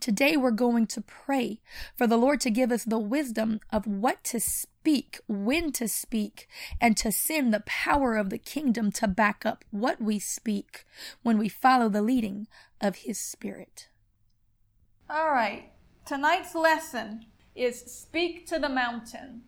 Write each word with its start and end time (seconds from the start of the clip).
Today 0.00 0.36
we're 0.36 0.52
going 0.52 0.86
to 0.88 1.00
pray 1.00 1.60
for 1.96 2.06
the 2.06 2.16
Lord 2.16 2.40
to 2.42 2.50
give 2.50 2.70
us 2.70 2.84
the 2.84 2.98
wisdom 2.98 3.60
of 3.72 3.86
what 3.86 4.22
to 4.24 4.38
speak, 4.38 5.20
when 5.26 5.72
to 5.72 5.88
speak, 5.88 6.48
and 6.80 6.96
to 6.98 7.10
send 7.10 7.52
the 7.52 7.64
power 7.66 8.16
of 8.16 8.30
the 8.30 8.38
kingdom 8.38 8.92
to 8.92 9.08
back 9.08 9.44
up 9.44 9.64
what 9.70 10.00
we 10.00 10.18
speak 10.18 10.84
when 11.22 11.36
we 11.36 11.48
follow 11.48 11.88
the 11.88 12.02
leading 12.02 12.46
of 12.80 12.96
His 12.96 13.18
Spirit. 13.18 13.88
All 15.10 15.30
right, 15.30 15.72
tonight's 16.06 16.54
lesson 16.54 17.26
is 17.56 17.80
Speak 17.80 18.46
to 18.46 18.58
the 18.58 18.68
Mountain. 18.68 19.42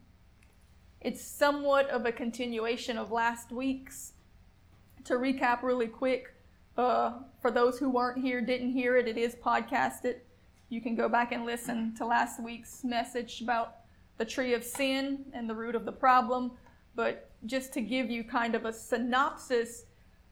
It's 1.01 1.25
somewhat 1.25 1.89
of 1.91 2.07
a 2.07 2.13
continuation 2.13 2.99
of 2.99 3.13
last 3.13 3.53
week's. 3.53 4.15
To 5.05 5.15
recap 5.15 5.63
really 5.63 5.87
quick, 5.87 6.35
uh, 6.77 7.13
for 7.41 7.51
those 7.51 7.79
who 7.79 7.89
weren't 7.89 8.23
here, 8.23 8.41
didn't 8.41 8.73
hear 8.73 8.97
it, 8.97 9.09
it 9.09 9.17
is 9.17 9.35
podcasted. 9.37 10.17
You 10.71 10.81
can 10.81 10.95
go 10.95 11.09
back 11.09 11.33
and 11.33 11.45
listen 11.45 11.97
to 11.97 12.07
last 12.07 12.41
week's 12.41 12.85
message 12.85 13.41
about 13.41 13.75
the 14.19 14.25
tree 14.25 14.55
of 14.55 14.63
sin 14.63 15.25
and 15.35 15.51
the 15.51 15.55
root 15.55 15.75
of 15.75 15.85
the 15.85 15.93
problem. 15.93 16.53
But 16.95 17.33
just 17.45 17.73
to 17.73 17.81
give 17.81 18.09
you 18.09 18.23
kind 18.23 18.55
of 18.55 18.65
a 18.65 18.73
synopsis, 18.73 19.87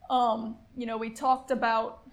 um, 0.09 0.57
you 0.77 0.87
know, 0.87 0.97
we 0.97 1.11
talked 1.11 1.51
about 1.51 2.09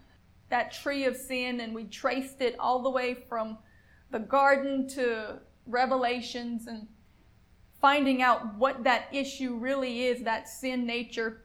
that 0.49 0.73
tree 0.73 1.05
of 1.05 1.15
sin 1.15 1.59
and 1.59 1.75
we 1.75 1.83
traced 1.83 2.41
it 2.41 2.55
all 2.59 2.81
the 2.81 2.89
way 2.89 3.13
from 3.13 3.59
the 4.09 4.19
garden 4.19 4.87
to 4.89 5.39
Revelations 5.67 6.65
and 6.65 6.87
finding 7.79 8.23
out 8.23 8.55
what 8.55 8.83
that 8.83 9.07
issue 9.11 9.55
really 9.55 10.05
is 10.05 10.23
that 10.23 10.49
sin 10.49 10.83
nature, 10.87 11.43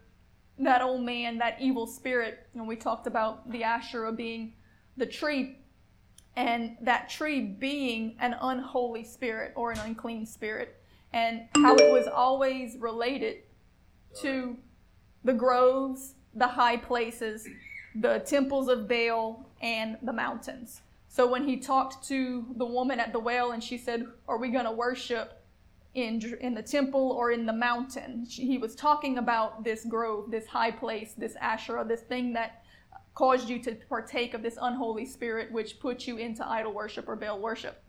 that 0.59 0.81
old 0.81 1.03
man, 1.03 1.37
that 1.39 1.61
evil 1.61 1.87
spirit. 1.87 2.47
And 2.55 2.67
we 2.67 2.77
talked 2.77 3.07
about 3.07 3.51
the 3.51 3.65
Asherah 3.65 4.13
being 4.13 4.55
the 4.97 5.07
tree 5.07 5.57
and 6.37 6.77
that 6.81 7.09
tree 7.09 7.41
being 7.41 8.17
an 8.21 8.37
unholy 8.41 9.05
spirit 9.05 9.53
or 9.57 9.73
an 9.73 9.79
unclean 9.81 10.27
spirit, 10.27 10.81
and 11.13 11.43
how 11.57 11.75
it 11.75 11.93
was 11.93 12.07
always 12.07 12.77
related 12.79 13.39
to 14.21 14.57
the 15.25 15.33
groves, 15.33 16.15
the 16.35 16.47
high 16.47 16.77
places, 16.77 17.49
the 17.95 18.21
temples 18.21 18.69
of 18.69 18.89
Baal, 18.89 19.47
and 19.61 19.99
the 20.03 20.13
mountains. 20.13 20.83
So 21.09 21.27
when 21.27 21.47
he 21.47 21.57
talked 21.57 22.07
to 22.09 22.47
the 22.57 22.65
woman 22.65 23.01
at 23.01 23.13
the 23.13 23.19
well 23.19 23.51
and 23.51 23.63
she 23.63 23.77
said, 23.77 24.07
Are 24.29 24.39
we 24.39 24.49
going 24.49 24.65
to 24.65 24.71
worship 24.71 25.43
in, 25.95 26.23
in 26.41 26.55
the 26.55 26.63
temple 26.63 27.11
or 27.11 27.33
in 27.33 27.47
the 27.47 27.53
mountain? 27.53 28.27
She, 28.29 28.47
he 28.47 28.59
was 28.59 28.77
talking 28.77 29.19
about 29.19 29.65
this 29.65 29.85
grove, 29.85 30.31
this 30.31 30.47
high 30.47 30.71
place, 30.71 31.15
this 31.19 31.35
Asherah, 31.41 31.85
this 31.85 32.03
thing 32.03 32.33
that 32.35 32.60
caused 33.21 33.51
you 33.51 33.59
to 33.59 33.75
partake 33.87 34.33
of 34.33 34.41
this 34.41 34.57
unholy 34.63 35.05
spirit, 35.05 35.53
which 35.53 35.79
put 35.79 36.07
you 36.07 36.17
into 36.17 36.49
idol 36.49 36.73
worship 36.73 37.07
or 37.07 37.15
Baal 37.15 37.39
worship. 37.39 37.83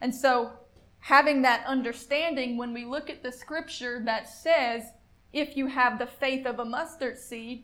And 0.00 0.12
so, 0.12 0.54
having 0.98 1.42
that 1.42 1.64
understanding, 1.68 2.56
when 2.56 2.74
we 2.74 2.84
look 2.84 3.08
at 3.08 3.22
the 3.22 3.30
scripture 3.30 4.02
that 4.06 4.28
says, 4.28 4.82
if 5.32 5.56
you 5.56 5.68
have 5.68 6.00
the 6.00 6.06
faith 6.08 6.46
of 6.46 6.58
a 6.58 6.64
mustard 6.64 7.16
seed, 7.16 7.62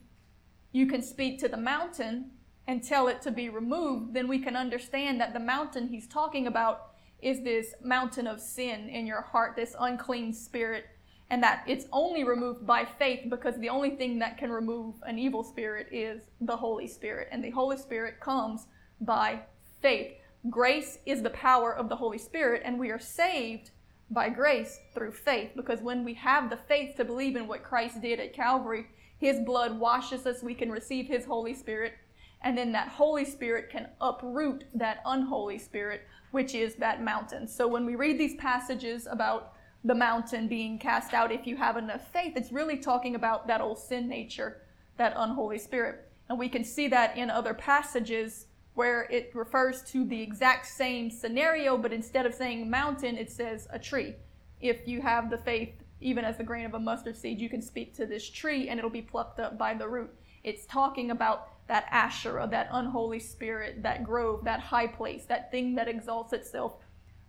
you 0.70 0.86
can 0.86 1.02
speak 1.02 1.40
to 1.40 1.48
the 1.48 1.56
mountain 1.56 2.30
and 2.68 2.84
tell 2.84 3.08
it 3.08 3.20
to 3.22 3.32
be 3.32 3.48
removed, 3.48 4.14
then 4.14 4.28
we 4.28 4.38
can 4.38 4.54
understand 4.54 5.20
that 5.20 5.34
the 5.34 5.40
mountain 5.40 5.88
he's 5.88 6.06
talking 6.06 6.46
about 6.46 6.92
is 7.20 7.42
this 7.42 7.74
mountain 7.82 8.28
of 8.28 8.40
sin 8.40 8.88
in 8.88 9.08
your 9.08 9.22
heart, 9.22 9.56
this 9.56 9.74
unclean 9.80 10.32
spirit 10.32 10.84
and 11.32 11.42
that 11.42 11.64
it's 11.66 11.86
only 11.92 12.24
removed 12.24 12.66
by 12.66 12.84
faith 12.84 13.20
because 13.30 13.56
the 13.56 13.70
only 13.70 13.96
thing 13.96 14.18
that 14.18 14.36
can 14.36 14.52
remove 14.52 14.96
an 15.04 15.18
evil 15.18 15.42
spirit 15.42 15.88
is 15.90 16.24
the 16.42 16.54
Holy 16.54 16.86
Spirit. 16.86 17.28
And 17.32 17.42
the 17.42 17.48
Holy 17.48 17.78
Spirit 17.78 18.20
comes 18.20 18.66
by 19.00 19.40
faith. 19.80 20.12
Grace 20.50 20.98
is 21.06 21.22
the 21.22 21.30
power 21.30 21.74
of 21.74 21.88
the 21.88 21.96
Holy 21.96 22.18
Spirit, 22.18 22.60
and 22.66 22.78
we 22.78 22.90
are 22.90 22.98
saved 22.98 23.70
by 24.10 24.28
grace 24.28 24.78
through 24.94 25.12
faith 25.12 25.52
because 25.56 25.80
when 25.80 26.04
we 26.04 26.12
have 26.12 26.50
the 26.50 26.58
faith 26.68 26.96
to 26.96 27.04
believe 27.04 27.34
in 27.34 27.48
what 27.48 27.64
Christ 27.64 28.02
did 28.02 28.20
at 28.20 28.34
Calvary, 28.34 28.88
His 29.16 29.40
blood 29.40 29.80
washes 29.80 30.26
us, 30.26 30.42
we 30.42 30.54
can 30.54 30.70
receive 30.70 31.06
His 31.06 31.24
Holy 31.24 31.54
Spirit, 31.54 31.94
and 32.42 32.58
then 32.58 32.72
that 32.72 32.88
Holy 32.88 33.24
Spirit 33.24 33.70
can 33.70 33.88
uproot 34.02 34.64
that 34.74 34.98
unholy 35.06 35.58
spirit, 35.58 36.02
which 36.30 36.54
is 36.54 36.74
that 36.74 37.02
mountain. 37.02 37.48
So 37.48 37.66
when 37.66 37.86
we 37.86 37.94
read 37.94 38.18
these 38.18 38.34
passages 38.34 39.08
about 39.10 39.54
the 39.84 39.94
mountain 39.94 40.48
being 40.48 40.78
cast 40.78 41.12
out 41.12 41.32
if 41.32 41.46
you 41.46 41.56
have 41.56 41.76
enough 41.76 42.12
faith. 42.12 42.34
It's 42.36 42.52
really 42.52 42.76
talking 42.76 43.14
about 43.14 43.46
that 43.48 43.60
old 43.60 43.78
sin 43.78 44.08
nature, 44.08 44.62
that 44.96 45.14
unholy 45.16 45.58
spirit. 45.58 46.08
And 46.28 46.38
we 46.38 46.48
can 46.48 46.64
see 46.64 46.88
that 46.88 47.16
in 47.16 47.30
other 47.30 47.54
passages 47.54 48.46
where 48.74 49.02
it 49.10 49.30
refers 49.34 49.82
to 49.82 50.04
the 50.04 50.22
exact 50.22 50.66
same 50.66 51.10
scenario, 51.10 51.76
but 51.76 51.92
instead 51.92 52.24
of 52.24 52.34
saying 52.34 52.70
mountain, 52.70 53.18
it 53.18 53.30
says 53.30 53.68
a 53.70 53.78
tree. 53.78 54.14
If 54.60 54.86
you 54.86 55.02
have 55.02 55.28
the 55.28 55.38
faith, 55.38 55.74
even 56.00 56.24
as 56.24 56.36
the 56.36 56.44
grain 56.44 56.64
of 56.64 56.74
a 56.74 56.78
mustard 56.78 57.16
seed, 57.16 57.40
you 57.40 57.48
can 57.48 57.60
speak 57.60 57.94
to 57.96 58.06
this 58.06 58.28
tree 58.28 58.68
and 58.68 58.78
it'll 58.78 58.90
be 58.90 59.02
plucked 59.02 59.40
up 59.40 59.58
by 59.58 59.74
the 59.74 59.88
root. 59.88 60.10
It's 60.42 60.64
talking 60.66 61.10
about 61.10 61.48
that 61.68 61.86
Asherah, 61.90 62.48
that 62.50 62.68
unholy 62.72 63.20
spirit, 63.20 63.82
that 63.82 64.04
grove, 64.04 64.44
that 64.44 64.60
high 64.60 64.86
place, 64.86 65.24
that 65.26 65.50
thing 65.50 65.74
that 65.74 65.88
exalts 65.88 66.32
itself 66.32 66.76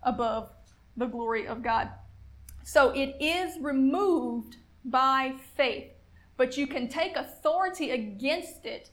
above 0.02 0.50
the 0.96 1.06
glory 1.06 1.46
of 1.46 1.62
God. 1.62 1.90
So 2.64 2.90
it 2.90 3.14
is 3.20 3.60
removed 3.60 4.56
by 4.86 5.34
faith, 5.54 5.90
but 6.38 6.56
you 6.56 6.66
can 6.66 6.88
take 6.88 7.14
authority 7.14 7.90
against 7.90 8.64
it. 8.64 8.90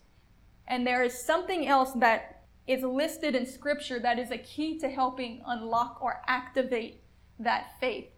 And 0.68 0.86
there 0.86 1.04
is 1.04 1.26
something 1.26 1.68
else 1.68 1.94
that 1.94 2.44
is 2.68 2.84
listed 2.84 3.34
in 3.34 3.46
Scripture 3.46 3.98
that 4.00 4.20
is 4.20 4.30
a 4.30 4.38
key 4.38 4.78
to 4.80 4.90
helping 4.90 5.42
unlock 5.48 6.00
or 6.02 6.22
activate 6.28 7.02
that 7.40 7.80
faith. 7.80 8.10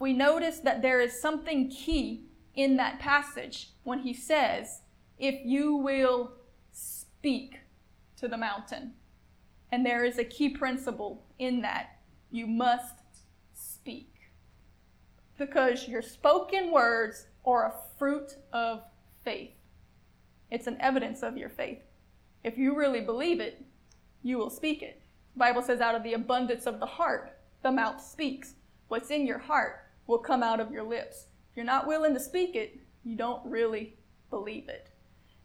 We 0.00 0.14
notice 0.14 0.60
that 0.60 0.80
there 0.80 1.00
is 1.00 1.20
something 1.20 1.68
key 1.68 2.24
in 2.54 2.76
that 2.78 2.98
passage 2.98 3.70
when 3.84 4.00
he 4.00 4.14
says, 4.14 4.80
If 5.18 5.44
you 5.44 5.76
will 5.76 6.32
speak 6.72 7.60
to 8.16 8.28
the 8.28 8.38
mountain. 8.38 8.94
And 9.70 9.84
there 9.84 10.04
is 10.04 10.18
a 10.18 10.24
key 10.24 10.48
principle 10.48 11.26
in 11.38 11.60
that. 11.62 11.98
You 12.30 12.46
must 12.46 12.96
speak 13.52 14.11
because 15.46 15.88
your 15.88 16.02
spoken 16.02 16.70
words 16.70 17.26
are 17.44 17.66
a 17.66 17.98
fruit 17.98 18.36
of 18.52 18.84
faith. 19.24 19.50
It's 20.52 20.68
an 20.68 20.76
evidence 20.80 21.22
of 21.22 21.36
your 21.36 21.48
faith. 21.48 21.80
If 22.44 22.56
you 22.56 22.76
really 22.76 23.00
believe 23.00 23.40
it, 23.40 23.64
you 24.22 24.38
will 24.38 24.50
speak 24.50 24.82
it. 24.82 25.02
The 25.34 25.40
Bible 25.40 25.62
says, 25.62 25.80
out 25.80 25.96
of 25.96 26.04
the 26.04 26.12
abundance 26.12 26.66
of 26.66 26.78
the 26.78 26.86
heart, 26.86 27.36
the 27.62 27.72
mouth 27.72 28.00
speaks. 28.00 28.54
What's 28.86 29.10
in 29.10 29.26
your 29.26 29.38
heart 29.38 29.80
will 30.06 30.18
come 30.18 30.44
out 30.44 30.60
of 30.60 30.70
your 30.70 30.84
lips. 30.84 31.26
If 31.50 31.56
you're 31.56 31.64
not 31.64 31.88
willing 31.88 32.14
to 32.14 32.20
speak 32.20 32.54
it, 32.54 32.78
you 33.02 33.16
don't 33.16 33.44
really 33.44 33.96
believe 34.30 34.68
it. 34.68 34.90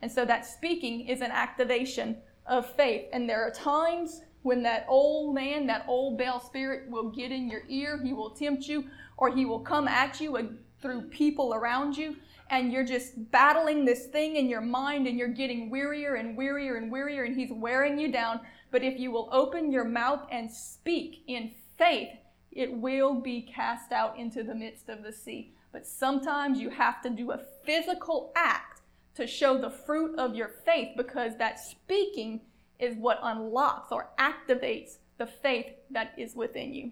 And 0.03 0.12
so 0.12 0.25
that 0.25 0.46
speaking 0.46 1.07
is 1.07 1.22
an 1.22 1.31
activation 1.31 2.18
of 2.46 2.72
faith. 2.75 3.06
And 3.13 3.28
there 3.28 3.41
are 3.41 3.52
times 3.52 4.22
when 4.47 4.63
that 4.63 4.85
old 4.88 5.35
man, 5.35 5.68
that 5.68 5.85
old 5.88 6.18
Baal 6.18 6.39
spirit 6.39 6.89
will 6.89 7.10
get 7.10 7.31
in 7.31 7.50
your 7.50 7.63
ear, 7.68 8.00
he 8.01 8.13
will 8.13 8.30
tempt 8.30 8.68
you, 8.68 8.86
or 9.18 9.30
he 9.30 9.45
will 9.45 9.60
come 9.60 9.88
at 9.88 10.22
you 10.22 10.57
through 10.81 11.01
people 11.10 11.54
around 11.54 11.98
you 11.98 12.16
and 12.50 12.72
you're 12.72 12.86
just 12.86 13.30
battling 13.31 13.83
this 13.83 14.06
thing 14.06 14.38
in 14.38 14.48
your 14.48 14.62
mind 14.62 15.06
and 15.06 15.18
you're 15.18 15.27
getting 15.27 15.69
wearier 15.69 16.16
and 16.16 16.38
wearier 16.38 16.77
and 16.77 16.92
wearier 16.92 17.25
and 17.25 17.36
he's 17.36 17.51
wearing 17.51 18.00
you 18.00 18.10
down. 18.10 18.39
But 18.72 18.83
if 18.83 18.98
you 18.98 19.12
will 19.12 19.27
open 19.33 19.72
your 19.72 19.83
mouth 19.83 20.25
and 20.31 20.50
speak 20.50 21.24
in 21.27 21.51
faith, 21.77 22.10
it 22.51 22.72
will 22.72 23.16
be 23.16 23.42
cast 23.42 23.92
out 23.92 24.18
into 24.18 24.44
the 24.44 24.56
midst 24.56 24.88
of 24.88 25.04
the 25.04 25.12
sea. 25.12 25.51
But 25.74 25.86
sometimes 25.86 26.60
you 26.60 26.69
have 26.69 27.01
to 27.01 27.10
do 27.10 27.31
a 27.31 27.44
physical 27.66 28.31
act 28.36 28.81
to 29.16 29.27
show 29.27 29.57
the 29.57 29.69
fruit 29.69 30.18
of 30.18 30.36
your 30.36 30.51
faith 30.66 30.89
because 30.95 31.38
that 31.38 31.60
speaking 31.60 32.42
is 32.79 32.95
what 32.95 33.19
unlocks 33.24 33.91
or 33.91 34.09
activates 34.19 34.97
the 35.18 35.25
faith 35.27 35.68
that 35.89 36.13
is 36.18 36.35
within 36.35 36.74
you. 36.74 36.91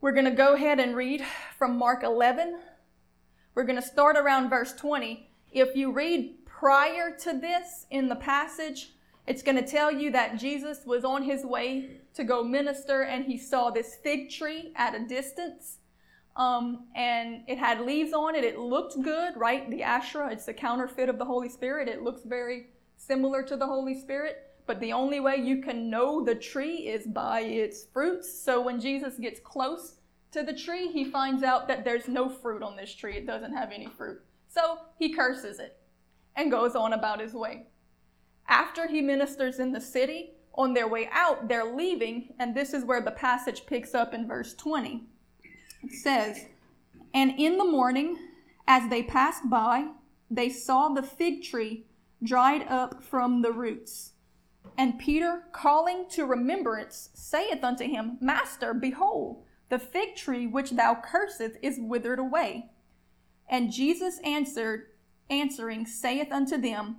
We're 0.00 0.12
going 0.12 0.24
to 0.24 0.30
go 0.30 0.54
ahead 0.54 0.80
and 0.80 0.96
read 0.96 1.24
from 1.58 1.78
Mark 1.78 2.02
11. 2.02 2.58
We're 3.54 3.64
going 3.64 3.80
to 3.80 3.86
start 3.86 4.16
around 4.16 4.48
verse 4.50 4.72
20. 4.72 5.28
If 5.52 5.76
you 5.76 5.92
read 5.92 6.44
prior 6.46 7.14
to 7.18 7.38
this 7.38 7.86
in 7.90 8.08
the 8.08 8.16
passage, 8.16 8.92
It's 9.26 9.42
going 9.42 9.56
to 9.56 9.66
tell 9.66 9.92
you 9.92 10.10
that 10.12 10.38
Jesus 10.38 10.80
was 10.84 11.04
on 11.04 11.22
his 11.22 11.44
way 11.44 11.98
to 12.14 12.24
go 12.24 12.42
minister 12.42 13.02
and 13.02 13.24
he 13.24 13.38
saw 13.38 13.70
this 13.70 13.96
fig 14.02 14.30
tree 14.30 14.72
at 14.74 14.94
a 14.94 15.06
distance. 15.06 15.78
Um, 16.34 16.86
and 16.96 17.42
it 17.46 17.58
had 17.58 17.82
leaves 17.82 18.12
on 18.12 18.34
it. 18.34 18.42
It 18.42 18.58
looked 18.58 19.00
good, 19.02 19.34
right? 19.36 19.68
The 19.70 19.82
Asherah, 19.82 20.32
it's 20.32 20.46
the 20.46 20.54
counterfeit 20.54 21.08
of 21.08 21.18
the 21.18 21.24
Holy 21.24 21.48
Spirit. 21.48 21.88
It 21.88 22.02
looks 22.02 22.22
very 22.24 22.68
similar 22.96 23.42
to 23.44 23.56
the 23.56 23.66
Holy 23.66 23.98
Spirit. 24.00 24.38
But 24.66 24.80
the 24.80 24.92
only 24.92 25.20
way 25.20 25.36
you 25.36 25.60
can 25.60 25.90
know 25.90 26.24
the 26.24 26.34
tree 26.34 26.88
is 26.88 27.06
by 27.06 27.40
its 27.40 27.84
fruits. 27.92 28.32
So 28.32 28.60
when 28.60 28.80
Jesus 28.80 29.18
gets 29.18 29.40
close 29.40 29.96
to 30.30 30.42
the 30.42 30.52
tree, 30.52 30.88
he 30.88 31.04
finds 31.04 31.42
out 31.42 31.68
that 31.68 31.84
there's 31.84 32.08
no 32.08 32.28
fruit 32.28 32.62
on 32.62 32.76
this 32.76 32.94
tree. 32.94 33.16
It 33.16 33.26
doesn't 33.26 33.56
have 33.56 33.72
any 33.72 33.86
fruit. 33.86 34.20
So 34.48 34.78
he 34.98 35.12
curses 35.12 35.58
it 35.58 35.78
and 36.36 36.50
goes 36.50 36.74
on 36.74 36.92
about 36.92 37.20
his 37.20 37.34
way. 37.34 37.66
After 38.48 38.86
he 38.86 39.00
ministers 39.00 39.58
in 39.58 39.72
the 39.72 39.80
city, 39.80 40.34
on 40.54 40.74
their 40.74 40.88
way 40.88 41.08
out, 41.12 41.48
they're 41.48 41.74
leaving, 41.74 42.34
and 42.38 42.54
this 42.54 42.74
is 42.74 42.84
where 42.84 43.00
the 43.00 43.10
passage 43.10 43.64
picks 43.66 43.94
up 43.94 44.12
in 44.12 44.28
verse 44.28 44.54
20. 44.54 45.04
It 45.82 45.92
says, 45.92 46.46
And 47.14 47.32
in 47.38 47.58
the 47.58 47.64
morning, 47.64 48.18
as 48.66 48.88
they 48.90 49.02
passed 49.02 49.48
by, 49.48 49.88
they 50.30 50.48
saw 50.48 50.88
the 50.88 51.02
fig 51.02 51.42
tree 51.42 51.86
dried 52.22 52.66
up 52.68 53.02
from 53.02 53.42
the 53.42 53.52
roots. 53.52 54.11
And 54.76 54.98
Peter, 54.98 55.44
calling 55.52 56.06
to 56.10 56.24
remembrance, 56.24 57.10
saith 57.14 57.62
unto 57.62 57.84
him, 57.84 58.18
Master, 58.20 58.72
behold, 58.74 59.44
the 59.68 59.78
fig 59.78 60.16
tree 60.16 60.46
which 60.46 60.70
thou 60.70 60.94
cursest 60.94 61.56
is 61.62 61.78
withered 61.80 62.18
away. 62.18 62.70
And 63.48 63.72
Jesus 63.72 64.18
answered, 64.24 64.86
answering, 65.28 65.86
saith 65.86 66.32
unto 66.32 66.56
them, 66.56 66.96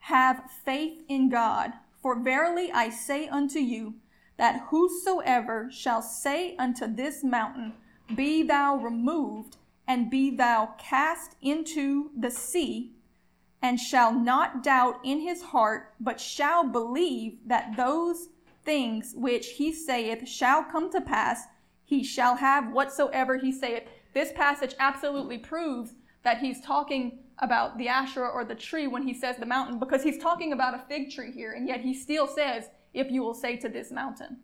Have 0.00 0.50
faith 0.64 1.02
in 1.08 1.28
God, 1.28 1.72
for 2.00 2.18
verily 2.18 2.70
I 2.72 2.90
say 2.90 3.28
unto 3.28 3.58
you, 3.58 3.94
that 4.36 4.66
whosoever 4.68 5.68
shall 5.70 6.02
say 6.02 6.56
unto 6.56 6.86
this 6.86 7.24
mountain, 7.24 7.74
Be 8.14 8.42
thou 8.42 8.76
removed, 8.76 9.56
and 9.86 10.10
be 10.10 10.30
thou 10.30 10.74
cast 10.78 11.36
into 11.40 12.10
the 12.16 12.30
sea, 12.30 12.92
and 13.62 13.78
shall 13.78 14.12
not 14.12 14.62
doubt 14.62 15.00
in 15.04 15.20
his 15.20 15.42
heart, 15.42 15.94
but 16.00 16.20
shall 16.20 16.64
believe 16.64 17.38
that 17.46 17.76
those 17.76 18.28
things 18.64 19.14
which 19.16 19.48
he 19.50 19.72
saith 19.72 20.28
shall 20.28 20.62
come 20.62 20.90
to 20.92 21.00
pass, 21.00 21.44
he 21.84 22.04
shall 22.04 22.36
have 22.36 22.72
whatsoever 22.72 23.36
he 23.36 23.50
saith. 23.50 23.84
This 24.14 24.32
passage 24.32 24.74
absolutely 24.78 25.38
proves 25.38 25.94
that 26.22 26.38
he's 26.38 26.60
talking 26.60 27.20
about 27.38 27.78
the 27.78 27.88
Asherah 27.88 28.28
or 28.28 28.44
the 28.44 28.54
tree 28.54 28.86
when 28.86 29.02
he 29.02 29.14
says 29.14 29.36
the 29.36 29.46
mountain, 29.46 29.78
because 29.78 30.02
he's 30.02 30.18
talking 30.18 30.52
about 30.52 30.74
a 30.74 30.84
fig 30.88 31.10
tree 31.10 31.32
here, 31.32 31.52
and 31.52 31.66
yet 31.66 31.80
he 31.80 31.94
still 31.94 32.26
says, 32.26 32.68
if 32.92 33.10
you 33.10 33.22
will 33.22 33.34
say 33.34 33.56
to 33.56 33.68
this 33.68 33.90
mountain. 33.90 34.38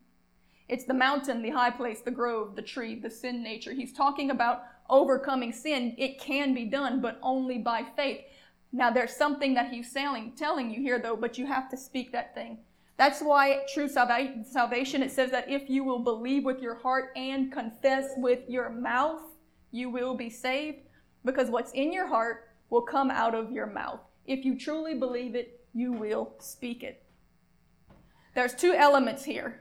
It's 0.69 0.84
the 0.84 0.94
mountain, 0.94 1.43
the 1.43 1.50
high 1.50 1.70
place, 1.70 2.00
the 2.00 2.10
grove, 2.10 2.56
the 2.56 2.62
tree, 2.62 2.99
the 2.99 3.10
sin 3.10 3.43
nature. 3.43 3.72
He's 3.72 3.93
talking 3.93 4.31
about 4.31 4.62
overcoming 4.88 5.52
sin. 5.52 5.94
It 5.99 6.19
can 6.19 6.55
be 6.55 6.64
done, 6.64 7.00
but 7.00 7.19
only 7.22 7.58
by 7.58 7.84
faith. 7.96 8.20
Now, 8.75 8.91
there's 8.91 9.15
something 9.15 9.55
that 9.55 9.71
he's 9.71 9.93
telling, 9.93 10.69
you 10.69 10.81
here, 10.81 10.99
though, 10.99 11.15
but 11.15 11.38
you 11.38 11.47
have 11.47 11.71
to 11.71 11.76
speak 11.76 12.11
that 12.11 12.35
thing. 12.35 12.59
That's 12.97 13.21
why 13.21 13.61
true 13.73 13.88
salvation, 13.88 15.00
it 15.00 15.12
says 15.12 15.31
that 15.31 15.49
if 15.49 15.71
you 15.71 15.85
will 15.85 16.00
believe 16.00 16.44
with 16.44 16.61
your 16.61 16.75
heart 16.75 17.12
and 17.15 17.53
confess 17.53 18.06
with 18.17 18.41
your 18.49 18.71
mouth, 18.71 19.23
you 19.71 19.91
will 19.91 20.17
be 20.17 20.29
saved. 20.29 20.79
Because 21.25 21.50
what's 21.50 21.71
in 21.71 21.93
your 21.93 22.09
heart 22.09 22.49
will 22.69 22.82
come 22.82 23.12
out 23.12 23.32
of 23.32 23.53
your 23.53 23.69
mouth. 23.69 24.00
If 24.26 24.44
you 24.44 24.59
truly 24.59 24.94
believe 24.94 25.37
it, 25.37 25.61
you 25.73 25.93
will 25.93 26.35
speak 26.41 26.82
it. 26.82 27.05
There's 28.35 28.55
two 28.55 28.73
elements 28.73 29.23
here 29.23 29.61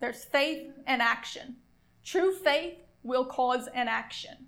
there's 0.00 0.24
faith 0.24 0.70
and 0.86 1.02
action. 1.02 1.56
True 2.02 2.32
faith 2.32 2.78
will 3.02 3.26
cause 3.26 3.68
an 3.74 3.88
action. 3.88 4.46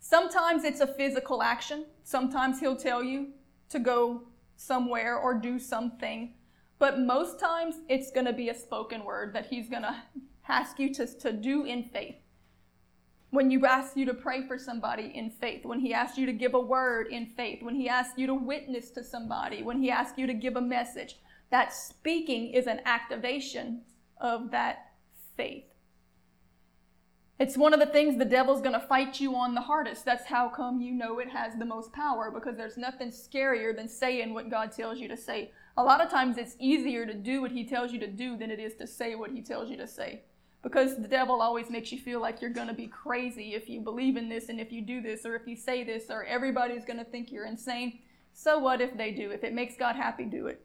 Sometimes 0.00 0.64
it's 0.64 0.80
a 0.80 0.86
physical 0.86 1.42
action, 1.42 1.84
sometimes 2.02 2.58
he'll 2.58 2.76
tell 2.76 3.04
you 3.04 3.28
to 3.72 3.78
go 3.78 4.22
somewhere 4.56 5.18
or 5.18 5.34
do 5.34 5.58
something, 5.58 6.34
but 6.78 7.00
most 7.00 7.40
times 7.40 7.76
it's 7.88 8.10
going 8.10 8.26
to 8.26 8.32
be 8.32 8.48
a 8.48 8.54
spoken 8.54 9.04
word 9.04 9.32
that 9.34 9.46
he's 9.46 9.68
going 9.68 9.82
to 9.82 9.96
ask 10.48 10.78
you 10.78 10.92
to, 10.94 11.06
to 11.06 11.32
do 11.32 11.64
in 11.64 11.84
faith 11.84 12.16
when 13.32 13.50
you 13.50 13.64
ask 13.64 13.96
you 13.96 14.04
to 14.04 14.12
pray 14.12 14.46
for 14.46 14.58
somebody 14.58 15.10
in 15.14 15.30
faith, 15.30 15.64
when 15.64 15.80
he 15.80 15.94
asks 15.94 16.18
you 16.18 16.26
to 16.26 16.34
give 16.34 16.52
a 16.52 16.60
word 16.60 17.06
in 17.06 17.24
faith, 17.24 17.62
when 17.62 17.74
he 17.74 17.88
asks 17.88 18.18
you 18.18 18.26
to 18.26 18.34
witness 18.34 18.90
to 18.90 19.02
somebody, 19.02 19.62
when 19.62 19.82
he 19.82 19.90
asks 19.90 20.18
you 20.18 20.26
to 20.26 20.34
give 20.34 20.56
a 20.56 20.60
message, 20.60 21.16
that 21.50 21.72
speaking 21.72 22.52
is 22.52 22.66
an 22.66 22.80
activation 22.84 23.80
of 24.20 24.50
that 24.50 24.92
faith. 25.34 25.64
It's 27.38 27.56
one 27.56 27.74
of 27.74 27.80
the 27.80 27.86
things 27.86 28.18
the 28.18 28.24
devil's 28.24 28.60
going 28.60 28.78
to 28.78 28.86
fight 28.86 29.20
you 29.20 29.34
on 29.34 29.54
the 29.54 29.60
hardest. 29.60 30.04
That's 30.04 30.26
how 30.26 30.48
come 30.48 30.80
you 30.80 30.92
know 30.92 31.18
it 31.18 31.30
has 31.30 31.54
the 31.56 31.64
most 31.64 31.92
power 31.92 32.30
because 32.30 32.56
there's 32.56 32.76
nothing 32.76 33.08
scarier 33.08 33.74
than 33.74 33.88
saying 33.88 34.32
what 34.32 34.50
God 34.50 34.70
tells 34.70 34.98
you 34.98 35.08
to 35.08 35.16
say. 35.16 35.50
A 35.76 35.82
lot 35.82 36.00
of 36.00 36.10
times 36.10 36.38
it's 36.38 36.56
easier 36.60 37.04
to 37.06 37.14
do 37.14 37.40
what 37.40 37.50
he 37.50 37.64
tells 37.64 37.92
you 37.92 37.98
to 38.00 38.06
do 38.06 38.36
than 38.36 38.50
it 38.50 38.60
is 38.60 38.74
to 38.74 38.86
say 38.86 39.14
what 39.14 39.30
he 39.30 39.42
tells 39.42 39.70
you 39.70 39.76
to 39.78 39.86
say 39.88 40.22
because 40.62 40.96
the 40.96 41.08
devil 41.08 41.42
always 41.42 41.68
makes 41.68 41.90
you 41.90 41.98
feel 41.98 42.20
like 42.20 42.40
you're 42.40 42.50
going 42.50 42.68
to 42.68 42.74
be 42.74 42.86
crazy 42.86 43.54
if 43.54 43.68
you 43.68 43.80
believe 43.80 44.16
in 44.16 44.28
this 44.28 44.48
and 44.48 44.60
if 44.60 44.70
you 44.70 44.80
do 44.80 45.00
this 45.00 45.26
or 45.26 45.34
if 45.34 45.46
you 45.46 45.56
say 45.56 45.82
this 45.82 46.04
or 46.08 46.24
everybody's 46.24 46.84
going 46.84 46.98
to 46.98 47.04
think 47.04 47.32
you're 47.32 47.46
insane. 47.46 47.98
So 48.32 48.58
what 48.58 48.80
if 48.80 48.96
they 48.96 49.10
do? 49.10 49.30
If 49.30 49.42
it 49.42 49.52
makes 49.52 49.76
God 49.76 49.96
happy, 49.96 50.24
do 50.24 50.46
it. 50.46 50.64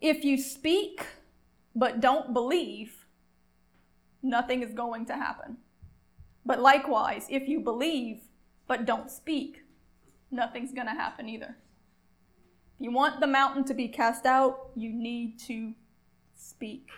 If 0.00 0.24
you 0.24 0.38
speak 0.38 1.04
but 1.74 2.00
don't 2.00 2.32
believe, 2.32 2.97
nothing 4.22 4.62
is 4.62 4.72
going 4.72 5.06
to 5.06 5.14
happen. 5.14 5.58
But 6.44 6.60
likewise, 6.60 7.26
if 7.28 7.48
you 7.48 7.60
believe 7.60 8.22
but 8.66 8.86
don't 8.86 9.10
speak, 9.10 9.64
nothing's 10.30 10.72
going 10.72 10.86
to 10.86 10.92
happen 10.92 11.28
either. 11.28 11.56
If 12.78 12.84
you 12.84 12.92
want 12.92 13.20
the 13.20 13.26
mountain 13.26 13.64
to 13.64 13.74
be 13.74 13.88
cast 13.88 14.26
out, 14.26 14.70
you 14.74 14.92
need 14.92 15.38
to 15.40 15.74
speak. 16.36 16.88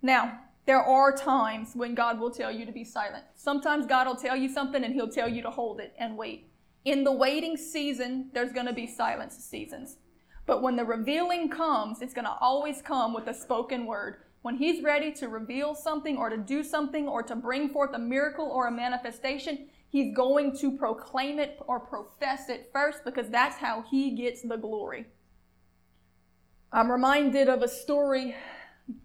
Now, 0.00 0.40
there 0.66 0.82
are 0.82 1.14
times 1.14 1.72
when 1.74 1.94
God 1.94 2.18
will 2.18 2.30
tell 2.30 2.50
you 2.50 2.64
to 2.64 2.72
be 2.72 2.84
silent. 2.84 3.24
Sometimes 3.34 3.86
God 3.86 4.06
will 4.06 4.16
tell 4.16 4.36
you 4.36 4.48
something 4.48 4.82
and 4.82 4.94
He'll 4.94 5.08
tell 5.08 5.28
you 5.28 5.42
to 5.42 5.50
hold 5.50 5.80
it 5.80 5.94
and 5.98 6.16
wait. 6.16 6.50
In 6.84 7.04
the 7.04 7.12
waiting 7.12 7.56
season, 7.56 8.30
there's 8.32 8.52
going 8.52 8.66
to 8.66 8.72
be 8.72 8.86
silence 8.86 9.36
seasons. 9.36 9.96
But 10.46 10.62
when 10.62 10.76
the 10.76 10.84
revealing 10.84 11.48
comes, 11.48 12.02
it's 12.02 12.14
going 12.14 12.26
to 12.26 12.36
always 12.40 12.82
come 12.82 13.14
with 13.14 13.28
a 13.28 13.34
spoken 13.34 13.86
word. 13.86 14.23
When 14.44 14.56
He's 14.56 14.84
ready 14.84 15.10
to 15.12 15.28
reveal 15.28 15.74
something 15.74 16.18
or 16.18 16.28
to 16.28 16.36
do 16.36 16.62
something 16.62 17.08
or 17.08 17.22
to 17.22 17.34
bring 17.34 17.70
forth 17.70 17.94
a 17.94 17.98
miracle 17.98 18.44
or 18.44 18.66
a 18.66 18.70
manifestation, 18.70 19.68
He's 19.88 20.14
going 20.14 20.54
to 20.58 20.76
proclaim 20.76 21.38
it 21.38 21.58
or 21.66 21.80
profess 21.80 22.50
it 22.50 22.68
first 22.70 23.06
because 23.06 23.30
that's 23.30 23.56
how 23.56 23.86
He 23.90 24.10
gets 24.10 24.42
the 24.42 24.58
glory. 24.58 25.06
I'm 26.70 26.92
reminded 26.92 27.48
of 27.48 27.62
a 27.62 27.68
story 27.68 28.36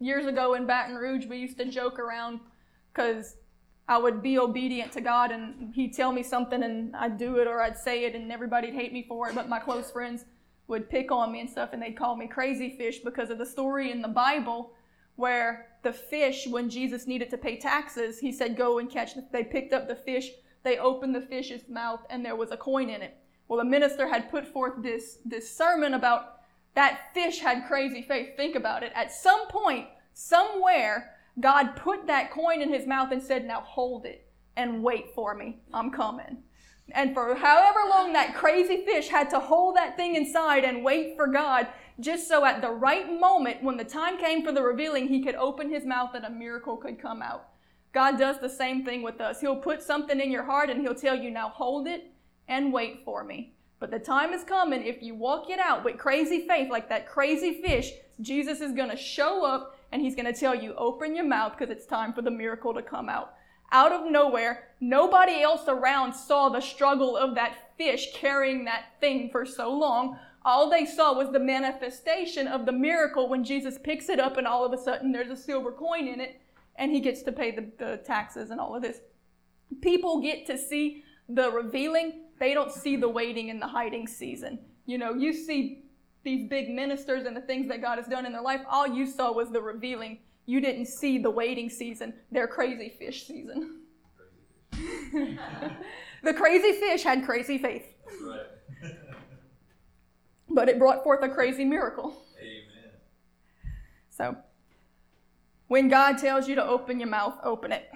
years 0.02 0.25
ago 0.25 0.56
in 0.56 0.66
Baton 0.68 0.96
Rouge, 0.96 1.25
we 1.25 1.38
used 1.38 1.58
to 1.60 1.66
joke 1.72 2.00
around 2.00 2.42
because 2.94 3.38
I 3.88 3.98
would 3.98 4.22
be 4.22 4.38
obedient 4.38 4.92
to 4.92 5.00
God 5.00 5.32
and 5.32 5.74
He'd 5.74 5.94
tell 5.94 6.12
me 6.12 6.22
something 6.22 6.63
and 6.63 6.94
I'd 6.98 7.18
do 7.18 7.38
it 7.38 7.48
or 7.48 7.62
I'd 7.62 7.78
say 7.78 8.04
it 8.04 8.13
and 8.13 8.30
everybody'd 8.30 8.74
hate 8.74 8.92
me 8.92 9.06
for 9.08 9.30
it, 9.30 9.36
but 9.36 9.48
my 9.48 9.60
close 9.60 9.90
friends 9.90 10.25
would 10.68 10.90
pick 10.90 11.13
on 11.13 11.32
me 11.32 11.40
and 11.40 11.50
stuff 11.50 11.70
and 11.72 11.82
they'd 11.82 11.98
call 11.98 12.18
me 12.18 12.28
crazy 12.28 12.75
fish 12.78 13.00
because 13.00 13.30
of 13.30 13.38
the 13.38 13.46
story 13.46 13.90
in 13.90 14.02
the 14.02 14.10
Bible 14.10 14.74
where 15.20 15.68
the 15.84 15.92
fish, 15.92 16.48
when 16.48 16.70
Jesus 16.70 17.06
needed 17.06 17.30
to 17.30 17.38
pay 17.38 17.58
taxes, 17.58 18.20
He 18.20 18.32
said, 18.32 18.58
Go 18.58 18.80
and 18.80 18.90
catch. 18.90 19.16
The, 19.16 19.26
they 19.32 19.44
picked 19.44 19.74
up 19.74 19.88
the 19.88 19.96
fish, 19.96 20.32
they 20.64 20.78
opened 20.78 21.14
the 21.14 21.22
fish's 21.22 21.68
mouth, 21.70 22.02
and 22.10 22.26
there 22.26 22.36
was 22.36 22.52
a 22.52 22.58
coin 22.58 22.90
in 22.90 23.02
it. 23.02 23.18
Well, 23.48 23.60
the 23.60 23.66
minister 23.66 24.08
had 24.08 24.32
put 24.32 24.48
forth 24.48 24.82
this, 24.82 25.18
this 25.26 25.56
sermon 25.56 25.94
about 25.94 26.40
that 26.76 27.14
fish 27.14 27.40
had 27.40 27.68
crazy 27.68 28.02
faith. 28.02 28.38
Think 28.38 28.56
about 28.56 28.84
it. 28.84 28.92
At 28.96 29.12
some 29.12 29.48
point, 29.48 29.88
somewhere, 30.14 31.16
God 31.40 31.76
put 31.76 32.08
that 32.08 32.32
coin 32.32 32.62
in 32.62 32.72
his 32.72 32.88
mouth 32.88 33.12
and 33.12 33.22
said, 33.22 33.46
Now 33.46 33.62
hold 33.62 34.06
it 34.06 34.28
and 34.56 34.84
wait 34.84 35.14
for 35.14 35.36
me. 35.36 35.60
I'm 35.74 35.92
coming. 35.92 36.44
And 36.92 37.14
for 37.14 37.36
however 37.36 37.80
long 37.90 38.14
that 38.14 38.36
crazy 38.36 38.84
fish 38.86 39.10
had 39.10 39.30
to 39.32 39.40
hold 39.40 39.76
that 39.76 39.96
thing 39.96 40.16
inside 40.16 40.64
and 40.64 40.84
wait 40.84 41.16
for 41.16 41.28
God, 41.28 41.68
just 42.00 42.27
so 42.27 42.46
at 42.46 42.62
the 42.62 42.72
right 42.72 43.20
moment, 43.20 43.63
when 43.63 43.77
the 43.77 43.84
time 43.84 44.18
came 44.18 44.44
for 44.44 44.51
the 44.51 44.62
revealing, 44.62 45.08
he 45.08 45.24
could 45.24 45.36
open 45.36 45.70
his 45.70 45.86
mouth 45.86 46.12
and 46.13 46.25
a 46.25 46.29
miracle 46.29 46.77
could 46.77 47.01
come 47.01 47.22
out. 47.22 47.50
God 47.91 48.18
does 48.18 48.39
the 48.39 48.50
same 48.50 48.86
thing 48.86 49.01
with 49.01 49.20
us. 49.20 49.41
He'll 49.41 49.56
put 49.56 49.82
something 49.82 50.20
in 50.20 50.32
your 50.32 50.44
heart 50.44 50.70
and 50.70 50.82
he'll 50.82 50.96
tell 50.96 51.15
you, 51.15 51.32
Now 51.32 51.50
hold 51.50 51.88
it 51.88 52.12
and 52.48 52.72
wait 52.72 53.01
for 53.03 53.24
me. 53.24 53.53
But 53.79 53.91
the 53.91 54.00
time 54.00 54.34
is 54.34 54.44
coming, 54.44 54.84
if 54.84 55.01
you 55.01 55.15
walk 55.15 55.50
it 55.50 55.60
out 55.60 55.84
with 55.84 55.98
crazy 55.98 56.46
faith, 56.48 56.70
like 56.70 56.89
that 56.89 57.08
crazy 57.08 57.62
fish, 57.62 57.91
Jesus 58.22 58.60
is 58.60 58.74
going 58.74 58.89
to 58.89 58.98
show 58.98 59.46
up 59.46 59.77
and 59.91 60.01
he's 60.01 60.15
going 60.15 60.32
to 60.32 60.38
tell 60.38 60.53
you, 60.53 60.74
open 60.75 61.15
your 61.15 61.25
mouth 61.25 61.53
because 61.58 61.72
it's 61.72 61.86
time 61.86 62.13
for 62.13 62.22
the 62.22 62.32
miracle 62.32 62.74
to 62.74 62.82
come 62.82 63.08
out. 63.08 63.34
Out 63.72 63.91
of 63.91 64.12
nowhere, 64.12 64.70
nobody 64.82 65.41
else 65.41 65.68
around 65.68 66.13
saw 66.13 66.50
the 66.50 66.60
struggle 66.60 67.15
of 67.15 67.36
that 67.36 67.72
fish 67.77 68.10
carrying 68.13 68.65
that 68.65 68.86
thing 69.00 69.29
for 69.32 69.46
so 69.46 69.72
long. 69.72 70.20
All 70.50 70.68
they 70.68 70.84
saw 70.84 71.13
was 71.13 71.32
the 71.32 71.39
manifestation 71.39 72.48
of 72.48 72.65
the 72.65 72.72
miracle 72.72 73.29
when 73.29 73.44
Jesus 73.44 73.77
picks 73.77 74.10
it 74.10 74.20
up 74.20 74.38
and 74.38 74.48
all 74.48 74.65
of 74.65 74.74
a 74.74 74.82
sudden 74.82 75.12
there's 75.12 75.29
a 75.29 75.38
silver 75.38 75.72
coin 75.72 76.08
in 76.08 76.20
it 76.20 76.41
and 76.77 76.91
he 76.91 77.00
gets 77.00 77.22
to 77.22 77.32
pay 77.32 77.51
the, 77.51 77.68
the 77.77 77.98
taxes 77.98 78.50
and 78.50 78.60
all 78.60 78.75
of 78.75 78.82
this. 78.82 78.98
People 79.82 80.20
get 80.22 80.48
to 80.48 80.58
see 80.58 81.03
the 81.27 81.51
revealing, 81.51 82.24
they 82.39 82.56
don't 82.56 82.72
see 82.72 82.96
the 82.96 83.08
waiting 83.08 83.51
and 83.51 83.62
the 83.62 83.68
hiding 83.68 84.08
season. 84.08 84.58
You 84.88 84.98
know, 84.98 85.13
you 85.13 85.34
see 85.34 85.84
these 86.24 86.50
big 86.50 86.72
ministers 86.72 87.27
and 87.27 87.38
the 87.38 87.41
things 87.41 87.68
that 87.68 87.79
God 87.79 88.00
has 88.00 88.08
done 88.08 88.25
in 88.25 88.32
their 88.32 88.41
life, 88.41 88.62
all 88.68 88.88
you 88.88 89.06
saw 89.06 89.32
was 89.32 89.51
the 89.51 89.62
revealing. 89.62 90.18
You 90.48 90.62
didn't 90.62 90.88
see 90.88 91.20
the 91.20 91.29
waiting 91.29 91.70
season, 91.70 92.12
their 92.32 92.48
crazy 92.48 92.89
fish 92.98 93.27
season. 93.27 93.82
the 96.24 96.34
crazy 96.34 96.72
fish 96.79 97.03
had 97.03 97.24
crazy 97.24 97.60
faith. 97.60 97.86
Right. 98.24 98.48
But 100.50 100.70
it 100.70 100.79
brought 100.79 101.03
forth 101.03 101.24
a 101.24 101.29
crazy 101.29 101.65
miracle. 101.65 102.24
Amen. 102.39 102.94
So, 104.10 104.38
when 105.68 105.88
God 105.88 106.18
tells 106.18 106.48
you 106.48 106.56
to 106.56 106.65
open 106.65 107.00
your 107.00 107.10
mouth, 107.10 107.36
open 107.44 107.72
it. 107.72 107.89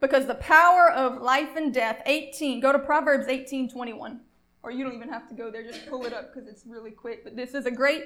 Because 0.00 0.26
the 0.26 0.34
power 0.34 0.90
of 0.90 1.22
life 1.22 1.56
and 1.56 1.72
death, 1.72 2.02
18, 2.06 2.60
go 2.60 2.72
to 2.72 2.78
Proverbs 2.78 3.28
18 3.28 3.68
21 3.68 4.20
or 4.62 4.70
you 4.70 4.84
don't 4.84 4.94
even 4.94 5.08
have 5.08 5.28
to 5.28 5.34
go 5.34 5.50
there, 5.50 5.64
just 5.64 5.86
pull 5.88 6.04
it 6.06 6.12
up 6.12 6.32
because 6.32 6.48
it's 6.48 6.64
really 6.66 6.90
quick. 6.90 7.24
But 7.24 7.36
this 7.36 7.54
is 7.54 7.66
a 7.66 7.70
great 7.70 8.04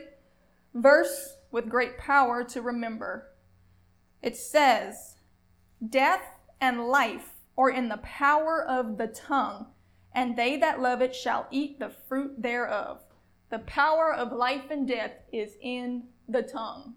verse 0.75 1.37
with 1.51 1.69
great 1.69 1.99
power 1.99 2.45
to 2.45 2.63
remember. 2.63 3.29
It 4.23 4.37
says, 4.37 5.17
Death 5.87 6.23
and 6.61 6.89
life 6.89 7.35
are 7.59 7.71
in 7.71 7.89
the 7.89 7.99
power 7.99 8.63
of 8.63 8.97
the 8.97 9.07
tongue, 9.07 9.67
and 10.13 10.37
they 10.37 10.57
that 10.57 10.81
love 10.81 11.03
it 11.03 11.15
shall 11.15 11.47
eat 11.51 11.79
the 11.79 11.91
fruit 11.91 12.41
thereof. 12.41 13.03
The 13.57 13.63
power 13.63 14.13
of 14.13 14.33
life 14.33 14.71
and 14.71 14.87
death 14.87 15.13
is 15.33 15.57
in 15.63 16.09
the 16.29 16.43
tongue. 16.43 16.95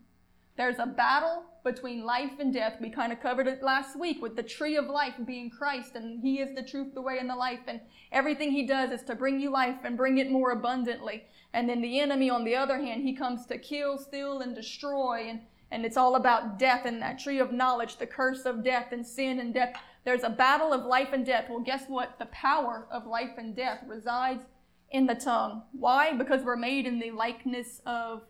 There's 0.57 0.77
a 0.77 0.85
battle 0.85 1.45
between 1.63 2.03
life 2.03 2.33
and 2.37 2.53
death. 2.53 2.81
We 2.81 2.89
kind 2.89 3.13
of 3.13 3.21
covered 3.21 3.47
it 3.47 3.63
last 3.63 3.97
week 3.97 4.21
with 4.21 4.35
the 4.35 4.43
tree 4.43 4.75
of 4.75 4.87
life 4.87 5.13
being 5.25 5.49
Christ, 5.49 5.95
and 5.95 6.21
He 6.21 6.41
is 6.41 6.53
the 6.53 6.61
truth, 6.61 6.93
the 6.93 7.01
way, 7.01 7.17
and 7.17 7.29
the 7.29 7.35
life. 7.37 7.61
And 7.67 7.79
everything 8.11 8.51
He 8.51 8.67
does 8.67 8.91
is 8.91 9.03
to 9.03 9.15
bring 9.15 9.39
you 9.39 9.49
life 9.51 9.77
and 9.85 9.95
bring 9.95 10.17
it 10.17 10.29
more 10.29 10.51
abundantly. 10.51 11.23
And 11.53 11.69
then 11.69 11.79
the 11.79 12.01
enemy, 12.01 12.29
on 12.29 12.43
the 12.43 12.57
other 12.57 12.77
hand, 12.77 13.03
he 13.03 13.15
comes 13.15 13.45
to 13.45 13.57
kill, 13.57 13.97
steal, 13.97 14.41
and 14.41 14.53
destroy. 14.53 15.29
And, 15.29 15.39
and 15.71 15.85
it's 15.85 15.95
all 15.95 16.17
about 16.17 16.59
death 16.59 16.81
and 16.83 17.01
that 17.01 17.19
tree 17.19 17.39
of 17.39 17.53
knowledge, 17.53 17.99
the 17.99 18.05
curse 18.05 18.43
of 18.43 18.65
death 18.65 18.91
and 18.91 19.07
sin 19.07 19.39
and 19.39 19.53
death. 19.53 19.77
There's 20.03 20.23
a 20.25 20.29
battle 20.29 20.73
of 20.73 20.85
life 20.85 21.13
and 21.13 21.25
death. 21.25 21.45
Well, 21.49 21.61
guess 21.61 21.85
what? 21.87 22.19
The 22.19 22.25
power 22.25 22.85
of 22.91 23.07
life 23.07 23.37
and 23.37 23.55
death 23.55 23.79
resides 23.87 24.43
in 24.91 25.05
the 25.05 25.15
tongue. 25.15 25.63
Why? 25.71 26.13
Because 26.13 26.43
we're 26.43 26.55
made 26.55 26.85
in 26.85 26.99
the 26.99 27.11
likeness 27.11 27.81
of 27.85 28.23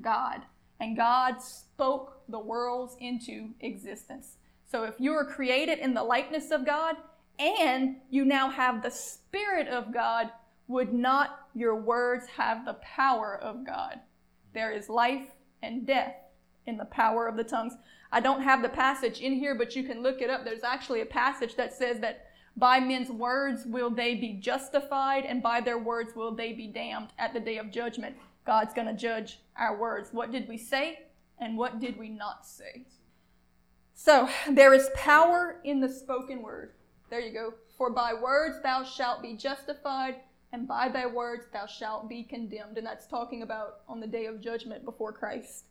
God 0.00 0.42
and 0.80 0.96
God 0.96 1.40
spoke 1.40 2.20
the 2.28 2.38
worlds 2.38 2.96
into 3.00 3.50
existence. 3.60 4.36
So 4.70 4.84
if 4.84 4.94
you 4.98 5.12
are 5.12 5.24
created 5.24 5.78
in 5.78 5.94
the 5.94 6.02
likeness 6.02 6.50
of 6.50 6.66
God 6.66 6.96
and 7.38 7.96
you 8.10 8.24
now 8.24 8.50
have 8.50 8.82
the 8.82 8.90
Spirit 8.90 9.68
of 9.68 9.92
God, 9.92 10.30
would 10.66 10.92
not 10.92 11.48
your 11.54 11.76
words 11.76 12.26
have 12.26 12.64
the 12.64 12.74
power 12.74 13.38
of 13.40 13.66
God? 13.66 14.00
There 14.52 14.72
is 14.72 14.88
life 14.88 15.28
and 15.62 15.86
death 15.86 16.16
in 16.66 16.76
the 16.76 16.86
power 16.86 17.26
of 17.28 17.36
the 17.36 17.44
tongues. 17.44 17.74
I 18.10 18.20
don't 18.20 18.42
have 18.42 18.62
the 18.62 18.68
passage 18.68 19.20
in 19.20 19.34
here, 19.34 19.54
but 19.54 19.76
you 19.76 19.82
can 19.82 20.02
look 20.02 20.22
it 20.22 20.30
up. 20.30 20.44
There's 20.44 20.64
actually 20.64 21.00
a 21.00 21.06
passage 21.06 21.56
that 21.56 21.74
says 21.74 22.00
that 22.00 22.23
by 22.56 22.78
men's 22.78 23.10
words 23.10 23.66
will 23.66 23.90
they 23.90 24.14
be 24.14 24.34
justified, 24.34 25.24
and 25.24 25.42
by 25.42 25.60
their 25.60 25.78
words 25.78 26.14
will 26.14 26.34
they 26.34 26.52
be 26.52 26.68
damned 26.68 27.08
at 27.18 27.34
the 27.34 27.40
day 27.40 27.58
of 27.58 27.70
judgment. 27.70 28.16
God's 28.46 28.74
going 28.74 28.86
to 28.86 28.94
judge 28.94 29.40
our 29.56 29.76
words. 29.76 30.10
What 30.12 30.30
did 30.30 30.48
we 30.48 30.58
say 30.58 31.00
and 31.38 31.56
what 31.56 31.80
did 31.80 31.98
we 31.98 32.08
not 32.08 32.46
say? 32.46 32.86
So, 33.94 34.28
there 34.50 34.74
is 34.74 34.88
power 34.94 35.60
in 35.64 35.80
the 35.80 35.88
spoken 35.88 36.42
word. 36.42 36.72
There 37.10 37.20
you 37.20 37.32
go. 37.32 37.54
For 37.76 37.90
by 37.90 38.14
words 38.14 38.60
thou 38.62 38.84
shalt 38.84 39.22
be 39.22 39.34
justified, 39.34 40.16
and 40.52 40.68
by 40.68 40.88
thy 40.88 41.06
words 41.06 41.46
thou 41.52 41.66
shalt 41.66 42.08
be 42.08 42.22
condemned. 42.22 42.78
And 42.78 42.86
that's 42.86 43.06
talking 43.06 43.42
about 43.42 43.80
on 43.88 44.00
the 44.00 44.06
day 44.06 44.26
of 44.26 44.40
judgment 44.40 44.84
before 44.84 45.12
Christ. 45.12 45.64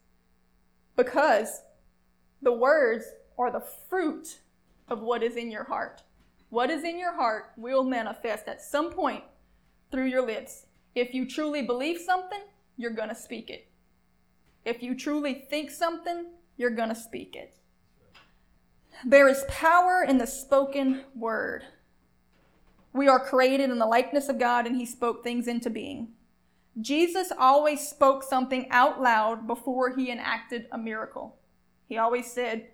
Because 0.95 1.61
the 2.41 2.53
words 2.53 3.05
are 3.37 3.51
the 3.51 3.63
fruit 3.89 4.39
of 4.89 5.01
what 5.01 5.23
is 5.23 5.37
in 5.37 5.49
your 5.49 5.63
heart. 5.63 6.03
What 6.53 6.69
is 6.69 6.83
in 6.83 6.99
your 6.99 7.15
heart 7.15 7.45
will 7.57 7.83
manifest 7.83 8.47
at 8.47 8.61
some 8.61 8.91
point 8.91 9.23
through 9.89 10.05
your 10.05 10.23
lips. 10.23 10.67
If 10.93 11.11
you 11.11 11.27
truly 11.27 11.63
believe 11.63 11.99
something, 11.99 12.41
you're 12.77 12.91
going 12.91 13.09
to 13.09 13.15
speak 13.15 13.49
it. 13.49 13.71
If 14.63 14.83
you 14.83 14.93
truly 14.93 15.33
think 15.49 15.71
something, 15.71 16.27
you're 16.55 16.69
going 16.69 16.89
to 16.89 16.95
speak 16.95 17.35
it. 17.35 17.57
There 19.03 19.27
is 19.27 19.43
power 19.47 20.05
in 20.07 20.19
the 20.19 20.27
spoken 20.27 21.05
word. 21.15 21.63
We 22.93 23.07
are 23.07 23.19
created 23.19 23.71
in 23.71 23.79
the 23.79 23.87
likeness 23.87 24.29
of 24.29 24.37
God, 24.37 24.67
and 24.67 24.75
He 24.75 24.85
spoke 24.85 25.23
things 25.23 25.47
into 25.47 25.71
being. 25.71 26.09
Jesus 26.79 27.31
always 27.35 27.87
spoke 27.87 28.21
something 28.21 28.67
out 28.69 29.01
loud 29.01 29.47
before 29.47 29.95
He 29.95 30.11
enacted 30.11 30.67
a 30.71 30.77
miracle. 30.77 31.35
He 31.89 31.97
always 31.97 32.31
said, 32.31 32.67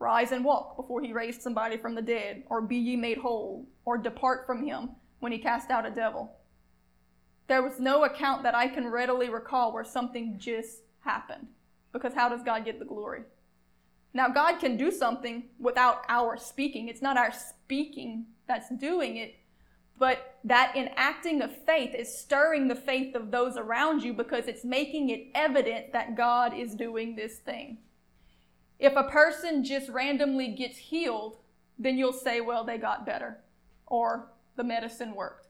Rise 0.00 0.32
and 0.32 0.44
walk 0.44 0.76
before 0.76 1.02
He 1.02 1.12
raised 1.12 1.42
somebody 1.42 1.76
from 1.76 1.94
the 1.94 2.02
dead, 2.02 2.42
or 2.48 2.60
be 2.60 2.76
ye 2.76 2.96
made 2.96 3.18
whole, 3.18 3.68
or 3.84 3.98
depart 3.98 4.46
from 4.46 4.66
Him 4.66 4.90
when 5.20 5.30
He 5.30 5.38
cast 5.38 5.70
out 5.70 5.86
a 5.86 5.90
devil. 5.90 6.32
There 7.46 7.62
was 7.62 7.78
no 7.78 8.04
account 8.04 8.42
that 8.42 8.54
I 8.54 8.66
can 8.66 8.88
readily 8.88 9.28
recall 9.28 9.72
where 9.72 9.84
something 9.84 10.38
just 10.38 10.78
happened. 11.00 11.48
Because 11.92 12.14
how 12.14 12.28
does 12.28 12.42
God 12.42 12.64
get 12.64 12.78
the 12.78 12.84
glory? 12.84 13.22
Now, 14.14 14.28
God 14.28 14.58
can 14.58 14.76
do 14.76 14.90
something 14.90 15.44
without 15.58 16.02
our 16.08 16.36
speaking. 16.36 16.88
It's 16.88 17.02
not 17.02 17.16
our 17.16 17.32
speaking 17.32 18.26
that's 18.48 18.70
doing 18.70 19.16
it, 19.16 19.34
but 19.98 20.38
that 20.44 20.74
enacting 20.74 21.42
of 21.42 21.54
faith 21.64 21.94
is 21.94 22.16
stirring 22.16 22.68
the 22.68 22.74
faith 22.74 23.14
of 23.14 23.30
those 23.30 23.56
around 23.56 24.02
you 24.02 24.14
because 24.14 24.46
it's 24.46 24.64
making 24.64 25.10
it 25.10 25.26
evident 25.34 25.92
that 25.92 26.16
God 26.16 26.54
is 26.56 26.74
doing 26.74 27.16
this 27.16 27.38
thing. 27.38 27.78
If 28.80 28.96
a 28.96 29.04
person 29.04 29.62
just 29.62 29.90
randomly 29.90 30.48
gets 30.48 30.78
healed, 30.78 31.36
then 31.78 31.98
you'll 31.98 32.14
say, 32.14 32.40
well, 32.40 32.64
they 32.64 32.78
got 32.78 33.04
better, 33.04 33.38
or 33.86 34.32
the 34.56 34.64
medicine 34.64 35.14
worked. 35.14 35.48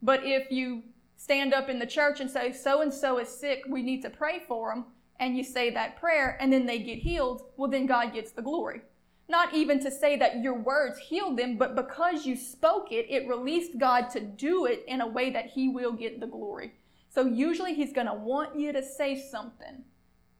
But 0.00 0.24
if 0.24 0.50
you 0.50 0.82
stand 1.16 1.54
up 1.54 1.68
in 1.68 1.78
the 1.78 1.86
church 1.86 2.20
and 2.20 2.30
say, 2.30 2.50
so 2.50 2.80
and 2.80 2.92
so 2.92 3.18
is 3.18 3.28
sick, 3.28 3.62
we 3.68 3.82
need 3.82 4.02
to 4.02 4.10
pray 4.10 4.40
for 4.48 4.74
them, 4.74 4.86
and 5.20 5.36
you 5.36 5.44
say 5.44 5.70
that 5.70 6.00
prayer 6.00 6.36
and 6.40 6.52
then 6.52 6.66
they 6.66 6.78
get 6.78 6.98
healed, 6.98 7.42
well, 7.56 7.70
then 7.70 7.86
God 7.86 8.12
gets 8.12 8.32
the 8.32 8.42
glory. 8.42 8.82
Not 9.28 9.54
even 9.54 9.78
to 9.84 9.90
say 9.90 10.16
that 10.16 10.42
your 10.42 10.58
words 10.58 10.98
healed 10.98 11.38
them, 11.38 11.56
but 11.56 11.76
because 11.76 12.26
you 12.26 12.36
spoke 12.36 12.90
it, 12.90 13.06
it 13.08 13.28
released 13.28 13.78
God 13.78 14.10
to 14.10 14.20
do 14.20 14.66
it 14.66 14.84
in 14.88 15.00
a 15.00 15.06
way 15.06 15.30
that 15.30 15.46
He 15.46 15.68
will 15.68 15.92
get 15.92 16.20
the 16.20 16.26
glory. 16.26 16.72
So 17.08 17.26
usually 17.26 17.74
He's 17.74 17.92
going 17.92 18.08
to 18.08 18.14
want 18.14 18.58
you 18.58 18.72
to 18.72 18.82
say 18.82 19.16
something. 19.16 19.84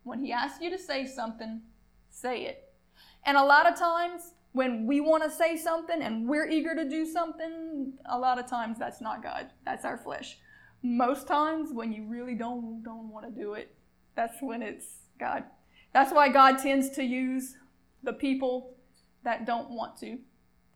When 0.03 0.25
He 0.25 0.33
asks 0.33 0.61
you 0.61 0.71
to 0.71 0.79
say 0.79 1.07
something, 1.07 1.61
say 2.13 2.45
it. 2.47 2.73
And 3.25 3.37
a 3.37 3.45
lot 3.45 3.71
of 3.71 3.79
times, 3.79 4.35
when 4.53 4.87
we 4.87 5.01
want 5.01 5.23
to 5.25 5.31
say 5.31 5.57
something 5.57 6.03
and 6.03 6.29
we're 6.29 6.49
eager 6.49 6.75
to 6.75 6.89
do 6.89 7.07
something, 7.07 7.95
a 8.11 8.19
lot 8.19 8.39
of 8.39 8.47
times 8.47 8.79
that's 8.79 9.01
not 9.01 9.23
God. 9.23 9.51
That's 9.65 9.85
our 9.85 9.97
flesh 9.97 10.39
most 10.83 11.29
times 11.29 11.73
when 11.73 11.93
you 11.93 12.05
really 12.05 12.35
don't 12.35 12.83
don't 12.83 13.09
want 13.09 13.25
to 13.25 13.41
do 13.41 13.55
it 13.55 13.75
that's 14.17 14.43
when 14.43 14.63
it's 14.63 15.03
god 15.19 15.45
that's 15.93 16.13
why 16.13 16.29
god 16.29 16.59
tends 16.59 16.91
to 16.91 17.05
use 17.05 17.55
the 18.03 18.13
people 18.13 18.75
that 19.23 19.47
don't 19.47 19.71
want 19.71 19.97
to 19.97 20.19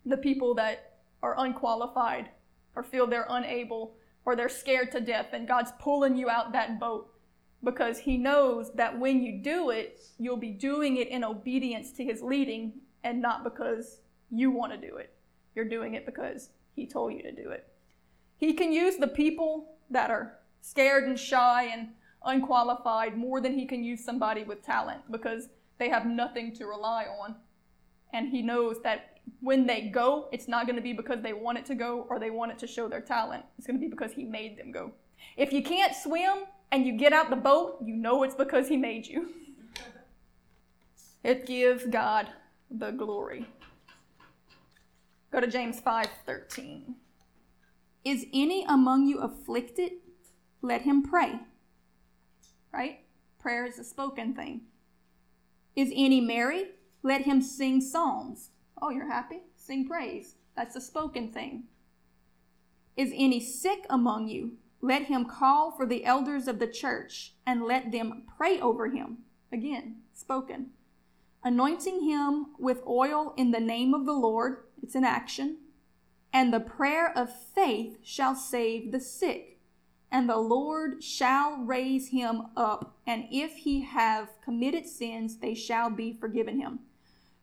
the 0.04 0.16
people 0.16 0.54
that 0.54 0.98
are 1.22 1.34
unqualified 1.38 2.30
or 2.76 2.84
feel 2.84 3.06
they're 3.06 3.26
unable 3.30 3.96
or 4.24 4.36
they're 4.36 4.48
scared 4.48 4.92
to 4.92 5.00
death 5.00 5.28
and 5.32 5.48
god's 5.48 5.72
pulling 5.80 6.16
you 6.16 6.30
out 6.30 6.52
that 6.52 6.78
boat 6.78 7.10
because 7.66 7.98
he 7.98 8.16
knows 8.16 8.72
that 8.72 8.98
when 8.98 9.22
you 9.22 9.42
do 9.42 9.68
it 9.68 10.00
you'll 10.18 10.38
be 10.38 10.52
doing 10.52 10.96
it 10.96 11.08
in 11.08 11.22
obedience 11.22 11.92
to 11.92 12.02
his 12.02 12.22
leading 12.22 12.72
and 13.04 13.20
not 13.20 13.44
because 13.44 14.00
you 14.30 14.50
want 14.50 14.72
to 14.72 14.88
do 14.88 14.96
it 14.96 15.12
you're 15.54 15.68
doing 15.76 15.94
it 15.94 16.06
because 16.06 16.48
he 16.74 16.86
told 16.86 17.12
you 17.12 17.22
to 17.22 17.32
do 17.32 17.50
it 17.50 17.68
he 18.38 18.54
can 18.54 18.72
use 18.72 18.96
the 18.96 19.08
people 19.08 19.76
that 19.90 20.10
are 20.10 20.38
scared 20.60 21.04
and 21.04 21.18
shy 21.18 21.64
and 21.64 21.88
unqualified 22.24 23.16
more 23.16 23.40
than 23.40 23.54
he 23.54 23.66
can 23.66 23.82
use 23.84 24.04
somebody 24.04 24.44
with 24.44 24.62
talent 24.62 25.00
because 25.10 25.48
they 25.78 25.88
have 25.88 26.06
nothing 26.06 26.52
to 26.54 26.66
rely 26.66 27.04
on. 27.04 27.36
And 28.12 28.28
he 28.28 28.42
knows 28.42 28.80
that 28.82 29.18
when 29.40 29.66
they 29.66 29.82
go, 29.82 30.28
it's 30.32 30.48
not 30.48 30.66
going 30.66 30.76
to 30.76 30.82
be 30.82 30.92
because 30.92 31.22
they 31.22 31.32
want 31.32 31.58
it 31.58 31.66
to 31.66 31.74
go 31.74 32.06
or 32.08 32.18
they 32.18 32.30
want 32.30 32.52
it 32.52 32.58
to 32.60 32.66
show 32.66 32.88
their 32.88 33.00
talent. 33.00 33.44
It's 33.58 33.66
going 33.66 33.78
to 33.78 33.80
be 33.80 33.90
because 33.90 34.12
he 34.12 34.24
made 34.24 34.58
them 34.58 34.72
go. 34.72 34.92
If 35.36 35.52
you 35.52 35.62
can't 35.62 35.94
swim 35.94 36.44
and 36.72 36.86
you 36.86 36.96
get 36.96 37.12
out 37.12 37.30
the 37.30 37.36
boat, 37.36 37.78
you 37.84 37.94
know 37.96 38.22
it's 38.22 38.34
because 38.34 38.68
he 38.68 38.76
made 38.76 39.06
you. 39.06 39.30
it 41.24 41.46
gives 41.46 41.86
God 41.86 42.28
the 42.70 42.90
glory. 42.90 43.46
Go 45.30 45.40
to 45.40 45.46
James 45.46 45.80
5:13. 45.80 46.94
Is 48.04 48.26
any 48.32 48.64
among 48.68 49.06
you 49.06 49.18
afflicted? 49.18 49.92
let 50.66 50.82
him 50.82 51.02
pray. 51.02 51.38
Right? 52.72 53.00
Prayer 53.38 53.64
is 53.64 53.78
a 53.78 53.84
spoken 53.84 54.34
thing. 54.34 54.62
Is 55.74 55.92
any 55.94 56.20
merry? 56.20 56.70
Let 57.02 57.22
him 57.22 57.40
sing 57.40 57.80
psalms. 57.80 58.50
Oh, 58.82 58.90
you're 58.90 59.10
happy? 59.10 59.42
Sing 59.56 59.86
praise. 59.86 60.34
That's 60.56 60.76
a 60.76 60.80
spoken 60.80 61.30
thing. 61.32 61.64
Is 62.96 63.12
any 63.14 63.40
sick 63.40 63.86
among 63.88 64.28
you? 64.28 64.52
Let 64.86 65.06
him 65.06 65.24
call 65.24 65.72
for 65.72 65.84
the 65.84 66.04
elders 66.04 66.46
of 66.46 66.60
the 66.60 66.68
church 66.68 67.32
and 67.44 67.64
let 67.64 67.90
them 67.90 68.22
pray 68.36 68.60
over 68.60 68.88
him. 68.88 69.18
Again, 69.50 69.96
spoken. 70.14 70.68
Anointing 71.42 72.04
him 72.04 72.46
with 72.56 72.86
oil 72.86 73.34
in 73.36 73.50
the 73.50 73.58
name 73.58 73.94
of 73.94 74.06
the 74.06 74.12
Lord. 74.12 74.58
It's 74.80 74.94
an 74.94 75.02
action. 75.02 75.56
And 76.32 76.54
the 76.54 76.60
prayer 76.60 77.10
of 77.18 77.34
faith 77.34 77.98
shall 78.04 78.36
save 78.36 78.92
the 78.92 79.00
sick 79.00 79.58
and 80.12 80.28
the 80.28 80.38
Lord 80.38 81.02
shall 81.02 81.56
raise 81.56 82.10
him 82.10 82.44
up, 82.56 82.96
and 83.08 83.24
if 83.32 83.56
he 83.56 83.80
have 83.80 84.28
committed 84.40 84.86
sins, 84.86 85.38
they 85.38 85.52
shall 85.52 85.90
be 85.90 86.12
forgiven 86.12 86.60
him. 86.60 86.78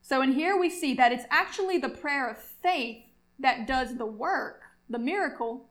So, 0.02 0.22
in 0.22 0.32
here 0.32 0.58
we 0.58 0.70
see 0.70 0.94
that 0.94 1.12
it's 1.12 1.26
actually 1.30 1.78
the 1.78 1.90
prayer 1.90 2.30
of 2.30 2.38
faith 2.38 3.04
that 3.38 3.68
does 3.68 3.98
the 3.98 4.06
work, 4.06 4.62
the 4.90 4.98
miracle, 4.98 5.70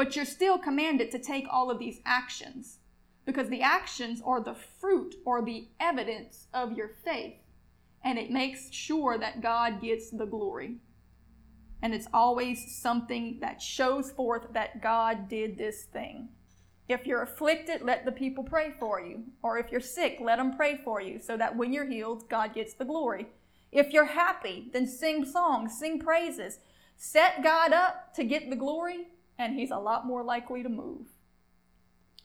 but 0.00 0.16
you're 0.16 0.24
still 0.24 0.56
commanded 0.56 1.10
to 1.10 1.18
take 1.18 1.46
all 1.50 1.70
of 1.70 1.78
these 1.78 2.00
actions 2.06 2.78
because 3.26 3.50
the 3.50 3.60
actions 3.60 4.22
are 4.24 4.40
the 4.40 4.54
fruit 4.54 5.14
or 5.26 5.44
the 5.44 5.68
evidence 5.78 6.46
of 6.54 6.72
your 6.72 6.88
faith, 7.04 7.34
and 8.02 8.18
it 8.18 8.30
makes 8.30 8.72
sure 8.72 9.18
that 9.18 9.42
God 9.42 9.82
gets 9.82 10.08
the 10.08 10.24
glory. 10.24 10.76
And 11.82 11.92
it's 11.92 12.06
always 12.14 12.74
something 12.80 13.40
that 13.42 13.60
shows 13.60 14.10
forth 14.10 14.46
that 14.54 14.80
God 14.80 15.28
did 15.28 15.58
this 15.58 15.82
thing. 15.82 16.30
If 16.88 17.06
you're 17.06 17.20
afflicted, 17.20 17.82
let 17.82 18.06
the 18.06 18.12
people 18.12 18.42
pray 18.42 18.72
for 18.80 19.02
you. 19.02 19.24
Or 19.42 19.58
if 19.58 19.70
you're 19.70 19.82
sick, 19.82 20.16
let 20.18 20.38
them 20.38 20.56
pray 20.56 20.80
for 20.82 21.02
you 21.02 21.18
so 21.18 21.36
that 21.36 21.58
when 21.58 21.74
you're 21.74 21.84
healed, 21.84 22.26
God 22.30 22.54
gets 22.54 22.72
the 22.72 22.86
glory. 22.86 23.26
If 23.70 23.92
you're 23.92 24.06
happy, 24.06 24.70
then 24.72 24.86
sing 24.86 25.26
songs, 25.26 25.78
sing 25.78 25.98
praises. 25.98 26.58
Set 26.96 27.42
God 27.42 27.74
up 27.74 28.14
to 28.14 28.24
get 28.24 28.48
the 28.48 28.56
glory, 28.56 29.08
and 29.40 29.54
He's 29.58 29.70
a 29.70 29.78
lot 29.78 30.06
more 30.06 30.22
likely 30.22 30.62
to 30.62 30.68
move. 30.68 31.06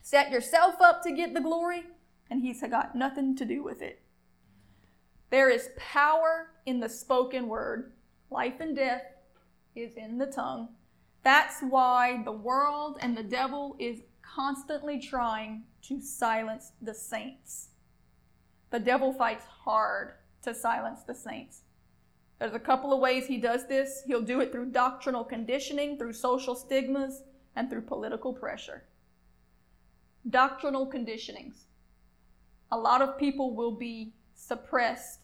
Set 0.02 0.32
yourself 0.32 0.76
up 0.82 1.02
to 1.04 1.12
get 1.12 1.34
the 1.34 1.40
glory, 1.40 1.84
and 2.30 2.42
He's 2.42 2.62
got 2.62 2.94
nothing 2.94 3.36
to 3.38 3.46
do 3.46 3.64
with 3.64 3.82
it. 3.82 4.02
There 5.30 5.50
is 5.50 5.70
power 5.78 6.52
in 6.66 6.82
the 6.82 6.90
spoken 6.90 7.48
word. 7.48 7.94
Life 8.30 8.60
and 8.60 8.76
death 8.76 9.04
is 9.76 9.96
in 9.96 10.18
the 10.18 10.28
tongue. 10.28 10.70
That's 11.24 11.62
why 11.62 12.22
the 12.24 12.32
world 12.32 12.98
and 13.02 13.18
the 13.18 13.24
devil 13.24 13.78
is 13.80 14.02
constantly 14.22 15.00
trying 15.00 15.64
to 15.84 16.02
silence 16.02 16.74
the 16.82 16.94
saints. 16.94 17.70
The 18.72 18.80
devil 18.80 19.14
fights 19.14 19.46
hard 19.46 20.16
to 20.44 20.54
silence 20.54 21.04
the 21.04 21.16
saints. 21.16 21.62
There's 22.40 22.54
a 22.54 22.60
couple 22.60 22.94
of 22.94 23.00
ways 23.00 23.28
he 23.28 23.38
does 23.38 23.68
this. 23.68 24.04
He'll 24.06 24.22
do 24.22 24.42
it 24.42 24.52
through 24.52 24.72
doctrinal 24.72 25.24
conditioning, 25.24 25.98
through 25.98 26.14
social 26.14 26.56
stigmas, 26.56 27.24
and 27.56 27.70
through 27.70 27.82
political 27.82 28.34
pressure. 28.34 28.84
Doctrinal 30.30 30.90
conditionings. 30.92 31.66
A 32.72 32.78
lot 32.78 33.02
of 33.02 33.18
people 33.18 33.56
will 33.56 33.72
be 33.72 34.14
suppressed 34.34 35.20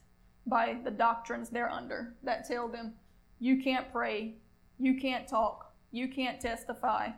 by 0.47 0.77
the 0.83 0.91
doctrines 0.91 1.49
they're 1.49 1.69
under 1.69 2.15
that 2.23 2.47
tell 2.47 2.67
them 2.67 2.93
you 3.39 3.61
can't 3.61 3.91
pray, 3.91 4.35
you 4.79 4.99
can't 4.99 5.27
talk, 5.27 5.73
you 5.91 6.07
can't 6.07 6.39
testify, 6.39 7.09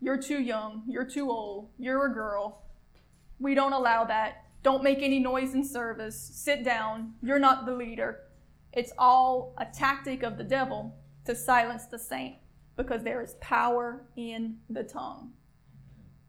you're 0.00 0.20
too 0.20 0.40
young, 0.40 0.82
you're 0.88 1.04
too 1.04 1.30
old, 1.30 1.68
you're 1.78 2.06
a 2.06 2.12
girl. 2.12 2.62
We 3.38 3.54
don't 3.54 3.72
allow 3.72 4.04
that. 4.04 4.44
Don't 4.62 4.82
make 4.82 4.98
any 5.02 5.18
noise 5.18 5.54
in 5.54 5.64
service. 5.64 6.18
Sit 6.18 6.64
down. 6.64 7.14
You're 7.22 7.38
not 7.38 7.64
the 7.64 7.74
leader. 7.74 8.20
It's 8.72 8.92
all 8.98 9.54
a 9.58 9.66
tactic 9.66 10.22
of 10.22 10.38
the 10.38 10.44
devil 10.44 10.94
to 11.24 11.34
silence 11.34 11.86
the 11.86 11.98
saint 11.98 12.36
because 12.76 13.02
there 13.02 13.22
is 13.22 13.34
power 13.40 14.06
in 14.16 14.56
the 14.68 14.84
tongue. 14.84 15.32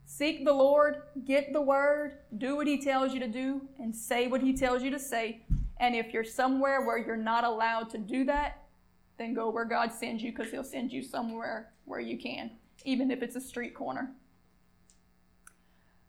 Seek 0.06 0.44
the 0.44 0.54
Lord, 0.54 1.04
get 1.26 1.54
the 1.54 1.62
word, 1.62 2.18
do 2.38 2.58
what 2.58 2.68
he 2.68 2.82
tells 2.82 3.14
you 3.14 3.20
to 3.22 3.28
do, 3.28 3.62
and 3.80 3.96
say 3.96 4.28
what 4.28 4.42
he 4.42 4.52
tells 4.52 4.84
you 4.84 4.92
to 4.92 5.00
say. 5.00 5.46
And 5.80 5.96
if 5.96 6.14
you're 6.14 6.26
somewhere 6.26 6.86
where 6.86 6.98
you're 6.98 7.16
not 7.16 7.46
allowed 7.46 7.90
to 7.92 7.98
do 7.98 8.26
that, 8.26 8.64
then 9.18 9.34
go 9.34 9.50
where 9.50 9.66
God 9.66 9.94
sends 9.94 10.22
you 10.22 10.32
because 10.32 10.52
he'll 10.52 10.64
send 10.64 10.92
you 10.92 11.02
somewhere 11.02 11.72
where 11.86 12.00
you 12.00 12.18
can, 12.18 12.52
even 12.84 13.10
if 13.10 13.24
it's 13.24 13.36
a 13.36 13.42
street 13.42 13.74
corner. 13.74 14.12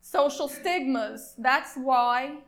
Social 0.00 0.48
stigmas. 0.48 1.35
That's 1.38 1.76
why 1.76 2.38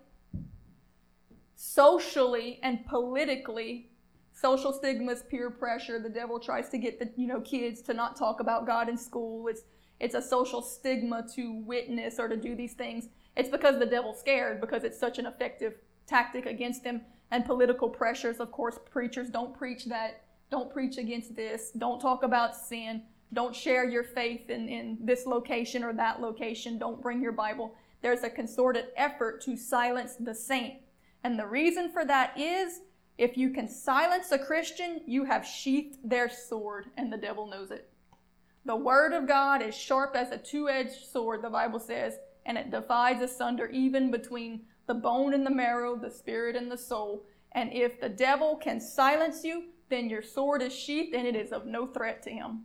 socially 1.56 2.58
and 2.62 2.84
politically 2.86 3.90
social 4.32 4.72
stigmas 4.72 5.22
peer 5.28 5.50
pressure 5.50 6.00
the 6.00 6.08
devil 6.08 6.40
tries 6.40 6.68
to 6.68 6.78
get 6.78 6.98
the 6.98 7.08
you 7.16 7.26
know 7.26 7.40
kids 7.40 7.80
to 7.80 7.94
not 7.94 8.16
talk 8.16 8.40
about 8.40 8.66
god 8.66 8.88
in 8.88 8.96
school 8.96 9.46
it's 9.48 9.62
it's 10.00 10.14
a 10.14 10.22
social 10.22 10.60
stigma 10.60 11.24
to 11.34 11.52
witness 11.64 12.18
or 12.18 12.26
to 12.26 12.36
do 12.36 12.56
these 12.56 12.74
things 12.74 13.08
it's 13.36 13.48
because 13.48 13.78
the 13.78 13.86
devil's 13.86 14.18
scared 14.18 14.60
because 14.60 14.82
it's 14.82 14.98
such 14.98 15.18
an 15.18 15.26
effective 15.26 15.74
tactic 16.06 16.46
against 16.46 16.82
him 16.82 17.00
and 17.30 17.44
political 17.44 17.88
pressures 17.88 18.40
of 18.40 18.50
course 18.50 18.78
preachers 18.90 19.30
don't 19.30 19.56
preach 19.56 19.84
that 19.84 20.22
don't 20.50 20.72
preach 20.72 20.98
against 20.98 21.36
this 21.36 21.70
don't 21.78 22.00
talk 22.00 22.24
about 22.24 22.56
sin 22.56 23.02
don't 23.34 23.54
share 23.54 23.84
your 23.84 24.04
faith 24.04 24.48
in, 24.48 24.68
in 24.68 24.96
this 25.00 25.26
location 25.26 25.82
or 25.82 25.92
that 25.94 26.20
location. 26.20 26.78
Don't 26.78 27.02
bring 27.02 27.20
your 27.20 27.32
Bible. 27.32 27.74
There's 28.00 28.22
a 28.22 28.30
concerted 28.30 28.86
effort 28.96 29.42
to 29.42 29.56
silence 29.56 30.14
the 30.14 30.34
saint. 30.34 30.74
And 31.24 31.38
the 31.38 31.46
reason 31.46 31.90
for 31.90 32.04
that 32.04 32.38
is 32.38 32.80
if 33.16 33.36
you 33.36 33.50
can 33.50 33.68
silence 33.68 34.30
a 34.30 34.38
Christian, 34.38 35.00
you 35.06 35.24
have 35.24 35.46
sheathed 35.46 35.98
their 36.04 36.28
sword, 36.28 36.86
and 36.96 37.12
the 37.12 37.16
devil 37.16 37.46
knows 37.46 37.70
it. 37.70 37.90
The 38.66 38.76
word 38.76 39.12
of 39.12 39.26
God 39.26 39.62
is 39.62 39.74
sharp 39.74 40.16
as 40.16 40.30
a 40.30 40.38
two 40.38 40.68
edged 40.68 41.06
sword, 41.10 41.42
the 41.42 41.50
Bible 41.50 41.78
says, 41.78 42.18
and 42.46 42.58
it 42.58 42.70
divides 42.70 43.22
asunder 43.22 43.66
even 43.68 44.10
between 44.10 44.62
the 44.86 44.94
bone 44.94 45.32
and 45.32 45.46
the 45.46 45.50
marrow, 45.50 45.96
the 45.96 46.10
spirit 46.10 46.56
and 46.56 46.70
the 46.70 46.78
soul. 46.78 47.24
And 47.52 47.72
if 47.72 48.00
the 48.00 48.08
devil 48.08 48.56
can 48.56 48.80
silence 48.80 49.44
you, 49.44 49.64
then 49.88 50.10
your 50.10 50.22
sword 50.22 50.62
is 50.62 50.74
sheathed 50.74 51.14
and 51.14 51.26
it 51.26 51.36
is 51.36 51.52
of 51.52 51.66
no 51.66 51.86
threat 51.86 52.22
to 52.24 52.30
him. 52.30 52.64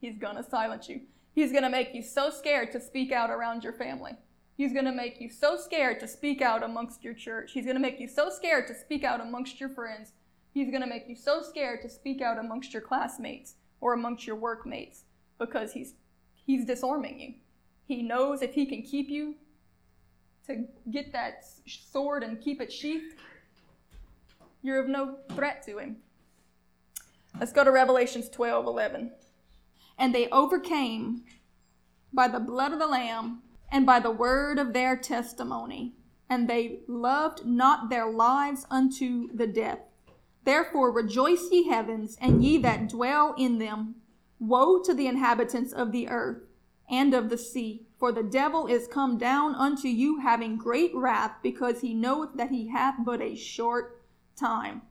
He's 0.00 0.18
going 0.18 0.36
to 0.36 0.42
silence 0.42 0.88
you. 0.88 1.02
He's 1.32 1.52
going 1.52 1.64
to 1.64 1.70
make 1.70 1.94
you 1.94 2.02
so 2.02 2.30
scared 2.30 2.72
to 2.72 2.80
speak 2.80 3.12
out 3.12 3.30
around 3.30 3.64
your 3.64 3.72
family. 3.72 4.12
He's 4.60 4.74
going 4.74 4.84
to 4.84 4.92
make 4.92 5.22
you 5.22 5.30
so 5.30 5.56
scared 5.56 6.00
to 6.00 6.06
speak 6.06 6.42
out 6.42 6.62
amongst 6.62 7.02
your 7.02 7.14
church. 7.14 7.52
He's 7.52 7.64
going 7.64 7.76
to 7.76 7.80
make 7.80 7.98
you 7.98 8.06
so 8.06 8.28
scared 8.28 8.66
to 8.66 8.74
speak 8.74 9.04
out 9.04 9.18
amongst 9.18 9.58
your 9.58 9.70
friends. 9.70 10.12
He's 10.52 10.68
going 10.68 10.82
to 10.82 10.86
make 10.86 11.08
you 11.08 11.16
so 11.16 11.40
scared 11.40 11.80
to 11.80 11.88
speak 11.88 12.20
out 12.20 12.38
amongst 12.38 12.74
your 12.74 12.82
classmates 12.82 13.54
or 13.80 13.94
amongst 13.94 14.26
your 14.26 14.36
workmates 14.36 15.04
because 15.38 15.72
he's 15.72 15.94
he's 16.44 16.66
disarming 16.66 17.18
you. 17.18 17.34
He 17.86 18.02
knows 18.02 18.42
if 18.42 18.52
he 18.52 18.66
can 18.66 18.82
keep 18.82 19.08
you 19.08 19.36
to 20.46 20.66
get 20.90 21.10
that 21.14 21.42
sword 21.66 22.22
and 22.22 22.38
keep 22.38 22.60
it 22.60 22.70
sheathed, 22.70 23.14
you're 24.60 24.82
of 24.82 24.88
no 24.88 25.16
threat 25.34 25.62
to 25.68 25.78
him. 25.78 25.96
Let's 27.38 27.54
go 27.54 27.64
to 27.64 27.72
Revelations 27.72 28.28
12 28.28 28.66
11. 28.66 29.10
And 29.96 30.14
they 30.14 30.28
overcame 30.28 31.22
by 32.12 32.28
the 32.28 32.40
blood 32.40 32.74
of 32.74 32.78
the 32.78 32.86
Lamb 32.86 33.40
and 33.70 33.86
by 33.86 34.00
the 34.00 34.10
word 34.10 34.58
of 34.58 34.72
their 34.72 34.96
testimony. 34.96 35.94
And 36.28 36.48
they 36.48 36.80
loved 36.86 37.44
not 37.44 37.90
their 37.90 38.08
lives 38.10 38.66
unto 38.70 39.32
the 39.34 39.46
death. 39.46 39.80
Therefore 40.44 40.92
rejoice 40.92 41.48
ye 41.50 41.68
heavens, 41.68 42.16
and 42.20 42.44
ye 42.44 42.58
that 42.58 42.88
dwell 42.88 43.34
in 43.36 43.58
them. 43.58 43.96
Woe 44.38 44.80
to 44.82 44.94
the 44.94 45.06
inhabitants 45.06 45.72
of 45.72 45.92
the 45.92 46.08
earth 46.08 46.42
and 46.88 47.14
of 47.14 47.28
the 47.28 47.38
sea, 47.38 47.86
for 47.98 48.10
the 48.10 48.22
devil 48.22 48.66
is 48.66 48.88
come 48.88 49.18
down 49.18 49.54
unto 49.54 49.86
you 49.86 50.20
having 50.20 50.56
great 50.56 50.94
wrath, 50.94 51.36
because 51.42 51.82
he 51.82 51.94
knoweth 51.94 52.34
that 52.36 52.50
he 52.50 52.68
hath 52.68 52.94
but 53.04 53.20
a 53.20 53.34
short 53.34 54.02
time. 54.36 54.82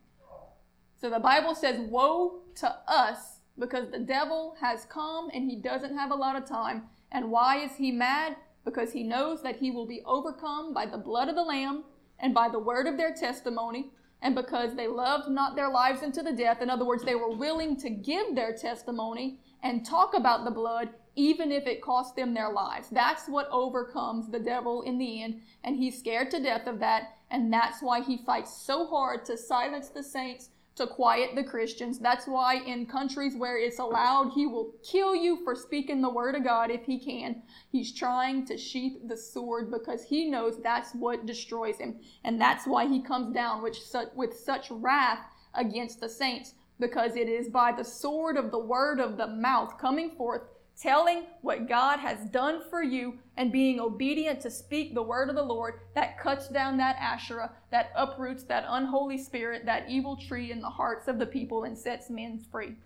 So 1.00 1.10
the 1.10 1.18
Bible 1.18 1.54
says, 1.54 1.80
Woe 1.80 2.42
to 2.56 2.76
us 2.86 3.40
because 3.58 3.90
the 3.90 3.98
devil 3.98 4.56
has 4.60 4.86
come 4.86 5.30
and 5.32 5.50
he 5.50 5.56
doesn't 5.56 5.96
have 5.96 6.10
a 6.10 6.16
lot 6.16 6.36
of 6.36 6.46
time. 6.46 6.84
And 7.12 7.30
why 7.30 7.58
is 7.58 7.76
he 7.76 7.90
mad? 7.90 8.36
Because 8.64 8.92
he 8.92 9.02
knows 9.02 9.42
that 9.42 9.56
he 9.56 9.70
will 9.70 9.86
be 9.86 10.02
overcome 10.04 10.74
by 10.74 10.86
the 10.86 10.98
blood 10.98 11.28
of 11.28 11.34
the 11.34 11.42
Lamb 11.42 11.84
and 12.18 12.34
by 12.34 12.48
the 12.48 12.58
word 12.58 12.86
of 12.86 12.96
their 12.96 13.14
testimony, 13.14 13.90
and 14.22 14.34
because 14.34 14.74
they 14.74 14.86
loved 14.86 15.30
not 15.30 15.56
their 15.56 15.70
lives 15.70 16.02
unto 16.02 16.22
the 16.22 16.32
death. 16.32 16.60
In 16.60 16.68
other 16.68 16.84
words, 16.84 17.02
they 17.02 17.14
were 17.14 17.34
willing 17.34 17.76
to 17.78 17.88
give 17.88 18.34
their 18.34 18.54
testimony 18.54 19.38
and 19.62 19.84
talk 19.84 20.14
about 20.14 20.44
the 20.44 20.50
blood, 20.50 20.90
even 21.16 21.50
if 21.50 21.66
it 21.66 21.80
cost 21.80 22.16
them 22.16 22.34
their 22.34 22.52
lives. 22.52 22.88
That's 22.90 23.28
what 23.28 23.48
overcomes 23.50 24.28
the 24.28 24.38
devil 24.38 24.82
in 24.82 24.98
the 24.98 25.22
end, 25.22 25.40
and 25.64 25.76
he's 25.76 25.98
scared 25.98 26.30
to 26.32 26.42
death 26.42 26.66
of 26.66 26.80
that, 26.80 27.16
and 27.30 27.52
that's 27.52 27.82
why 27.82 28.02
he 28.02 28.18
fights 28.18 28.54
so 28.54 28.86
hard 28.86 29.24
to 29.24 29.38
silence 29.38 29.88
the 29.88 30.02
saints 30.02 30.50
to 30.80 30.86
quiet 30.86 31.34
the 31.34 31.44
Christians. 31.44 31.98
That's 31.98 32.26
why 32.26 32.54
in 32.54 32.86
countries 32.86 33.36
where 33.36 33.58
it's 33.58 33.78
allowed, 33.78 34.32
he 34.34 34.46
will 34.46 34.72
kill 34.82 35.14
you 35.14 35.44
for 35.44 35.54
speaking 35.54 36.00
the 36.00 36.08
word 36.08 36.34
of 36.34 36.42
God 36.42 36.70
if 36.70 36.84
he 36.84 36.98
can. 36.98 37.42
He's 37.70 37.94
trying 37.94 38.46
to 38.46 38.56
sheath 38.56 38.96
the 39.06 39.16
sword 39.16 39.70
because 39.70 40.04
he 40.04 40.30
knows 40.30 40.60
that's 40.62 40.92
what 40.94 41.26
destroys 41.26 41.78
him. 41.78 42.00
And 42.24 42.40
that's 42.40 42.66
why 42.66 42.86
he 42.86 43.02
comes 43.02 43.34
down 43.34 43.62
with 43.62 43.76
such, 43.76 44.08
with 44.14 44.34
such 44.34 44.70
wrath 44.70 45.20
against 45.54 46.00
the 46.00 46.08
saints 46.08 46.54
because 46.78 47.14
it 47.14 47.28
is 47.28 47.48
by 47.48 47.72
the 47.72 47.84
sword 47.84 48.38
of 48.38 48.50
the 48.50 48.58
word 48.58 49.00
of 49.00 49.18
the 49.18 49.26
mouth 49.26 49.76
coming 49.78 50.12
forth 50.16 50.42
telling 50.80 51.24
what 51.42 51.68
God 51.68 51.98
has 51.98 52.18
done 52.30 52.62
for 52.70 52.82
you 52.82 53.18
and 53.36 53.52
being 53.52 53.78
obedient 53.78 54.40
to 54.40 54.50
speak 54.50 54.94
the 54.94 55.02
word 55.02 55.28
of 55.28 55.36
the 55.36 55.42
Lord 55.42 55.80
that 55.94 56.18
cuts 56.18 56.48
down 56.48 56.78
that 56.78 56.96
Asherah, 56.98 57.50
that 57.70 57.92
uproots 57.94 58.44
that 58.44 58.64
unholy 58.66 59.18
spirit, 59.18 59.66
that 59.66 59.90
evil 59.90 60.16
tree 60.16 60.50
in 60.50 60.60
the 60.60 60.70
hearts 60.70 61.06
of 61.06 61.18
the 61.18 61.26
people 61.26 61.64
and 61.64 61.76
sets 61.76 62.08
men 62.08 62.38
free. 62.50 62.76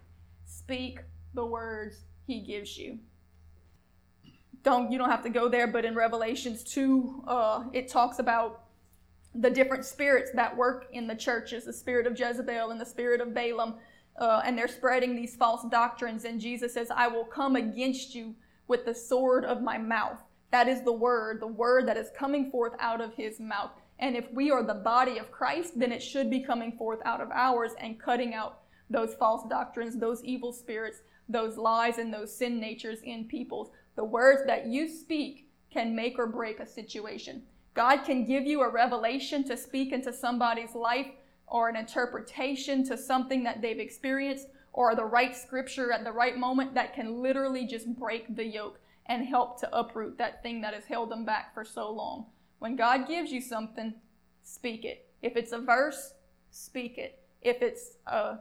Speak 0.44 1.00
the 1.34 1.46
words 1.46 2.00
he 2.26 2.40
gives 2.40 2.76
you. 2.76 2.98
Don't 4.64 4.90
you 4.90 4.98
don't 4.98 5.10
have 5.10 5.22
to 5.22 5.30
go 5.30 5.48
there, 5.48 5.66
but 5.66 5.84
in 5.84 5.94
Revelations 5.94 6.64
2, 6.64 7.24
uh, 7.28 7.64
it 7.72 7.88
talks 7.88 8.18
about 8.18 8.62
the 9.34 9.50
different 9.50 9.84
spirits 9.84 10.30
that 10.34 10.56
work 10.56 10.86
in 10.92 11.06
the 11.06 11.14
churches, 11.14 11.64
the 11.64 11.72
spirit 11.72 12.06
of 12.06 12.18
Jezebel 12.18 12.70
and 12.70 12.80
the 12.80 12.86
spirit 12.86 13.20
of 13.20 13.34
Balaam 13.34 13.74
uh, 14.18 14.42
and 14.44 14.56
they're 14.56 14.68
spreading 14.68 15.16
these 15.16 15.36
false 15.36 15.64
doctrines. 15.70 16.24
And 16.24 16.40
Jesus 16.40 16.74
says, 16.74 16.90
I 16.90 17.08
will 17.08 17.24
come 17.24 17.56
against 17.56 18.14
you 18.14 18.34
with 18.68 18.84
the 18.84 18.94
sword 18.94 19.44
of 19.44 19.62
my 19.62 19.78
mouth. 19.78 20.22
That 20.50 20.68
is 20.68 20.82
the 20.82 20.92
word, 20.92 21.40
the 21.40 21.46
word 21.46 21.88
that 21.88 21.96
is 21.96 22.10
coming 22.16 22.50
forth 22.50 22.74
out 22.78 23.00
of 23.00 23.14
his 23.14 23.40
mouth. 23.40 23.70
And 23.98 24.16
if 24.16 24.32
we 24.32 24.50
are 24.50 24.62
the 24.62 24.74
body 24.74 25.18
of 25.18 25.30
Christ, 25.30 25.78
then 25.78 25.92
it 25.92 26.02
should 26.02 26.30
be 26.30 26.40
coming 26.40 26.72
forth 26.72 27.00
out 27.04 27.20
of 27.20 27.30
ours 27.32 27.72
and 27.78 28.00
cutting 28.00 28.34
out 28.34 28.60
those 28.90 29.14
false 29.14 29.48
doctrines, 29.48 29.98
those 29.98 30.22
evil 30.24 30.52
spirits, 30.52 31.00
those 31.28 31.56
lies, 31.56 31.98
and 31.98 32.12
those 32.12 32.34
sin 32.34 32.60
natures 32.60 33.00
in 33.02 33.24
peoples. 33.24 33.70
The 33.96 34.04
words 34.04 34.42
that 34.46 34.66
you 34.66 34.88
speak 34.88 35.48
can 35.72 35.94
make 35.94 36.18
or 36.18 36.26
break 36.26 36.60
a 36.60 36.66
situation. 36.66 37.42
God 37.74 38.04
can 38.04 38.24
give 38.24 38.44
you 38.44 38.62
a 38.62 38.70
revelation 38.70 39.42
to 39.48 39.56
speak 39.56 39.92
into 39.92 40.12
somebody's 40.12 40.74
life 40.74 41.08
or 41.46 41.68
an 41.68 41.76
interpretation 41.76 42.84
to 42.84 42.96
something 42.96 43.44
that 43.44 43.62
they've 43.62 43.78
experienced 43.78 44.48
or 44.72 44.94
the 44.94 45.04
right 45.04 45.36
scripture 45.36 45.92
at 45.92 46.04
the 46.04 46.12
right 46.12 46.36
moment 46.36 46.74
that 46.74 46.94
can 46.94 47.22
literally 47.22 47.66
just 47.66 47.86
break 47.96 48.34
the 48.34 48.44
yoke 48.44 48.80
and 49.06 49.24
help 49.24 49.60
to 49.60 49.76
uproot 49.76 50.18
that 50.18 50.42
thing 50.42 50.60
that 50.60 50.74
has 50.74 50.84
held 50.84 51.10
them 51.10 51.24
back 51.24 51.54
for 51.54 51.64
so 51.64 51.90
long. 51.90 52.26
When 52.58 52.76
God 52.76 53.06
gives 53.06 53.30
you 53.30 53.40
something, 53.40 53.94
speak 54.42 54.84
it. 54.84 55.06
If 55.22 55.36
it's 55.36 55.52
a 55.52 55.58
verse, 55.58 56.14
speak 56.50 56.98
it. 56.98 57.20
If 57.42 57.62
it's 57.62 57.98
a, 58.06 58.38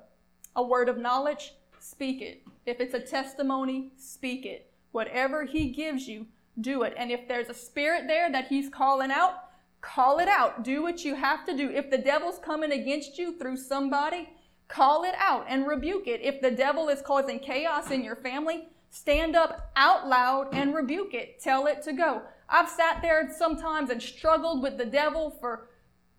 a 0.56 0.63
word 0.63 0.89
of 0.89 0.98
knowledge, 0.98 1.54
speak 1.80 2.22
it. 2.22 2.44
If 2.66 2.80
it's 2.80 2.94
a 2.94 3.00
testimony, 3.00 3.92
speak 3.98 4.46
it. 4.46 4.72
Whatever 4.92 5.46
He 5.46 5.70
gives 5.70 6.08
you, 6.08 6.28
do 6.60 6.84
it. 6.84 6.94
And 6.98 7.12
if 7.12 7.28
there's 7.28 7.50
a 7.50 7.54
spirit 7.54 8.06
there 8.08 8.32
that 8.32 8.48
He's 8.48 8.70
calling 8.70 9.12
out, 9.12 9.44
Call 9.84 10.19
it 10.19 10.30
out. 10.30 10.63
Do 10.63 10.82
what 10.82 11.04
you 11.04 11.13
have 11.13 11.46
to 11.46 11.56
do. 11.56 11.69
If 11.69 11.91
the 11.91 11.98
devil's 11.98 12.39
coming 12.39 12.72
against 12.72 13.17
you 13.17 13.38
through 13.38 13.58
somebody, 13.58 14.30
call 14.69 15.04
it 15.04 15.13
out 15.17 15.46
and 15.50 15.67
rebuke 15.67 16.08
it. 16.08 16.22
If 16.24 16.39
the 16.39 16.52
devil 16.52 16.88
is 16.88 17.02
causing 17.02 17.38
chaos 17.38 17.91
in 17.91 18.02
your 18.02 18.15
family, 18.15 18.69
stand 18.89 19.36
up 19.36 19.72
out 19.76 20.08
loud 20.08 20.48
and 20.54 20.74
rebuke 20.74 21.13
it. 21.13 21.41
Tell 21.41 21.67
it 21.67 21.84
to 21.84 21.91
go. 21.91 22.22
I've 22.48 22.69
sat 22.69 23.02
there 23.02 23.30
sometimes 23.38 23.89
and 23.89 24.02
struggled 24.02 24.63
with 24.63 24.78
the 24.78 24.86
devil 24.86 25.38
for 25.41 25.67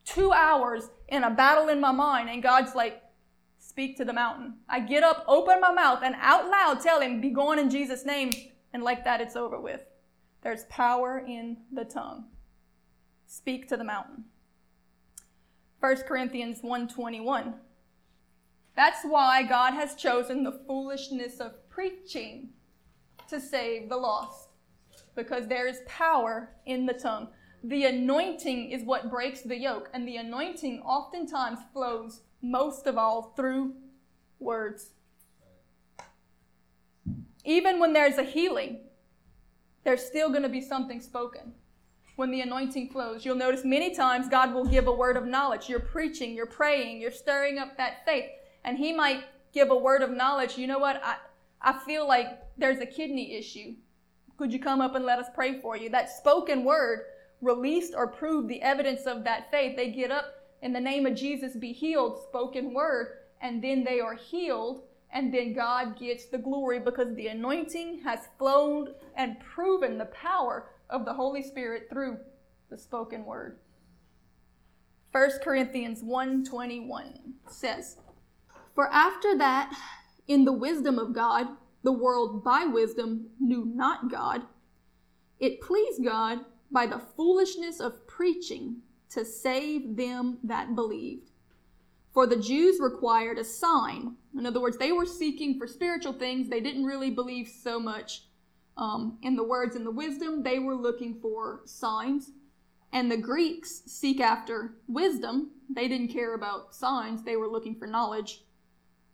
two 0.05 0.31
hours 0.31 0.91
in 1.09 1.25
a 1.25 1.31
battle 1.31 1.69
in 1.69 1.81
my 1.81 1.93
mind, 1.93 2.29
and 2.29 2.43
God's 2.43 2.75
like, 2.75 3.03
speak 3.59 3.97
to 3.97 4.05
the 4.05 4.13
mountain. 4.13 4.57
I 4.69 4.81
get 4.81 5.03
up, 5.03 5.25
open 5.27 5.63
my 5.63 5.73
mouth, 5.73 6.01
and 6.05 6.17
out 6.21 6.51
loud 6.51 6.83
tell 6.83 7.01
him, 7.01 7.23
be 7.23 7.31
gone 7.31 7.59
in 7.59 7.71
Jesus' 7.71 8.05
name. 8.05 8.31
And 8.75 8.83
like 8.83 9.05
that, 9.05 9.23
it's 9.23 9.37
over 9.37 9.59
with. 9.59 9.81
There's 10.43 10.65
power 10.65 11.25
in 11.27 11.57
the 11.73 11.87
tongue 11.87 12.27
speak 13.27 13.69
to 13.69 13.77
the 13.77 13.85
mountain. 13.85 14.25
1 15.81 15.97
Corinthians 16.09 16.63
1:21 16.63 17.55
That's 18.75 19.05
why 19.05 19.43
God 19.43 19.75
has 19.75 19.95
chosen 19.95 20.43
the 20.43 20.61
foolishness 20.67 21.41
of 21.41 21.69
preaching 21.69 22.51
to 23.29 23.41
save 23.41 23.89
the 23.89 23.97
lost 23.97 24.49
because 25.15 25.47
there 25.47 25.67
is 25.67 25.83
power 25.87 26.57
in 26.67 26.87
the 26.87 26.95
tongue. 26.95 27.29
The 27.63 27.85
anointing 27.85 28.71
is 28.71 28.83
what 28.83 29.11
breaks 29.11 29.43
the 29.43 29.57
yoke 29.57 29.91
and 29.93 30.07
the 30.07 30.17
anointing 30.17 30.81
oftentimes 30.81 31.61
flows 31.73 32.23
most 32.43 32.87
of 32.87 32.99
all 32.99 33.35
through 33.37 33.75
words. 34.39 34.91
Even 37.45 37.79
when 37.79 37.93
there's 37.93 38.19
a 38.19 38.23
healing, 38.23 38.81
there's 39.85 40.05
still 40.05 40.31
going 40.31 40.43
to 40.43 40.49
be 40.49 40.61
something 40.61 41.01
spoken 41.01 41.53
when 42.17 42.31
the 42.31 42.41
anointing 42.41 42.89
flows. 42.91 43.25
You'll 43.25 43.35
notice 43.35 43.65
many 43.65 43.95
times 43.95 44.29
God 44.29 44.55
will 44.55 44.65
give 44.65 44.87
a 44.87 44.93
word 44.93 45.17
of 45.17 45.27
knowledge. 45.27 45.69
You're 45.69 45.81
preaching, 45.81 46.35
you're 46.35 46.47
praying, 46.47 47.01
you're 47.01 47.11
stirring 47.11 47.59
up 47.59 47.77
that 47.77 48.05
faith, 48.05 48.31
and 48.65 48.79
He 48.79 48.93
might 48.93 49.25
give 49.53 49.71
a 49.71 49.77
word 49.77 50.03
of 50.03 50.11
knowledge. 50.11 50.57
You 50.57 50.67
know 50.67 50.79
what? 50.79 51.01
I, 51.03 51.17
I 51.61 51.79
feel 51.85 52.07
like 52.07 52.41
there's 52.57 52.81
a 52.81 52.87
kidney 52.87 53.35
issue. 53.37 53.75
Could 54.37 54.53
you 54.53 54.59
come 54.59 54.81
up 54.81 54.95
and 54.95 55.05
let 55.05 55.19
us 55.19 55.29
pray 55.35 55.61
for 55.61 55.77
you? 55.77 55.89
That 55.91 56.11
spoken 56.11 56.65
word 56.65 57.01
released 57.41 57.95
or 57.97 58.07
proved 58.07 58.49
the 58.49 58.63
evidence 58.63 59.07
of 59.07 59.25
that 59.25 59.51
faith. 59.51 59.77
They 59.77 59.91
get 59.91 60.11
up 60.11 60.35
in 60.63 60.73
the 60.73 60.81
name 60.81 61.07
of 61.07 61.15
Jesus, 61.15 61.57
be 61.57 61.73
healed, 61.73 62.21
spoken 62.29 62.73
word, 62.73 63.19
and 63.41 63.63
then 63.63 63.85
they 63.85 64.01
are 64.01 64.15
healed, 64.15 64.83
and 65.13 65.33
then 65.33 65.53
God 65.53 65.99
gets 65.99 66.27
the 66.27 66.39
glory 66.39 66.81
because 66.81 67.15
the 67.15 67.29
anointing 67.29 68.01
has 68.03 68.29
flowed 68.39 68.95
and 69.17 69.39
proven 69.41 69.99
the 69.99 70.07
power 70.07 70.71
of 70.91 71.05
the 71.05 71.15
Holy 71.15 71.43
Spirit 71.43 71.89
through 71.91 72.19
the 72.71 72.79
spoken 72.79 73.25
word. 73.25 73.59
1 75.13 75.41
Corinthians 75.43 76.03
1:21 76.03 77.35
says, 77.49 77.99
"For 78.75 78.89
after 78.89 79.37
that 79.39 79.77
in 80.27 80.45
the 80.45 80.53
wisdom 80.53 80.99
of 80.99 81.13
God 81.13 81.57
the 81.85 81.93
world 81.93 82.43
by 82.43 82.65
wisdom 82.65 83.31
knew 83.39 83.65
not 83.65 84.11
God, 84.11 84.43
it 85.39 85.61
pleased 85.61 86.03
God 86.03 86.45
by 86.71 86.87
the 86.87 86.99
foolishness 86.99 87.79
of 87.79 88.07
preaching 88.07 88.83
to 89.11 89.25
save 89.25 89.97
them 89.97 90.39
that 90.43 90.75
believed. 90.75 91.31
For 92.13 92.27
the 92.27 92.37
Jews 92.37 92.81
required 92.81 93.39
a 93.39 93.45
sign. 93.45 94.17
In 94.37 94.47
other 94.47 94.61
words, 94.61 94.79
they 94.79 94.93
were 94.93 95.07
seeking 95.07 95.59
for 95.59 95.67
spiritual 95.67 96.15
things. 96.15 96.49
They 96.49 96.61
didn't 96.61 96.85
really 96.85 97.11
believe 97.11 97.49
so 97.49 97.79
much 97.79 98.27
um, 98.77 99.19
in 99.23 99.37
the 99.37 99.45
words 99.45 99.77
and 99.77 99.87
the 99.87 99.91
wisdom, 99.91 100.43
they 100.43 100.59
were 100.59 100.75
looking 100.75 101.19
for 101.21 101.61
signs. 101.65 102.33
And 102.93 103.11
the 103.11 103.17
Greeks 103.17 103.83
seek 103.87 104.21
after 104.21 104.75
wisdom. 104.87 105.51
They 105.69 105.89
didn't 105.89 106.13
care 106.13 106.35
about 106.35 106.75
signs, 106.75 107.23
they 107.23 107.37
were 107.37 107.49
looking 107.49 107.77
for 107.77 107.87
knowledge. 107.87 108.45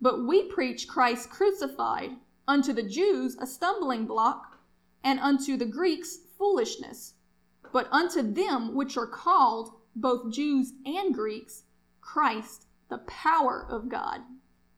But 0.00 0.26
we 0.26 0.44
preach 0.44 0.88
Christ 0.88 1.30
crucified, 1.30 2.12
unto 2.48 2.72
the 2.72 2.82
Jews 2.82 3.36
a 3.40 3.46
stumbling 3.46 4.06
block, 4.06 4.58
and 5.04 5.20
unto 5.20 5.56
the 5.56 5.66
Greeks 5.66 6.18
foolishness. 6.36 7.14
But 7.72 7.88
unto 7.92 8.22
them 8.22 8.74
which 8.74 8.96
are 8.96 9.06
called, 9.06 9.70
both 9.94 10.32
Jews 10.32 10.72
and 10.84 11.14
Greeks, 11.14 11.64
Christ, 12.00 12.66
the 12.88 12.98
power 12.98 13.66
of 13.68 13.88
God. 13.88 14.20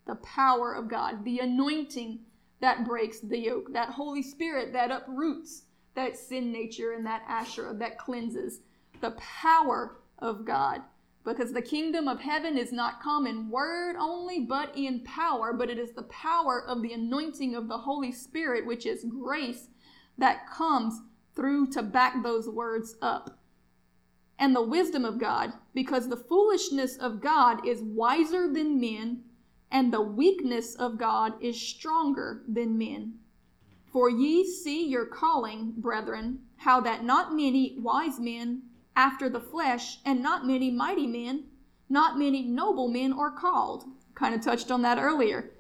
The 0.07 0.17
power 0.17 0.75
of 0.75 0.89
God, 0.89 1.25
the 1.25 1.39
anointing 1.39 2.21
that 2.63 2.87
breaks 2.87 3.19
the 3.21 3.39
yoke, 3.39 3.73
that 3.73 3.91
Holy 3.91 4.23
Spirit 4.23 4.73
that 4.73 4.93
uproots 4.93 5.65
that 5.95 6.17
sin 6.17 6.53
nature 6.53 6.93
and 6.93 7.05
that 7.05 7.25
Asherah 7.29 7.75
that 7.75 7.99
cleanses, 7.99 8.61
the 9.03 9.11
power 9.13 9.99
of 10.21 10.47
God. 10.47 10.81
Because 11.25 11.53
the 11.53 11.63
kingdom 11.63 12.09
of 12.09 12.21
heaven 12.21 12.57
is 12.57 12.73
not 12.73 13.03
come 13.03 13.27
in 13.27 13.51
word 13.51 13.97
only, 13.97 14.41
but 14.41 14.77
in 14.77 15.01
power. 15.05 15.53
But 15.53 15.71
it 15.71 15.79
is 15.79 15.93
the 15.93 16.05
power 16.05 16.65
of 16.67 16.83
the 16.83 16.93
anointing 16.93 17.55
of 17.55 17.69
the 17.69 17.79
Holy 17.79 18.11
Spirit, 18.11 18.65
which 18.65 18.87
is 18.87 19.05
grace, 19.05 19.69
that 20.19 20.51
comes 20.51 21.01
through 21.35 21.71
to 21.73 21.83
back 21.83 22.23
those 22.23 22.49
words 22.49 22.97
up. 23.03 23.39
And 24.39 24.55
the 24.55 24.63
wisdom 24.63 25.05
of 25.05 25.21
God, 25.21 25.53
because 25.75 26.09
the 26.09 26.17
foolishness 26.17 26.97
of 26.97 27.21
God 27.21 27.67
is 27.67 27.83
wiser 27.83 28.53
than 28.53 28.81
men 28.81 29.23
and 29.73 29.93
the 29.93 30.03
weakness 30.03 30.75
of 30.75 30.99
God 30.99 31.33
is 31.41 31.61
stronger 31.61 32.43
than 32.47 32.79
men. 32.79 33.15
For 33.91 34.09
ye 34.09 34.47
see 34.47 34.87
your 34.87 35.07
calling, 35.07 35.73
brethren, 35.77 36.41
how 36.59 36.81
that 36.83 37.05
not 37.05 37.35
many 37.35 37.77
wise 37.79 38.21
men 38.21 38.63
after 38.95 39.31
the 39.31 39.41
flesh, 39.41 39.99
and 40.05 40.23
not 40.23 40.47
many 40.47 40.71
mighty 40.71 41.07
men, 41.07 41.45
not 41.89 42.19
many 42.19 42.43
noble 42.43 42.89
men 42.89 43.13
are 43.13 43.31
called. 43.31 43.85
Kind 44.15 44.35
of 44.35 44.43
touched 44.43 44.71
on 44.71 44.83
that 44.83 44.99
earlier. 44.99 45.51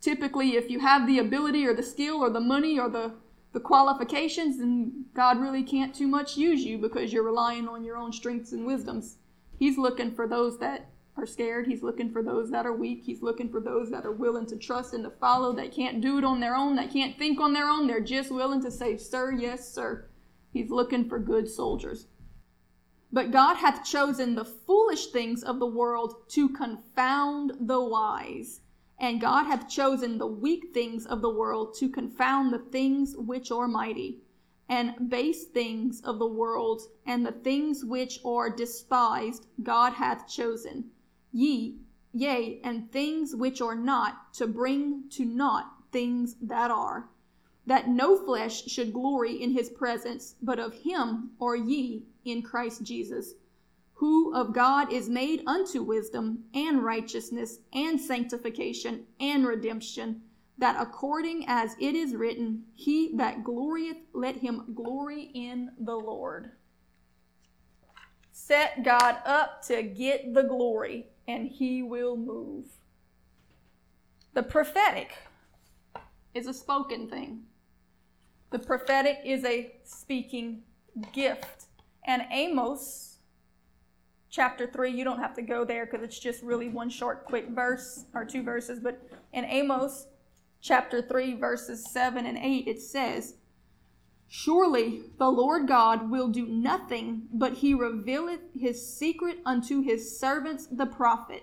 Typically, 0.00 0.56
if 0.56 0.68
you 0.68 0.80
have 0.80 1.06
the 1.06 1.20
ability 1.20 1.64
or 1.64 1.74
the 1.74 1.82
skill 1.82 2.16
or 2.16 2.30
the 2.30 2.40
money 2.40 2.78
or 2.78 2.88
the, 2.88 3.12
the 3.52 3.60
qualifications, 3.60 4.58
then 4.58 5.04
God 5.14 5.38
really 5.38 5.62
can't 5.62 5.94
too 5.94 6.08
much 6.08 6.36
use 6.36 6.62
you 6.64 6.78
because 6.78 7.12
you're 7.12 7.22
relying 7.22 7.68
on 7.68 7.84
your 7.84 7.96
own 7.96 8.12
strengths 8.12 8.52
and 8.52 8.66
wisdoms. 8.66 9.16
He's 9.56 9.78
looking 9.78 10.12
for 10.12 10.26
those 10.26 10.58
that 10.58 10.86
are 11.20 11.26
scared. 11.26 11.66
He's 11.66 11.82
looking 11.82 12.10
for 12.10 12.22
those 12.22 12.50
that 12.50 12.66
are 12.66 12.74
weak. 12.74 13.02
He's 13.04 13.22
looking 13.22 13.50
for 13.50 13.60
those 13.60 13.90
that 13.90 14.06
are 14.06 14.12
willing 14.12 14.46
to 14.46 14.56
trust 14.56 14.94
and 14.94 15.04
to 15.04 15.10
follow, 15.10 15.52
that 15.54 15.72
can't 15.72 16.00
do 16.00 16.18
it 16.18 16.24
on 16.24 16.40
their 16.40 16.56
own, 16.56 16.76
that 16.76 16.92
can't 16.92 17.18
think 17.18 17.40
on 17.40 17.52
their 17.52 17.68
own. 17.68 17.86
They're 17.86 18.00
just 18.00 18.30
willing 18.30 18.62
to 18.62 18.70
say, 18.70 18.96
Sir, 18.96 19.32
yes, 19.32 19.72
sir. 19.72 20.08
He's 20.52 20.70
looking 20.70 21.08
for 21.08 21.18
good 21.18 21.48
soldiers. 21.48 22.06
But 23.12 23.32
God 23.32 23.56
hath 23.56 23.84
chosen 23.84 24.34
the 24.34 24.44
foolish 24.44 25.08
things 25.08 25.42
of 25.42 25.58
the 25.58 25.66
world 25.66 26.28
to 26.30 26.48
confound 26.48 27.52
the 27.60 27.80
wise. 27.80 28.60
And 28.98 29.20
God 29.20 29.44
hath 29.44 29.68
chosen 29.68 30.18
the 30.18 30.26
weak 30.26 30.74
things 30.74 31.06
of 31.06 31.22
the 31.22 31.30
world 31.30 31.74
to 31.78 31.88
confound 31.88 32.52
the 32.52 32.58
things 32.58 33.16
which 33.16 33.50
are 33.50 33.66
mighty, 33.66 34.20
and 34.68 35.10
base 35.10 35.46
things 35.46 36.00
of 36.02 36.18
the 36.18 36.28
world, 36.28 36.82
and 37.06 37.26
the 37.26 37.32
things 37.32 37.84
which 37.84 38.20
are 38.24 38.54
despised, 38.54 39.46
God 39.62 39.94
hath 39.94 40.28
chosen. 40.28 40.90
Ye, 41.32 41.78
yea, 42.12 42.60
and 42.64 42.90
things 42.90 43.34
which 43.34 43.60
are 43.60 43.74
not, 43.74 44.34
to 44.34 44.46
bring 44.46 45.04
to 45.10 45.24
naught 45.24 45.70
things 45.92 46.36
that 46.42 46.70
are, 46.70 47.08
that 47.66 47.88
no 47.88 48.16
flesh 48.16 48.64
should 48.66 48.92
glory 48.92 49.40
in 49.40 49.52
his 49.52 49.70
presence, 49.70 50.34
but 50.42 50.58
of 50.58 50.74
him 50.74 51.30
are 51.40 51.56
ye 51.56 52.04
in 52.24 52.42
Christ 52.42 52.82
Jesus 52.82 53.34
who 54.00 54.34
of 54.34 54.54
God 54.54 54.90
is 54.90 55.10
made 55.10 55.42
unto 55.46 55.82
wisdom 55.82 56.44
and 56.54 56.82
righteousness 56.82 57.58
and 57.74 58.00
sanctification 58.00 59.04
and 59.20 59.46
redemption, 59.46 60.22
that 60.56 60.80
according 60.80 61.44
as 61.46 61.76
it 61.78 61.94
is 61.94 62.16
written, 62.16 62.64
He 62.74 63.14
that 63.16 63.44
glorieth, 63.44 63.98
let 64.14 64.36
him 64.36 64.72
glory 64.74 65.30
in 65.34 65.72
the 65.78 65.96
Lord. 65.96 66.52
Set 68.32 68.82
God 68.84 69.18
up 69.26 69.60
to 69.66 69.82
get 69.82 70.32
the 70.32 70.44
glory, 70.44 71.08
and 71.26 71.48
He 71.48 71.82
will 71.82 72.16
move. 72.16 72.66
The 74.34 74.42
prophetic 74.42 75.12
is 76.34 76.46
a 76.46 76.54
spoken 76.54 77.08
thing. 77.08 77.42
The 78.50 78.58
prophetic 78.58 79.18
is 79.24 79.44
a 79.44 79.72
speaking 79.84 80.62
gift. 81.12 81.66
And 82.06 82.22
Amos 82.30 83.18
chapter 84.30 84.66
3, 84.66 84.90
you 84.90 85.04
don't 85.04 85.18
have 85.18 85.34
to 85.34 85.42
go 85.42 85.64
there 85.64 85.86
because 85.86 86.02
it's 86.02 86.18
just 86.18 86.42
really 86.42 86.68
one 86.68 86.88
short, 86.88 87.24
quick 87.24 87.48
verse 87.50 88.06
or 88.14 88.24
two 88.24 88.42
verses. 88.42 88.80
But 88.80 89.02
in 89.32 89.44
Amos 89.44 90.06
chapter 90.60 91.02
3, 91.02 91.34
verses 91.34 91.84
7 91.90 92.26
and 92.26 92.38
8, 92.38 92.68
it 92.68 92.80
says, 92.80 93.34
Surely 94.32 95.02
the 95.18 95.28
Lord 95.28 95.66
God 95.66 96.08
will 96.08 96.28
do 96.28 96.46
nothing, 96.46 97.26
but 97.32 97.54
he 97.54 97.74
revealeth 97.74 98.38
his 98.56 98.86
secret 98.86 99.38
unto 99.44 99.82
his 99.82 100.16
servants 100.16 100.68
the 100.70 100.86
prophet. 100.86 101.42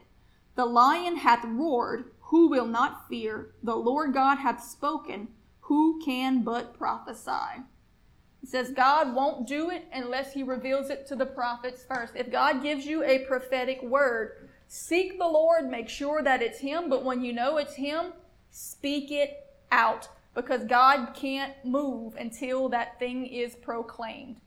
The 0.55 0.65
lion 0.65 1.17
hath 1.17 1.43
roared, 1.43 2.11
who 2.21 2.47
will 2.47 2.65
not 2.65 3.09
fear? 3.09 3.51
The 3.61 3.75
Lord 3.75 4.13
God 4.13 4.37
hath 4.37 4.63
spoken, 4.63 5.27
who 5.59 6.01
can 6.03 6.43
but 6.43 6.77
prophesy? 6.77 7.65
It 8.41 8.47
says 8.47 8.71
God 8.71 9.13
won't 9.13 9.45
do 9.45 9.69
it 9.69 9.85
unless 9.91 10.31
he 10.31 10.41
reveals 10.41 10.89
it 10.89 11.05
to 11.07 11.15
the 11.17 11.25
prophets 11.25 11.83
first. 11.83 12.15
If 12.15 12.31
God 12.31 12.63
gives 12.63 12.85
you 12.85 13.03
a 13.03 13.25
prophetic 13.25 13.83
word, 13.83 14.49
seek 14.69 15.19
the 15.19 15.27
Lord, 15.27 15.69
make 15.69 15.89
sure 15.89 16.23
that 16.23 16.41
it's 16.41 16.59
him, 16.59 16.89
but 16.89 17.03
when 17.03 17.21
you 17.21 17.33
know 17.33 17.57
it's 17.57 17.75
him, 17.75 18.13
speak 18.49 19.11
it 19.11 19.45
out 19.73 20.07
because 20.37 20.63
God 20.63 21.13
can't 21.13 21.53
move 21.65 22.15
until 22.15 22.69
that 22.69 22.97
thing 22.97 23.25
is 23.25 23.55
proclaimed. 23.55 24.37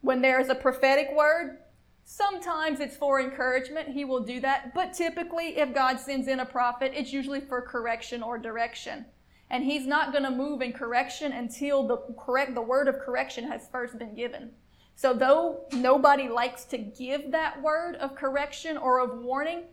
When 0.00 0.22
there 0.22 0.40
is 0.40 0.48
a 0.48 0.54
prophetic 0.54 1.08
word, 1.14 1.58
sometimes 2.04 2.80
it's 2.80 2.96
for 2.96 3.20
encouragement, 3.20 3.90
he 3.90 4.06
will 4.06 4.24
do 4.24 4.40
that, 4.40 4.72
but 4.74 4.94
typically 4.94 5.58
if 5.58 5.74
God 5.74 6.00
sends 6.00 6.26
in 6.26 6.40
a 6.40 6.46
prophet, 6.46 6.92
it's 6.94 7.12
usually 7.12 7.40
for 7.40 7.60
correction 7.60 8.22
or 8.22 8.38
direction 8.38 9.04
and 9.52 9.62
he's 9.62 9.86
not 9.86 10.12
going 10.12 10.24
to 10.24 10.30
move 10.30 10.62
in 10.62 10.72
correction 10.72 11.30
until 11.30 11.86
the 11.86 11.98
correct 12.18 12.54
the 12.54 12.62
word 12.62 12.88
of 12.88 12.98
correction 12.98 13.46
has 13.46 13.68
first 13.70 13.98
been 13.98 14.14
given. 14.14 14.50
So 14.96 15.12
though 15.12 15.66
nobody 15.72 16.28
likes 16.28 16.64
to 16.66 16.78
give 16.78 17.30
that 17.32 17.62
word 17.62 17.96
of 17.96 18.14
correction 18.14 18.78
or 18.78 19.00
of 19.00 19.18
warning, 19.18 19.64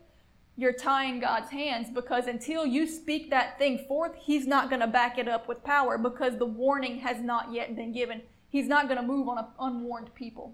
you're 0.60 0.74
tying 0.74 1.22
God's 1.22 1.50
hands 1.52 1.88
because 1.90 2.28
until 2.28 2.66
you 2.66 2.86
speak 2.86 3.30
that 3.30 3.58
thing 3.58 3.86
forth, 3.88 4.12
he's 4.18 4.46
not 4.46 4.70
going 4.70 4.82
to 4.82 4.88
back 4.88 5.18
it 5.18 5.26
up 5.26 5.48
with 5.48 5.64
power 5.64 5.98
because 5.98 6.38
the 6.38 6.46
warning 6.46 7.00
has 7.00 7.22
not 7.22 7.54
yet 7.54 7.78
been 7.78 7.94
given. 7.94 8.22
He's 8.50 8.68
not 8.68 8.90
going 8.90 9.00
to 9.00 9.08
move 9.08 9.30
on 9.30 9.48
unwarned 9.58 10.14
people. 10.16 10.54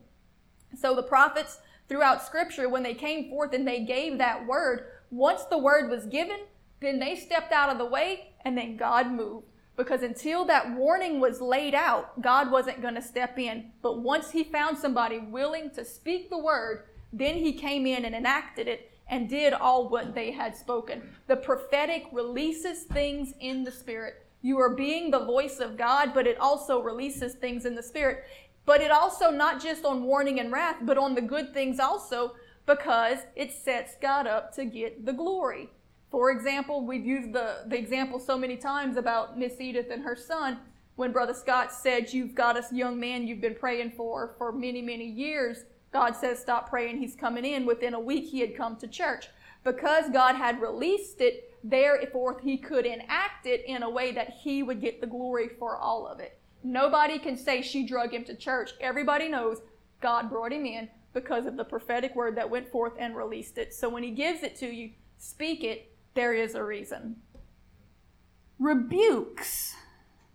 So 0.80 0.96
the 0.96 1.02
prophets 1.02 1.58
throughout 1.90 2.24
scripture 2.24 2.70
when 2.70 2.84
they 2.84 2.94
came 2.94 3.32
forth 3.32 3.52
and 3.52 3.68
they 3.68 3.84
gave 3.84 4.20
that 4.20 4.46
word, 4.46 4.86
once 5.10 5.44
the 5.46 5.58
word 5.58 5.90
was 5.90 6.06
given, 6.06 6.42
then 6.82 7.00
they 7.00 7.16
stepped 7.16 7.52
out 7.52 7.72
of 7.72 7.80
the 7.80 7.86
way 7.86 8.36
and 8.46 8.56
then 8.56 8.78
God 8.78 9.12
moved. 9.12 9.48
Because 9.76 10.04
until 10.04 10.46
that 10.46 10.76
warning 10.76 11.20
was 11.20 11.42
laid 11.42 11.74
out, 11.74 12.22
God 12.22 12.52
wasn't 12.52 12.84
going 12.84 12.94
to 12.94 13.02
step 13.02 13.40
in. 13.40 13.72
But 13.82 14.04
once 14.04 14.30
he 14.30 14.44
found 14.44 14.78
somebody 14.78 15.18
willing 15.18 15.72
to 15.72 15.84
speak 15.84 16.30
the 16.30 16.38
word, 16.38 16.84
then 17.12 17.38
he 17.38 17.54
came 17.54 17.88
in 17.88 18.06
and 18.06 18.14
enacted 18.14 18.68
it 18.68 18.92
and 19.08 19.30
did 19.30 19.54
all 19.54 19.90
what 19.90 20.16
they 20.16 20.32
had 20.32 20.56
spoken. 20.56 21.02
The 21.28 21.36
prophetic 21.36 22.06
releases 22.12 22.84
things 22.84 23.34
in 23.40 23.64
the 23.64 23.72
spirit. 23.72 24.26
You 24.42 24.60
are 24.60 24.76
being 24.76 25.12
the 25.12 25.26
voice 25.26 25.60
of 25.60 25.78
God, 25.78 26.14
but 26.14 26.28
it 26.28 26.40
also 26.40 26.82
releases 26.82 27.34
things 27.34 27.66
in 27.66 27.76
the 27.76 27.84
spirit. 27.84 28.24
But 28.66 28.82
it 28.82 28.92
also 28.92 29.30
not 29.30 29.62
just 29.62 29.86
on 29.86 30.04
warning 30.04 30.40
and 30.40 30.52
wrath, 30.52 30.78
but 30.82 30.98
on 30.98 31.16
the 31.16 31.22
good 31.22 31.54
things 31.54 31.80
also, 31.80 32.36
because 32.66 33.20
it 33.36 33.52
sets 33.52 33.96
God 34.02 34.28
up 34.28 34.54
to 34.56 34.66
get 34.66 35.06
the 35.06 35.14
glory. 35.14 35.70
For 36.10 36.32
example, 36.32 36.86
we've 36.86 37.06
used 37.06 37.34
the, 37.34 37.64
the 37.68 37.78
example 37.78 38.20
so 38.20 38.38
many 38.38 38.58
times 38.58 38.98
about 38.98 39.38
Miss 39.38 39.60
Edith 39.60 39.90
and 39.92 40.04
her 40.04 40.16
son 40.16 40.60
when 40.96 41.12
Brother 41.12 41.34
Scott 41.34 41.72
said, 41.74 42.14
You've 42.14 42.36
got 42.36 42.58
a 42.58 42.66
young 42.74 43.00
man 43.00 43.28
you've 43.28 43.42
been 43.42 43.56
praying 43.56 43.92
for 43.92 44.34
for 44.38 44.52
many, 44.52 44.82
many 44.82 45.06
years. 45.06 45.66
God 45.96 46.14
says, 46.14 46.40
Stop 46.40 46.70
praying, 46.70 46.98
he's 46.98 47.16
coming 47.16 47.46
in. 47.46 47.66
Within 47.66 47.94
a 47.94 48.00
week, 48.02 48.26
he 48.26 48.42
had 48.42 48.54
come 48.54 48.76
to 48.76 48.88
church. 48.88 49.28
Because 49.64 50.10
God 50.12 50.36
had 50.36 50.60
released 50.60 51.22
it, 51.22 51.56
therefore 51.64 52.42
he 52.44 52.58
could 52.58 52.86
enact 52.86 53.46
it 53.46 53.64
in 53.66 53.82
a 53.82 53.90
way 53.90 54.12
that 54.12 54.32
he 54.42 54.62
would 54.62 54.82
get 54.82 55.00
the 55.00 55.08
glory 55.08 55.48
for 55.58 55.78
all 55.78 56.06
of 56.06 56.20
it. 56.20 56.38
Nobody 56.66 57.18
can 57.18 57.38
say 57.38 57.62
she 57.62 57.88
drug 57.88 58.14
him 58.14 58.26
to 58.26 58.36
church. 58.36 58.72
Everybody 58.82 59.30
knows 59.30 59.62
God 60.02 60.30
brought 60.30 60.52
him 60.52 60.66
in 60.66 60.90
because 61.14 61.46
of 61.46 61.56
the 61.56 61.64
prophetic 61.64 62.14
word 62.14 62.36
that 62.36 62.50
went 62.50 62.70
forth 62.70 62.92
and 63.00 63.16
released 63.16 63.58
it. 63.58 63.74
So 63.74 63.88
when 63.88 64.04
he 64.04 64.12
gives 64.12 64.44
it 64.44 64.58
to 64.58 64.68
you, 64.68 64.92
speak 65.18 65.64
it 65.64 65.96
there 66.14 66.34
is 66.34 66.56
a 66.56 66.64
reason. 66.64 67.16
Rebukes. 68.60 69.76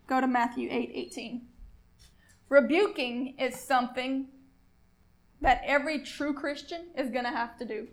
Go 0.06 0.22
to 0.22 0.26
Matthew 0.26 0.68
8 0.70 0.90
18. 0.94 1.42
Rebuking 2.48 3.36
is 3.38 3.60
something 3.60 4.28
that 5.50 5.62
every 5.64 5.98
true 5.98 6.32
Christian 6.32 6.82
is 6.96 7.10
going 7.10 7.24
to 7.24 7.30
have 7.32 7.58
to 7.58 7.64
do. 7.64 7.88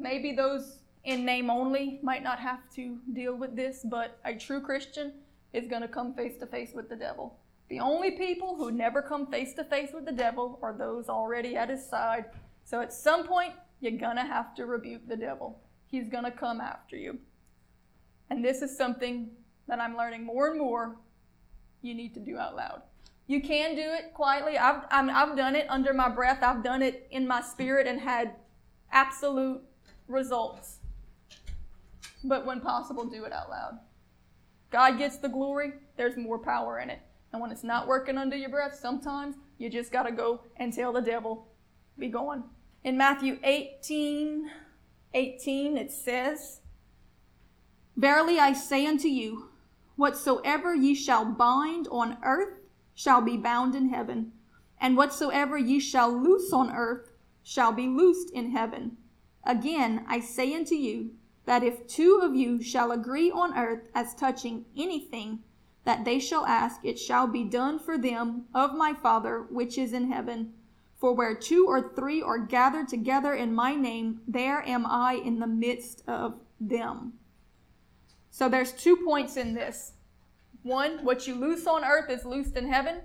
Maybe 0.00 0.32
those 0.32 0.80
in 1.04 1.24
name 1.24 1.48
only 1.48 2.00
might 2.02 2.24
not 2.24 2.40
have 2.40 2.68
to 2.74 2.98
deal 3.12 3.36
with 3.36 3.54
this, 3.54 3.86
but 3.88 4.18
a 4.24 4.34
true 4.34 4.60
Christian 4.60 5.12
is 5.52 5.68
going 5.68 5.82
to 5.82 5.86
come 5.86 6.14
face 6.14 6.36
to 6.40 6.46
face 6.46 6.72
with 6.74 6.88
the 6.88 6.96
devil. 6.96 7.38
The 7.68 7.78
only 7.78 8.10
people 8.18 8.56
who 8.56 8.72
never 8.72 9.02
come 9.02 9.28
face 9.28 9.54
to 9.54 9.62
face 9.62 9.90
with 9.94 10.04
the 10.04 10.10
devil 10.10 10.58
are 10.62 10.72
those 10.72 11.08
already 11.08 11.56
at 11.56 11.68
his 11.70 11.88
side. 11.88 12.24
So 12.64 12.80
at 12.80 12.92
some 12.92 13.24
point, 13.24 13.52
you're 13.80 13.92
going 13.92 14.16
to 14.16 14.22
have 14.22 14.56
to 14.56 14.66
rebuke 14.66 15.06
the 15.06 15.16
devil. 15.16 15.60
He's 15.86 16.08
going 16.08 16.24
to 16.24 16.32
come 16.32 16.60
after 16.60 16.96
you. 16.96 17.20
And 18.30 18.44
this 18.44 18.62
is 18.62 18.76
something 18.76 19.30
that 19.68 19.78
I'm 19.78 19.96
learning 19.96 20.24
more 20.24 20.48
and 20.48 20.58
more 20.58 20.96
you 21.82 21.94
need 21.94 22.14
to 22.14 22.20
do 22.20 22.36
out 22.36 22.56
loud. 22.56 22.82
You 23.30 23.40
can 23.40 23.76
do 23.76 23.92
it 23.92 24.12
quietly. 24.12 24.58
I've, 24.58 24.82
i 24.90 25.04
have 25.04 25.36
done 25.36 25.54
it 25.54 25.66
under 25.68 25.94
my 25.94 26.08
breath, 26.08 26.42
I've 26.42 26.64
done 26.64 26.82
it 26.82 27.06
in 27.12 27.28
my 27.28 27.40
spirit 27.40 27.86
and 27.86 28.00
had 28.00 28.32
absolute 28.90 29.60
results. 30.08 30.78
But 32.24 32.44
when 32.44 32.60
possible, 32.60 33.04
do 33.04 33.22
it 33.22 33.32
out 33.32 33.48
loud. 33.48 33.78
God 34.72 34.98
gets 34.98 35.18
the 35.18 35.28
glory, 35.28 35.74
there's 35.96 36.16
more 36.16 36.40
power 36.40 36.80
in 36.80 36.90
it. 36.90 36.98
And 37.32 37.40
when 37.40 37.52
it's 37.52 37.62
not 37.62 37.86
working 37.86 38.18
under 38.18 38.34
your 38.34 38.50
breath, 38.50 38.74
sometimes 38.74 39.36
you 39.58 39.70
just 39.70 39.92
got 39.92 40.08
to 40.08 40.10
go 40.10 40.40
and 40.56 40.72
tell 40.72 40.92
the 40.92 41.00
devil, 41.00 41.46
be 42.00 42.08
going. 42.08 42.42
In 42.82 42.98
Matthew 42.98 43.38
18, 43.44 44.50
18, 45.14 45.76
it 45.76 45.92
says, 45.92 46.62
Verily 47.96 48.40
I 48.40 48.54
say 48.54 48.86
unto 48.86 49.06
you, 49.06 49.50
whatsoever 49.94 50.74
ye 50.74 50.96
shall 50.96 51.24
bind 51.24 51.86
on 51.92 52.18
earth 52.24 52.59
shall 52.94 53.20
be 53.20 53.36
bound 53.36 53.74
in 53.74 53.88
heaven, 53.90 54.32
and 54.80 54.96
whatsoever 54.96 55.56
ye 55.56 55.80
shall 55.80 56.10
loose 56.10 56.52
on 56.52 56.70
earth 56.70 57.10
shall 57.42 57.72
be 57.72 57.86
loosed 57.86 58.30
in 58.30 58.50
heaven. 58.50 58.96
Again 59.44 60.04
I 60.08 60.20
say 60.20 60.54
unto 60.54 60.74
you, 60.74 61.10
that 61.46 61.62
if 61.64 61.86
two 61.86 62.20
of 62.22 62.36
you 62.36 62.62
shall 62.62 62.92
agree 62.92 63.30
on 63.30 63.56
earth 63.58 63.88
as 63.94 64.14
touching 64.14 64.64
anything 64.76 65.40
that 65.84 66.04
they 66.04 66.18
shall 66.18 66.46
ask, 66.46 66.84
it 66.84 66.98
shall 66.98 67.26
be 67.26 67.42
done 67.42 67.78
for 67.78 67.96
them 67.96 68.44
of 68.54 68.74
my 68.74 68.92
Father 68.92 69.46
which 69.50 69.78
is 69.78 69.92
in 69.92 70.12
heaven. 70.12 70.52
For 70.98 71.14
where 71.14 71.34
two 71.34 71.66
or 71.66 71.94
three 71.94 72.20
are 72.20 72.38
gathered 72.38 72.88
together 72.88 73.32
in 73.32 73.54
my 73.54 73.74
name, 73.74 74.20
there 74.28 74.62
am 74.68 74.84
I 74.86 75.14
in 75.14 75.38
the 75.38 75.46
midst 75.46 76.02
of 76.06 76.38
them. 76.60 77.14
So 78.30 78.48
there's 78.48 78.72
two 78.72 78.96
points 78.98 79.36
in 79.36 79.54
this. 79.54 79.92
One, 80.62 81.04
what 81.04 81.26
you 81.26 81.34
loose 81.34 81.66
on 81.66 81.84
earth 81.84 82.10
is 82.10 82.24
loosed 82.24 82.56
in 82.56 82.70
heaven, 82.70 83.02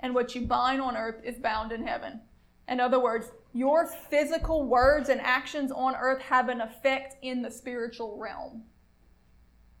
and 0.00 0.14
what 0.14 0.34
you 0.34 0.46
bind 0.46 0.80
on 0.80 0.96
earth 0.96 1.22
is 1.24 1.38
bound 1.38 1.72
in 1.72 1.86
heaven. 1.86 2.20
In 2.68 2.80
other 2.80 3.00
words, 3.00 3.30
your 3.52 3.86
physical 3.86 4.64
words 4.64 5.08
and 5.08 5.20
actions 5.20 5.70
on 5.70 5.94
earth 5.94 6.20
have 6.22 6.48
an 6.48 6.60
effect 6.60 7.16
in 7.22 7.42
the 7.42 7.50
spiritual 7.50 8.18
realm. 8.18 8.64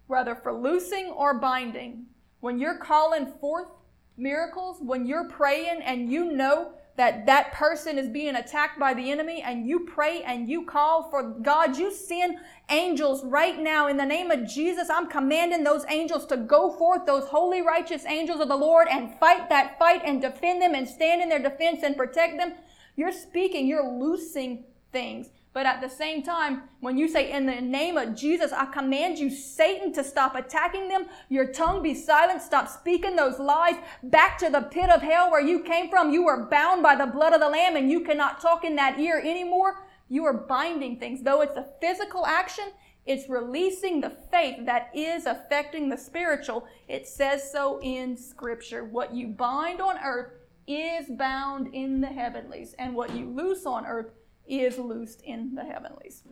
Whether 0.06 0.34
for 0.34 0.52
loosing 0.52 1.06
or 1.06 1.38
binding, 1.38 2.06
when 2.40 2.58
you're 2.58 2.78
calling 2.78 3.26
forth 3.40 3.68
miracles, 4.16 4.78
when 4.80 5.04
you're 5.04 5.28
praying 5.28 5.82
and 5.82 6.10
you 6.10 6.32
know 6.32 6.72
that 6.96 7.26
that 7.26 7.52
person 7.52 7.98
is 7.98 8.08
being 8.08 8.34
attacked 8.34 8.78
by 8.78 8.94
the 8.94 9.10
enemy 9.10 9.42
and 9.42 9.66
you 9.66 9.80
pray 9.80 10.22
and 10.22 10.48
you 10.48 10.64
call 10.64 11.10
for 11.10 11.22
God, 11.22 11.76
you 11.76 11.92
send 11.92 12.38
angels 12.70 13.22
right 13.24 13.58
now 13.58 13.86
in 13.86 13.98
the 13.98 14.04
name 14.04 14.30
of 14.30 14.46
Jesus. 14.48 14.88
I'm 14.88 15.08
commanding 15.08 15.62
those 15.62 15.84
angels 15.88 16.24
to 16.26 16.38
go 16.38 16.72
forth, 16.72 17.04
those 17.04 17.28
holy, 17.28 17.60
righteous 17.60 18.06
angels 18.06 18.40
of 18.40 18.48
the 18.48 18.56
Lord, 18.56 18.88
and 18.90 19.14
fight 19.20 19.48
that 19.50 19.78
fight 19.78 20.02
and 20.04 20.22
defend 20.22 20.62
them 20.62 20.74
and 20.74 20.88
stand 20.88 21.20
in 21.20 21.28
their 21.28 21.38
defense 21.38 21.82
and 21.82 21.96
protect 21.96 22.38
them. 22.38 22.54
You're 22.96 23.12
speaking, 23.12 23.66
you're 23.66 23.88
loosing 23.88 24.64
things. 24.90 25.28
But 25.56 25.64
at 25.64 25.80
the 25.80 25.88
same 25.88 26.22
time, 26.22 26.64
when 26.80 26.98
you 26.98 27.08
say, 27.08 27.32
In 27.32 27.46
the 27.46 27.62
name 27.62 27.96
of 27.96 28.14
Jesus, 28.14 28.52
I 28.52 28.66
command 28.66 29.18
you, 29.18 29.30
Satan, 29.30 29.90
to 29.94 30.04
stop 30.04 30.34
attacking 30.34 30.88
them, 30.88 31.06
your 31.30 31.50
tongue 31.50 31.82
be 31.82 31.94
silent, 31.94 32.42
stop 32.42 32.68
speaking 32.68 33.16
those 33.16 33.38
lies 33.38 33.76
back 34.02 34.36
to 34.40 34.50
the 34.50 34.60
pit 34.60 34.90
of 34.90 35.00
hell 35.00 35.30
where 35.30 35.40
you 35.40 35.60
came 35.60 35.88
from. 35.88 36.12
You 36.12 36.28
are 36.28 36.44
bound 36.44 36.82
by 36.82 36.94
the 36.94 37.06
blood 37.06 37.32
of 37.32 37.40
the 37.40 37.48
Lamb 37.48 37.74
and 37.74 37.90
you 37.90 38.00
cannot 38.00 38.38
talk 38.38 38.66
in 38.66 38.76
that 38.76 39.00
ear 39.00 39.18
anymore. 39.18 39.86
You 40.10 40.26
are 40.26 40.34
binding 40.34 40.98
things. 40.98 41.22
Though 41.22 41.40
it's 41.40 41.56
a 41.56 41.68
physical 41.80 42.26
action, 42.26 42.66
it's 43.06 43.26
releasing 43.30 44.02
the 44.02 44.14
faith 44.30 44.66
that 44.66 44.90
is 44.94 45.24
affecting 45.24 45.88
the 45.88 45.96
spiritual. 45.96 46.66
It 46.86 47.08
says 47.08 47.50
so 47.50 47.80
in 47.80 48.18
Scripture. 48.18 48.84
What 48.84 49.14
you 49.14 49.28
bind 49.28 49.80
on 49.80 49.96
earth 50.04 50.32
is 50.66 51.06
bound 51.08 51.72
in 51.72 52.02
the 52.02 52.08
heavenlies, 52.08 52.74
and 52.78 52.94
what 52.94 53.14
you 53.16 53.30
loose 53.30 53.64
on 53.64 53.86
earth 53.86 54.10
is 54.48 54.78
loosed 54.78 55.22
in 55.22 55.54
the 55.54 55.64
heavenlies. 55.64 56.22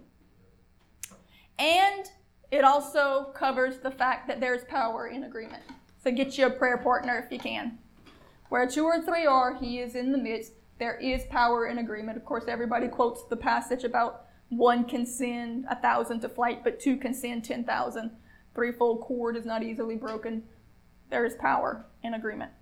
And 1.58 2.10
it 2.50 2.64
also 2.64 3.32
covers 3.34 3.78
the 3.78 3.90
fact 3.90 4.28
that 4.28 4.40
there's 4.40 4.64
power 4.64 5.08
in 5.08 5.24
agreement. 5.24 5.62
So 6.02 6.10
get 6.10 6.36
you 6.36 6.46
a 6.46 6.50
prayer 6.50 6.78
partner 6.78 7.24
if 7.24 7.32
you 7.32 7.38
can. 7.38 7.78
Where 8.48 8.68
two 8.68 8.84
or 8.84 9.00
three 9.02 9.26
are, 9.26 9.54
he 9.54 9.78
is 9.78 9.94
in 9.94 10.12
the 10.12 10.18
midst. 10.18 10.52
There 10.78 10.96
is 10.96 11.24
power 11.30 11.66
in 11.66 11.78
agreement. 11.78 12.16
Of 12.16 12.24
course, 12.24 12.44
everybody 12.48 12.88
quotes 12.88 13.24
the 13.24 13.36
passage 13.36 13.84
about 13.84 14.26
one 14.48 14.84
can 14.84 15.06
send 15.06 15.66
a 15.70 15.76
thousand 15.76 16.20
to 16.20 16.28
flight, 16.28 16.62
but 16.62 16.78
two 16.78 16.96
can 16.96 17.14
send 17.14 17.44
ten 17.44 17.64
thousand. 17.64 18.10
Threefold 18.54 19.00
cord 19.00 19.36
is 19.36 19.46
not 19.46 19.62
easily 19.62 19.96
broken. 19.96 20.44
There 21.10 21.24
is 21.24 21.34
power 21.36 21.86
in 22.02 22.14
agreement. 22.14 22.52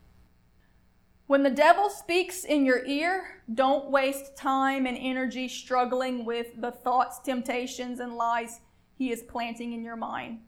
When 1.33 1.45
the 1.45 1.49
devil 1.49 1.89
speaks 1.89 2.45
in 2.45 2.67
your 2.67 2.85
ear, 2.85 3.41
don't 3.55 3.91
waste 3.91 4.37
time 4.37 4.85
and 4.85 4.99
energy 5.01 5.49
struggling 5.49 6.27
with 6.27 6.61
the 6.61 6.73
thoughts, 6.73 7.21
temptations, 7.21 8.01
and 8.01 8.17
lies 8.17 8.61
he 8.99 9.11
is 9.11 9.23
planting 9.23 9.73
in 9.73 9.83
your 9.83 9.97
mind. 9.97 10.41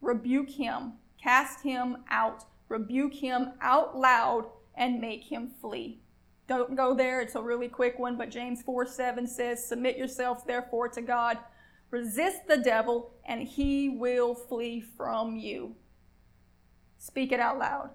Rebuke 0.00 0.50
him, 0.50 0.92
cast 1.20 1.64
him 1.64 2.04
out, 2.10 2.44
rebuke 2.68 3.14
him 3.14 3.54
out 3.60 3.98
loud, 3.98 4.44
and 4.76 5.00
make 5.00 5.24
him 5.24 5.50
flee. 5.60 6.00
Don't 6.46 6.76
go 6.76 6.94
there, 6.94 7.20
it's 7.20 7.34
a 7.34 7.42
really 7.42 7.66
quick 7.66 7.98
one, 7.98 8.16
but 8.16 8.30
James 8.30 8.62
4 8.62 8.86
7 8.86 9.26
says, 9.26 9.66
Submit 9.66 9.98
yourselves 9.98 10.44
therefore 10.44 10.88
to 10.90 11.02
God, 11.02 11.38
resist 11.90 12.46
the 12.46 12.58
devil, 12.58 13.14
and 13.26 13.42
he 13.42 13.88
will 13.88 14.36
flee 14.36 14.80
from 14.80 15.34
you. 15.34 15.74
Speak 16.98 17.32
it 17.32 17.40
out 17.40 17.58
loud. 17.58 17.90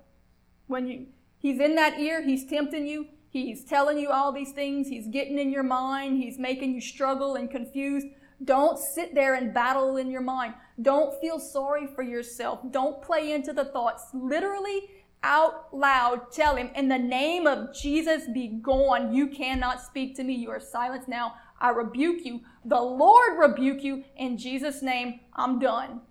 When 0.67 0.87
you 0.87 1.05
He's 1.45 1.59
in 1.59 1.75
that 1.75 1.99
ear, 1.99 2.23
he's 2.23 2.43
tempting 2.43 2.87
you, 2.87 3.05
he's 3.29 3.63
telling 3.63 3.99
you 3.99 4.09
all 4.09 4.31
these 4.31 4.51
things, 4.51 4.87
he's 4.87 5.07
getting 5.07 5.37
in 5.37 5.51
your 5.51 5.61
mind, 5.61 6.17
he's 6.17 6.39
making 6.39 6.73
you 6.73 6.81
struggle 6.81 7.35
and 7.35 7.51
confused. 7.51 8.07
Don't 8.43 8.79
sit 8.79 9.13
there 9.13 9.35
and 9.35 9.53
battle 9.53 9.97
in 9.97 10.09
your 10.09 10.23
mind. 10.23 10.55
Don't 10.81 11.21
feel 11.21 11.37
sorry 11.37 11.85
for 11.85 12.01
yourself. 12.01 12.61
Don't 12.71 12.99
play 12.99 13.31
into 13.31 13.53
the 13.53 13.65
thoughts. 13.65 14.05
Literally, 14.11 14.89
out 15.21 15.71
loud, 15.71 16.31
tell 16.31 16.55
him, 16.55 16.71
In 16.73 16.89
the 16.89 16.97
name 16.97 17.45
of 17.45 17.75
Jesus, 17.75 18.23
be 18.27 18.47
gone. 18.47 19.13
You 19.13 19.27
cannot 19.27 19.83
speak 19.83 20.15
to 20.15 20.23
me. 20.23 20.33
You 20.33 20.49
are 20.49 20.59
silenced 20.59 21.07
now. 21.07 21.35
I 21.61 21.69
rebuke 21.69 22.25
you. 22.25 22.41
The 22.65 22.81
Lord 22.81 23.37
rebuke 23.37 23.83
you. 23.83 24.03
In 24.17 24.39
Jesus' 24.39 24.81
name, 24.81 25.19
I'm 25.35 25.59
done. 25.59 26.01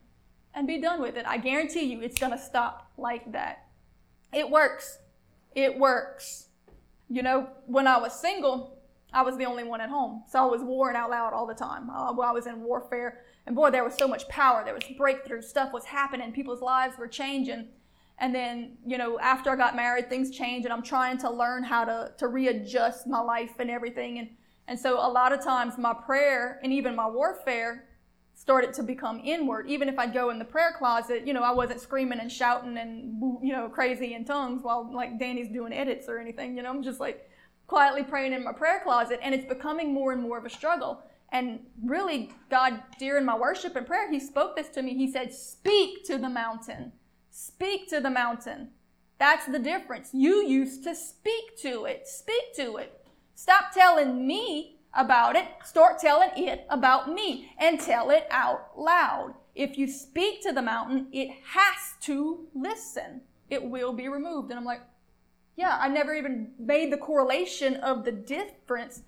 And 0.54 0.68
be 0.68 0.80
done 0.80 1.02
with 1.02 1.16
it. 1.16 1.26
I 1.26 1.38
guarantee 1.38 1.86
you, 1.86 2.02
it's 2.02 2.20
going 2.20 2.30
to 2.30 2.38
stop 2.38 2.92
like 2.96 3.32
that. 3.32 3.66
It 4.32 4.48
works. 4.48 4.98
It 5.54 5.78
works. 5.78 6.48
You 7.08 7.22
know, 7.22 7.48
when 7.66 7.86
I 7.86 7.98
was 7.98 8.18
single, 8.18 8.78
I 9.12 9.22
was 9.22 9.36
the 9.36 9.44
only 9.44 9.64
one 9.64 9.80
at 9.80 9.88
home. 9.88 10.24
So 10.28 10.40
I 10.40 10.46
was 10.46 10.62
warring 10.62 10.96
out 10.96 11.10
loud 11.10 11.32
all 11.32 11.46
the 11.46 11.54
time. 11.54 11.88
Uh, 11.88 12.12
I 12.20 12.32
was 12.32 12.46
in 12.46 12.60
warfare. 12.62 13.20
And 13.46 13.54
boy, 13.54 13.70
there 13.70 13.84
was 13.84 13.94
so 13.94 14.08
much 14.08 14.26
power. 14.28 14.64
There 14.64 14.74
was 14.74 14.84
breakthrough. 14.96 15.42
Stuff 15.42 15.72
was 15.72 15.84
happening. 15.84 16.32
People's 16.32 16.62
lives 16.62 16.98
were 16.98 17.06
changing. 17.06 17.68
And 18.18 18.34
then, 18.34 18.76
you 18.86 18.98
know, 18.98 19.18
after 19.18 19.50
I 19.50 19.56
got 19.56 19.76
married, 19.76 20.08
things 20.08 20.30
changed 20.30 20.66
and 20.66 20.72
I'm 20.72 20.82
trying 20.82 21.18
to 21.18 21.30
learn 21.30 21.64
how 21.64 21.84
to, 21.84 22.12
to 22.18 22.28
readjust 22.28 23.06
my 23.06 23.20
life 23.20 23.58
and 23.58 23.70
everything. 23.70 24.18
And, 24.18 24.28
and 24.68 24.78
so 24.78 24.94
a 24.94 25.10
lot 25.10 25.32
of 25.32 25.42
times 25.42 25.78
my 25.78 25.94
prayer 25.94 26.60
and 26.62 26.72
even 26.72 26.96
my 26.96 27.08
warfare 27.08 27.84
started 28.34 28.74
to 28.74 28.82
become 28.82 29.20
inward. 29.24 29.68
Even 29.68 29.88
if 29.88 29.98
I'd 29.98 30.12
go 30.12 30.30
in 30.30 30.38
the 30.38 30.44
prayer 30.44 30.74
closet, 30.76 31.26
you 31.26 31.32
know, 31.32 31.42
I 31.42 31.52
wasn't 31.52 31.80
screaming 31.80 32.20
and 32.20 32.30
shouting 32.30 32.76
and, 32.76 33.20
you 33.42 33.52
know, 33.52 33.68
crazy 33.68 34.14
in 34.14 34.24
tongues 34.24 34.62
while 34.62 34.92
like 34.92 35.18
Danny's 35.18 35.48
doing 35.48 35.72
edits 35.72 36.08
or 36.08 36.18
anything. 36.18 36.56
You 36.56 36.62
know, 36.62 36.70
I'm 36.70 36.82
just 36.82 37.00
like 37.00 37.28
quietly 37.66 38.02
praying 38.02 38.32
in 38.32 38.44
my 38.44 38.52
prayer 38.52 38.80
closet 38.82 39.20
and 39.22 39.34
it's 39.34 39.46
becoming 39.46 39.94
more 39.94 40.12
and 40.12 40.20
more 40.20 40.36
of 40.36 40.44
a 40.44 40.50
struggle. 40.50 41.02
And 41.30 41.60
really, 41.82 42.30
God, 42.50 42.82
during 42.98 43.24
my 43.24 43.36
worship 43.36 43.76
and 43.76 43.86
prayer, 43.86 44.10
He 44.10 44.20
spoke 44.20 44.56
this 44.56 44.68
to 44.70 44.82
me. 44.82 44.94
He 44.94 45.10
said, 45.10 45.32
Speak 45.32 46.04
to 46.04 46.18
the 46.18 46.28
mountain. 46.28 46.92
Speak 47.30 47.88
to 47.88 48.00
the 48.00 48.10
mountain. 48.10 48.70
That's 49.18 49.46
the 49.46 49.58
difference. 49.58 50.10
You 50.12 50.46
used 50.46 50.84
to 50.84 50.94
speak 50.94 51.56
to 51.62 51.86
it. 51.86 52.06
Speak 52.06 52.54
to 52.56 52.76
it. 52.76 53.00
Stop 53.34 53.72
telling 53.72 54.26
me 54.26 54.76
about 54.96 55.36
it, 55.36 55.46
start 55.64 55.98
telling 55.98 56.30
it 56.36 56.66
about 56.70 57.12
me 57.12 57.52
and 57.58 57.80
tell 57.80 58.10
it 58.10 58.26
out 58.30 58.70
loud. 58.76 59.34
If 59.54 59.78
you 59.78 59.86
speak 59.86 60.42
to 60.42 60.52
the 60.52 60.62
mountain, 60.62 61.08
it 61.12 61.30
has 61.52 61.94
to 62.02 62.46
listen. 62.54 63.22
It 63.50 63.62
will 63.62 63.92
be 63.92 64.08
removed. 64.08 64.50
And 64.50 64.58
I'm 64.58 64.64
like, 64.64 64.80
yeah, 65.56 65.78
I 65.80 65.88
never 65.88 66.14
even 66.14 66.52
made 66.58 66.92
the 66.92 66.96
correlation 66.96 67.76
of 67.76 68.04
the 68.04 68.12
difference 68.12 69.02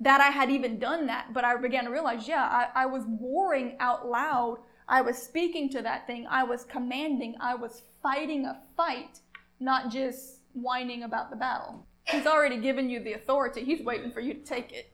that 0.00 0.20
I 0.20 0.30
had 0.30 0.50
even 0.50 0.78
done 0.80 1.06
that. 1.06 1.32
But 1.32 1.44
I 1.44 1.56
began 1.56 1.84
to 1.84 1.90
realize, 1.90 2.26
yeah, 2.26 2.42
I, 2.44 2.82
I 2.82 2.86
was 2.86 3.04
warring 3.06 3.76
out 3.78 4.08
loud. 4.08 4.58
I 4.88 5.00
was 5.00 5.16
speaking 5.16 5.70
to 5.70 5.82
that 5.82 6.06
thing. 6.08 6.26
I 6.28 6.42
was 6.42 6.64
commanding. 6.64 7.36
I 7.40 7.54
was 7.54 7.82
fighting 8.02 8.46
a 8.46 8.60
fight, 8.76 9.20
not 9.60 9.90
just 9.90 10.40
whining 10.54 11.04
about 11.04 11.30
the 11.30 11.36
battle. 11.36 11.86
He's 12.08 12.26
already 12.26 12.58
given 12.58 12.90
you 12.90 12.98
the 12.98 13.12
authority. 13.12 13.62
He's 13.62 13.84
waiting 13.84 14.10
for 14.10 14.20
you 14.20 14.34
to 14.34 14.40
take 14.40 14.72
it. 14.72 14.92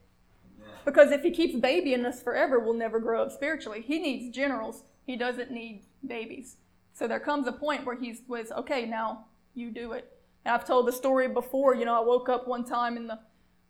Because 0.89 1.11
if 1.11 1.21
he 1.21 1.29
keeps 1.29 1.55
babying 1.55 2.03
us 2.03 2.19
forever, 2.19 2.57
we'll 2.57 2.73
never 2.73 2.99
grow 2.99 3.21
up 3.21 3.31
spiritually. 3.31 3.83
He 3.85 3.99
needs 3.99 4.35
generals. 4.35 4.85
He 5.05 5.15
doesn't 5.15 5.51
need 5.51 5.83
babies. 6.07 6.57
So 6.93 7.07
there 7.07 7.19
comes 7.19 7.45
a 7.45 7.51
point 7.51 7.85
where 7.85 7.95
he 7.95 8.15
was, 8.27 8.51
okay, 8.51 8.87
now 8.87 9.27
you 9.53 9.69
do 9.69 9.91
it. 9.91 10.11
And 10.43 10.55
I've 10.55 10.65
told 10.65 10.87
the 10.87 10.91
story 10.91 11.27
before. 11.27 11.75
You 11.75 11.85
know, 11.85 11.95
I 11.95 12.03
woke 12.03 12.27
up 12.27 12.47
one 12.47 12.65
time 12.65 12.97
in 12.97 13.05
the 13.05 13.19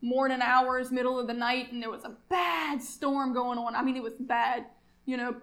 morning 0.01 0.39
hours, 0.41 0.93
middle 0.93 1.19
of 1.19 1.27
the 1.27 1.33
night, 1.33 1.73
and 1.73 1.83
there 1.83 1.89
was 1.89 2.05
a 2.05 2.15
bad 2.29 2.81
storm 2.81 3.33
going 3.33 3.59
on. 3.59 3.75
I 3.75 3.83
mean, 3.83 3.97
it 3.97 4.03
was 4.03 4.13
bad, 4.17 4.67
you 5.05 5.17
know. 5.17 5.35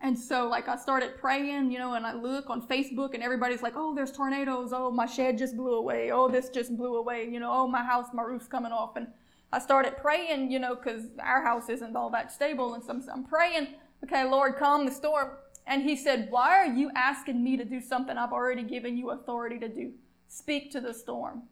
And 0.00 0.18
so, 0.18 0.48
like, 0.48 0.66
I 0.66 0.74
started 0.74 1.18
praying, 1.18 1.70
you 1.70 1.78
know, 1.78 1.94
and 1.94 2.04
I 2.04 2.14
look 2.14 2.50
on 2.50 2.66
Facebook, 2.66 3.14
and 3.14 3.22
everybody's 3.22 3.62
like, 3.62 3.74
oh, 3.76 3.94
there's 3.94 4.10
tornadoes. 4.10 4.72
Oh, 4.72 4.90
my 4.90 5.06
shed 5.06 5.38
just 5.38 5.56
blew 5.56 5.74
away. 5.74 6.10
Oh, 6.10 6.28
this 6.28 6.48
just 6.48 6.76
blew 6.76 6.96
away. 6.96 7.28
You 7.30 7.38
know, 7.38 7.52
oh, 7.52 7.68
my 7.68 7.84
house, 7.84 8.08
my 8.12 8.24
roof's 8.24 8.48
coming 8.48 8.72
off. 8.72 8.96
And 8.96 9.06
I 9.52 9.58
started 9.58 9.96
praying, 9.96 10.50
you 10.50 10.58
know, 10.58 10.74
because 10.74 11.04
our 11.22 11.42
house 11.42 11.68
isn't 11.68 11.96
all 11.96 12.10
that 12.10 12.32
stable. 12.32 12.74
And 12.74 12.82
so 12.82 12.90
I'm, 12.90 13.04
I'm 13.12 13.24
praying, 13.24 13.68
okay, 14.04 14.24
Lord, 14.24 14.56
calm 14.56 14.84
the 14.84 14.92
storm. 14.92 15.30
And 15.66 15.82
he 15.82 15.96
said, 15.96 16.28
Why 16.30 16.50
are 16.58 16.66
you 16.66 16.90
asking 16.94 17.42
me 17.42 17.56
to 17.56 17.64
do 17.64 17.80
something 17.80 18.16
I've 18.16 18.32
already 18.32 18.62
given 18.62 18.96
you 18.96 19.10
authority 19.10 19.58
to 19.58 19.68
do? 19.68 19.92
Speak 20.28 20.70
to 20.72 20.80
the 20.80 20.94
storm. 20.94 21.44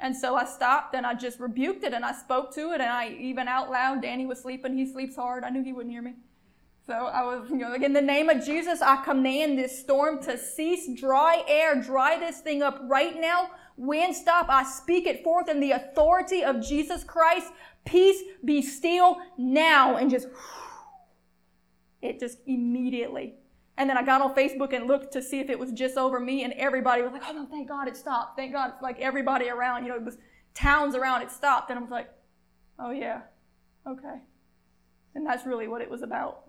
And 0.00 0.16
so 0.16 0.36
I 0.36 0.44
stopped 0.44 0.94
and 0.94 1.06
I 1.06 1.14
just 1.14 1.40
rebuked 1.40 1.84
it 1.84 1.92
and 1.92 2.04
I 2.04 2.12
spoke 2.12 2.52
to 2.54 2.72
it 2.72 2.80
and 2.80 2.90
I 2.90 3.10
even 3.10 3.48
out 3.48 3.70
loud, 3.70 4.02
Danny 4.02 4.26
was 4.26 4.40
sleeping. 4.40 4.76
He 4.76 4.90
sleeps 4.90 5.16
hard. 5.16 5.44
I 5.44 5.50
knew 5.50 5.62
he 5.62 5.72
wouldn't 5.72 5.92
hear 5.92 6.02
me. 6.02 6.14
So 6.86 6.92
I 6.92 7.22
was, 7.22 7.48
you 7.48 7.56
know, 7.56 7.70
like 7.70 7.82
in 7.82 7.94
the 7.94 8.02
name 8.02 8.28
of 8.28 8.44
Jesus, 8.44 8.82
I 8.82 9.02
command 9.02 9.58
this 9.58 9.78
storm 9.78 10.22
to 10.24 10.36
cease, 10.36 10.88
dry 10.94 11.42
air, 11.48 11.80
dry 11.80 12.18
this 12.18 12.40
thing 12.40 12.62
up 12.62 12.78
right 12.82 13.18
now. 13.18 13.50
Wind 13.76 14.14
stop. 14.14 14.46
I 14.50 14.64
speak 14.64 15.06
it 15.06 15.24
forth 15.24 15.48
in 15.48 15.60
the 15.60 15.72
authority 15.72 16.44
of 16.44 16.60
Jesus 16.60 17.02
Christ. 17.02 17.52
Peace 17.86 18.22
be 18.44 18.60
still 18.60 19.16
now. 19.38 19.96
And 19.96 20.10
just, 20.10 20.28
it 22.02 22.20
just 22.20 22.38
immediately. 22.46 23.36
And 23.78 23.88
then 23.88 23.96
I 23.96 24.02
got 24.02 24.20
on 24.20 24.34
Facebook 24.34 24.74
and 24.74 24.86
looked 24.86 25.12
to 25.14 25.22
see 25.22 25.40
if 25.40 25.48
it 25.48 25.58
was 25.58 25.72
just 25.72 25.96
over 25.96 26.20
me, 26.20 26.44
and 26.44 26.52
everybody 26.52 27.02
was 27.02 27.12
like, 27.12 27.22
oh 27.28 27.32
no, 27.32 27.46
thank 27.46 27.66
God 27.66 27.88
it 27.88 27.96
stopped. 27.96 28.36
Thank 28.36 28.52
God. 28.52 28.74
Like 28.80 29.00
everybody 29.00 29.48
around, 29.48 29.82
you 29.84 29.88
know, 29.88 29.96
it 29.96 30.04
was 30.04 30.18
towns 30.52 30.94
around 30.94 31.22
it 31.22 31.30
stopped. 31.30 31.70
And 31.70 31.78
I 31.78 31.82
was 31.82 31.90
like, 31.90 32.08
oh 32.78 32.90
yeah, 32.90 33.22
okay. 33.88 34.20
And 35.16 35.26
that's 35.26 35.44
really 35.44 35.66
what 35.66 35.80
it 35.80 35.90
was 35.90 36.02
about. 36.02 36.43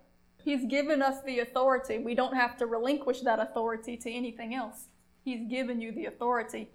He's 0.45 0.63
given 0.67 1.01
us 1.01 1.23
the 1.25 1.39
authority. 1.39 1.97
We 1.97 2.13
don't 2.13 2.35
have 2.35 2.55
to 2.57 2.67
relinquish 2.67 3.21
that 3.21 3.39
authority 3.39 3.97
to 3.97 4.11
anything 4.11 4.53
else. 4.53 4.89
He's 5.23 5.49
given 5.49 5.81
you 5.81 5.91
the 5.91 6.05
authority. 6.05 6.69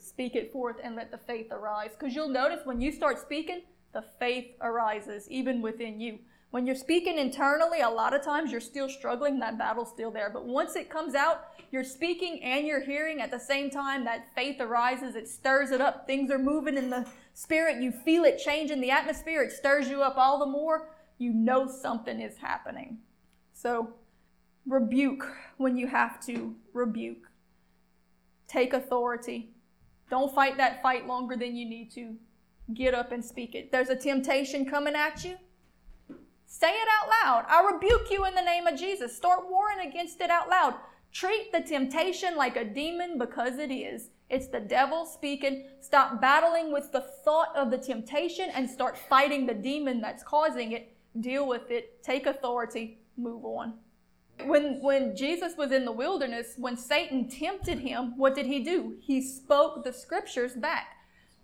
Speak 0.00 0.34
it 0.34 0.52
forth 0.52 0.78
and 0.82 0.96
let 0.96 1.12
the 1.12 1.18
faith 1.18 1.46
arise. 1.52 1.90
Because 1.96 2.16
you'll 2.16 2.28
notice 2.28 2.62
when 2.64 2.80
you 2.80 2.90
start 2.90 3.20
speaking, 3.20 3.62
the 3.92 4.02
faith 4.18 4.56
arises 4.60 5.30
even 5.30 5.62
within 5.62 6.00
you. 6.00 6.18
When 6.50 6.66
you're 6.66 6.74
speaking 6.74 7.16
internally, 7.16 7.80
a 7.82 7.88
lot 7.88 8.12
of 8.12 8.24
times 8.24 8.50
you're 8.50 8.60
still 8.60 8.88
struggling, 8.88 9.38
that 9.38 9.56
battle's 9.56 9.90
still 9.90 10.10
there. 10.10 10.28
But 10.28 10.44
once 10.44 10.74
it 10.74 10.90
comes 10.90 11.14
out, 11.14 11.44
you're 11.70 11.84
speaking 11.84 12.42
and 12.42 12.66
you're 12.66 12.84
hearing 12.84 13.20
at 13.20 13.30
the 13.30 13.38
same 13.38 13.70
time, 13.70 14.04
that 14.04 14.34
faith 14.34 14.60
arises, 14.60 15.14
it 15.14 15.28
stirs 15.28 15.70
it 15.70 15.80
up. 15.80 16.08
Things 16.08 16.28
are 16.32 16.40
moving 16.40 16.76
in 16.76 16.90
the 16.90 17.06
spirit. 17.34 17.80
You 17.80 17.92
feel 17.92 18.24
it 18.24 18.38
change 18.38 18.72
in 18.72 18.80
the 18.80 18.90
atmosphere, 18.90 19.44
it 19.44 19.52
stirs 19.52 19.88
you 19.88 20.02
up 20.02 20.16
all 20.16 20.40
the 20.40 20.46
more. 20.46 20.88
You 21.18 21.32
know 21.32 21.68
something 21.68 22.20
is 22.20 22.38
happening. 22.38 22.98
So 23.62 23.90
rebuke 24.66 25.24
when 25.56 25.76
you 25.76 25.86
have 25.86 26.18
to 26.26 26.56
rebuke. 26.72 27.28
Take 28.48 28.72
authority. 28.72 29.50
Don't 30.10 30.34
fight 30.34 30.56
that 30.56 30.82
fight 30.82 31.06
longer 31.06 31.36
than 31.36 31.54
you 31.54 31.68
need 31.68 31.92
to. 31.92 32.16
Get 32.74 32.92
up 32.92 33.12
and 33.12 33.24
speak 33.24 33.54
it. 33.54 33.70
There's 33.70 33.88
a 33.88 33.94
temptation 33.94 34.68
coming 34.68 34.96
at 34.96 35.24
you. 35.24 35.36
Say 36.44 36.70
it 36.70 36.88
out 36.90 37.08
loud. 37.08 37.44
I 37.48 37.70
rebuke 37.72 38.10
you 38.10 38.24
in 38.24 38.34
the 38.34 38.42
name 38.42 38.66
of 38.66 38.76
Jesus. 38.76 39.16
Start 39.16 39.48
warring 39.48 39.86
against 39.86 40.20
it 40.20 40.28
out 40.28 40.48
loud. 40.50 40.74
Treat 41.12 41.52
the 41.52 41.60
temptation 41.60 42.34
like 42.34 42.56
a 42.56 42.64
demon 42.64 43.16
because 43.16 43.58
it 43.58 43.70
is. 43.70 44.08
It's 44.28 44.48
the 44.48 44.60
devil 44.60 45.06
speaking. 45.06 45.68
Stop 45.80 46.20
battling 46.20 46.72
with 46.72 46.90
the 46.90 47.06
thought 47.24 47.54
of 47.54 47.70
the 47.70 47.78
temptation 47.78 48.50
and 48.52 48.68
start 48.68 48.98
fighting 48.98 49.46
the 49.46 49.54
demon 49.54 50.00
that's 50.00 50.24
causing 50.24 50.72
it. 50.72 50.96
Deal 51.20 51.46
with 51.46 51.70
it. 51.70 52.02
Take 52.02 52.26
authority 52.26 52.98
move 53.22 53.44
on. 53.44 53.74
When, 54.44 54.82
when 54.82 55.14
Jesus 55.14 55.56
was 55.56 55.70
in 55.70 55.84
the 55.84 55.92
wilderness, 55.92 56.54
when 56.56 56.76
Satan 56.76 57.28
tempted 57.28 57.78
him, 57.78 58.14
what 58.16 58.34
did 58.34 58.46
he 58.46 58.64
do? 58.64 58.96
He 59.00 59.22
spoke 59.22 59.84
the 59.84 59.92
scriptures 59.92 60.54
back. 60.54 60.96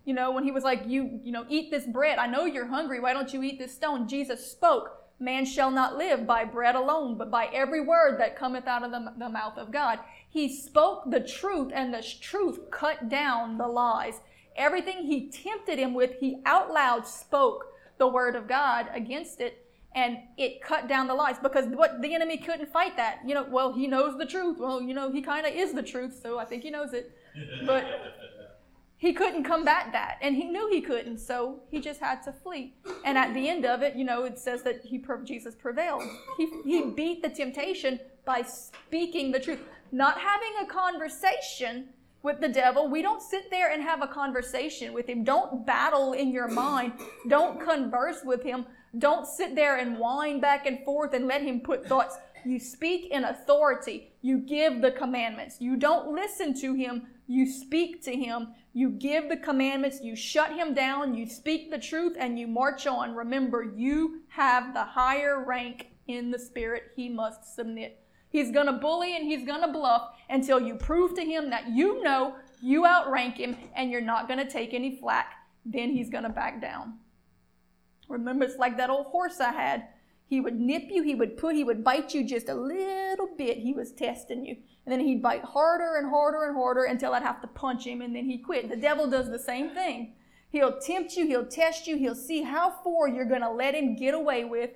You 0.05 0.13
know, 0.13 0.31
when 0.31 0.43
he 0.43 0.51
was 0.51 0.63
like, 0.63 0.83
you, 0.87 1.19
you 1.23 1.31
know, 1.31 1.45
eat 1.49 1.71
this 1.71 1.85
bread. 1.85 2.17
I 2.17 2.27
know 2.27 2.45
you're 2.45 2.67
hungry. 2.67 2.99
Why 2.99 3.13
don't 3.13 3.33
you 3.33 3.43
eat 3.43 3.59
this 3.59 3.75
stone? 3.75 4.07
Jesus 4.07 4.51
spoke, 4.51 4.99
man 5.19 5.45
shall 5.45 5.71
not 5.71 5.97
live 5.97 6.25
by 6.25 6.45
bread 6.45 6.75
alone, 6.75 7.17
but 7.17 7.29
by 7.29 7.45
every 7.53 7.81
word 7.81 8.19
that 8.19 8.37
cometh 8.37 8.67
out 8.67 8.83
of 8.83 8.91
the, 8.91 9.13
the 9.17 9.29
mouth 9.29 9.57
of 9.57 9.71
God. 9.71 9.99
He 10.29 10.53
spoke 10.53 11.09
the 11.09 11.19
truth 11.19 11.71
and 11.73 11.93
the 11.93 12.03
truth 12.21 12.71
cut 12.71 13.09
down 13.09 13.57
the 13.57 13.67
lies. 13.67 14.21
Everything 14.55 15.03
he 15.03 15.29
tempted 15.29 15.79
him 15.79 15.93
with, 15.93 16.15
he 16.19 16.41
out 16.45 16.71
loud 16.71 17.07
spoke 17.07 17.65
the 17.97 18.07
word 18.07 18.35
of 18.35 18.47
God 18.47 18.87
against 18.93 19.41
it 19.41 19.58
and 19.95 20.17
it 20.37 20.61
cut 20.61 20.87
down 20.87 21.07
the 21.07 21.13
lies 21.13 21.37
because 21.41 21.65
what 21.67 22.01
the 22.01 22.13
enemy 22.13 22.37
couldn't 22.37 22.71
fight 22.71 22.95
that 22.95 23.19
you 23.25 23.33
know 23.33 23.45
well 23.49 23.73
he 23.73 23.87
knows 23.87 24.17
the 24.17 24.25
truth 24.25 24.57
well 24.59 24.81
you 24.81 24.93
know 24.93 25.11
he 25.11 25.21
kind 25.21 25.45
of 25.45 25.53
is 25.53 25.73
the 25.73 25.83
truth 25.83 26.19
so 26.21 26.37
i 26.37 26.45
think 26.45 26.63
he 26.63 26.69
knows 26.69 26.93
it 26.93 27.11
but 27.65 27.85
he 28.97 29.13
couldn't 29.13 29.43
combat 29.43 29.89
that 29.91 30.17
and 30.21 30.35
he 30.35 30.45
knew 30.45 30.69
he 30.69 30.81
couldn't 30.81 31.17
so 31.17 31.59
he 31.69 31.79
just 31.79 31.99
had 31.99 32.21
to 32.21 32.31
flee 32.31 32.75
and 33.03 33.17
at 33.17 33.33
the 33.33 33.49
end 33.49 33.65
of 33.65 33.81
it 33.81 33.95
you 33.95 34.03
know 34.03 34.25
it 34.25 34.37
says 34.37 34.61
that 34.61 34.81
he 34.83 35.03
jesus 35.23 35.55
prevailed 35.55 36.03
he, 36.37 36.49
he 36.63 36.81
beat 36.91 37.23
the 37.23 37.29
temptation 37.29 37.99
by 38.25 38.41
speaking 38.41 39.31
the 39.31 39.39
truth 39.39 39.59
not 39.91 40.19
having 40.19 40.51
a 40.61 40.65
conversation 40.65 41.89
with 42.21 42.41
the 42.41 42.49
devil. 42.49 42.89
We 42.89 43.01
don't 43.01 43.21
sit 43.21 43.49
there 43.49 43.71
and 43.71 43.81
have 43.81 44.01
a 44.01 44.07
conversation 44.07 44.93
with 44.93 45.07
him. 45.07 45.23
Don't 45.23 45.65
battle 45.65 46.13
in 46.13 46.31
your 46.31 46.47
mind. 46.47 46.93
Don't 47.27 47.61
converse 47.61 48.23
with 48.23 48.43
him. 48.43 48.65
Don't 48.97 49.27
sit 49.27 49.55
there 49.55 49.77
and 49.77 49.99
whine 49.99 50.39
back 50.39 50.65
and 50.65 50.83
forth 50.83 51.13
and 51.13 51.27
let 51.27 51.41
him 51.41 51.59
put 51.59 51.85
thoughts. 51.85 52.17
You 52.45 52.59
speak 52.59 53.11
in 53.11 53.23
authority. 53.23 54.11
You 54.21 54.39
give 54.39 54.81
the 54.81 54.91
commandments. 54.91 55.57
You 55.59 55.77
don't 55.77 56.13
listen 56.13 56.59
to 56.61 56.73
him. 56.73 57.07
You 57.27 57.45
speak 57.45 58.01
to 58.03 58.15
him. 58.15 58.55
You 58.73 58.89
give 58.89 59.29
the 59.29 59.37
commandments. 59.37 60.01
You 60.01 60.15
shut 60.15 60.53
him 60.53 60.73
down. 60.73 61.13
You 61.13 61.27
speak 61.27 61.69
the 61.69 61.77
truth 61.77 62.15
and 62.19 62.39
you 62.39 62.47
march 62.47 62.87
on. 62.87 63.13
Remember, 63.13 63.63
you 63.63 64.21
have 64.29 64.73
the 64.73 64.83
higher 64.83 65.43
rank 65.43 65.89
in 66.07 66.31
the 66.31 66.39
spirit. 66.39 66.91
He 66.95 67.09
must 67.09 67.55
submit. 67.55 68.01
He's 68.29 68.51
going 68.51 68.67
to 68.67 68.73
bully 68.73 69.15
and 69.15 69.25
he's 69.25 69.45
going 69.45 69.61
to 69.61 69.71
bluff 69.71 70.11
until 70.29 70.59
you 70.59 70.75
prove 70.75 71.15
to 71.15 71.23
him 71.23 71.49
that 71.49 71.69
you 71.69 72.03
know 72.03 72.35
you 72.61 72.85
outrank 72.85 73.37
him 73.37 73.57
and 73.75 73.91
you're 73.91 74.01
not 74.01 74.27
going 74.27 74.39
to 74.39 74.49
take 74.49 74.73
any 74.73 74.95
flack. 74.95 75.33
Then 75.65 75.89
he's 75.91 76.09
going 76.09 76.23
to 76.23 76.29
back 76.29 76.61
down. 76.61 76.99
Remember, 78.09 78.43
it's 78.43 78.57
like 78.57 78.77
that 78.77 78.89
old 78.89 79.07
horse 79.07 79.39
I 79.39 79.51
had. 79.51 79.87
He 80.25 80.41
would 80.41 80.59
nip 80.59 80.83
you, 80.89 81.01
he 81.01 81.15
would 81.15 81.37
put, 81.37 81.55
he 81.55 81.63
would 81.63 81.83
bite 81.83 82.13
you 82.13 82.23
just 82.23 82.49
a 82.49 82.53
little 82.53 83.29
bit. 83.37 83.57
He 83.57 83.73
was 83.73 83.91
testing 83.91 84.45
you. 84.45 84.57
And 84.85 84.91
then 84.91 84.99
he'd 84.99 85.23
bite 85.23 85.43
harder 85.43 85.95
and 85.95 86.09
harder 86.09 86.43
and 86.43 86.55
harder 86.55 86.83
until 86.83 87.13
I'd 87.13 87.23
have 87.23 87.41
to 87.41 87.47
punch 87.47 87.85
him 87.85 88.01
and 88.01 88.15
then 88.15 88.25
he'd 88.25 88.43
quit. 88.43 88.69
The 88.69 88.75
devil 88.75 89.09
does 89.09 89.29
the 89.29 89.39
same 89.39 89.69
thing. 89.71 90.13
He'll 90.51 90.79
tempt 90.79 91.15
you, 91.15 91.27
he'll 91.27 91.45
test 91.45 91.87
you, 91.87 91.97
he'll 91.97 92.15
see 92.15 92.41
how 92.41 92.71
far 92.83 93.07
you're 93.07 93.25
going 93.25 93.41
to 93.41 93.51
let 93.51 93.75
him 93.75 93.95
get 93.95 94.13
away 94.13 94.45
with 94.45 94.71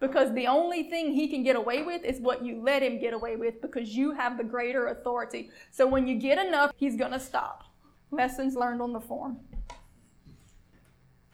because 0.00 0.34
the 0.34 0.46
only 0.46 0.84
thing 0.84 1.12
he 1.12 1.28
can 1.28 1.42
get 1.42 1.56
away 1.56 1.82
with 1.82 2.04
is 2.04 2.20
what 2.20 2.44
you 2.44 2.60
let 2.62 2.82
him 2.82 2.98
get 2.98 3.14
away 3.14 3.36
with 3.36 3.62
because 3.62 3.96
you 3.96 4.12
have 4.12 4.36
the 4.36 4.44
greater 4.44 4.88
authority. 4.88 5.50
So 5.70 5.86
when 5.86 6.06
you 6.06 6.18
get 6.18 6.44
enough, 6.44 6.72
he's 6.76 6.96
going 6.96 7.12
to 7.12 7.20
stop. 7.20 7.64
Lessons 8.10 8.54
learned 8.54 8.82
on 8.82 8.92
the 8.92 9.00
form. 9.00 9.38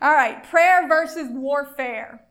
All 0.03 0.15
right, 0.15 0.43
prayer 0.45 0.89
versus 0.89 1.29
warfare. 1.31 2.25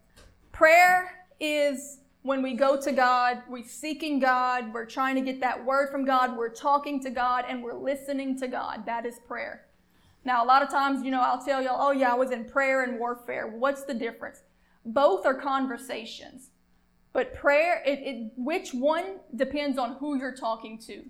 Prayer 0.51 1.27
is 1.39 1.99
when 2.23 2.41
we 2.41 2.55
go 2.55 2.81
to 2.81 2.91
God, 2.91 3.43
we're 3.47 3.63
seeking 3.63 4.17
God, 4.17 4.73
we're 4.73 4.87
trying 4.87 5.13
to 5.13 5.21
get 5.21 5.39
that 5.41 5.63
word 5.63 5.91
from 5.91 6.03
God, 6.03 6.35
we're 6.35 6.49
talking 6.49 6.99
to 7.03 7.11
God, 7.11 7.45
and 7.47 7.61
we're 7.61 7.77
listening 7.77 8.39
to 8.39 8.47
God. 8.47 8.87
That 8.87 9.05
is 9.05 9.19
prayer. 9.27 9.67
Now, 10.25 10.43
a 10.43 10.47
lot 10.47 10.63
of 10.63 10.69
times, 10.69 11.03
you 11.05 11.11
know, 11.11 11.21
I'll 11.21 11.45
tell 11.45 11.61
y'all, 11.61 11.77
oh, 11.79 11.91
yeah, 11.91 12.11
I 12.11 12.15
was 12.15 12.31
in 12.31 12.45
prayer 12.45 12.81
and 12.81 12.97
warfare. 12.97 13.45
What's 13.47 13.83
the 13.83 13.93
difference? 13.93 14.41
Both 14.83 15.27
are 15.27 15.35
conversations. 15.35 16.49
But 17.13 17.35
prayer, 17.35 17.83
it, 17.85 17.99
it, 17.99 18.31
which 18.35 18.73
one 18.73 19.19
depends 19.35 19.77
on 19.77 19.97
who 19.97 20.17
you're 20.17 20.35
talking 20.35 20.79
to. 20.87 21.03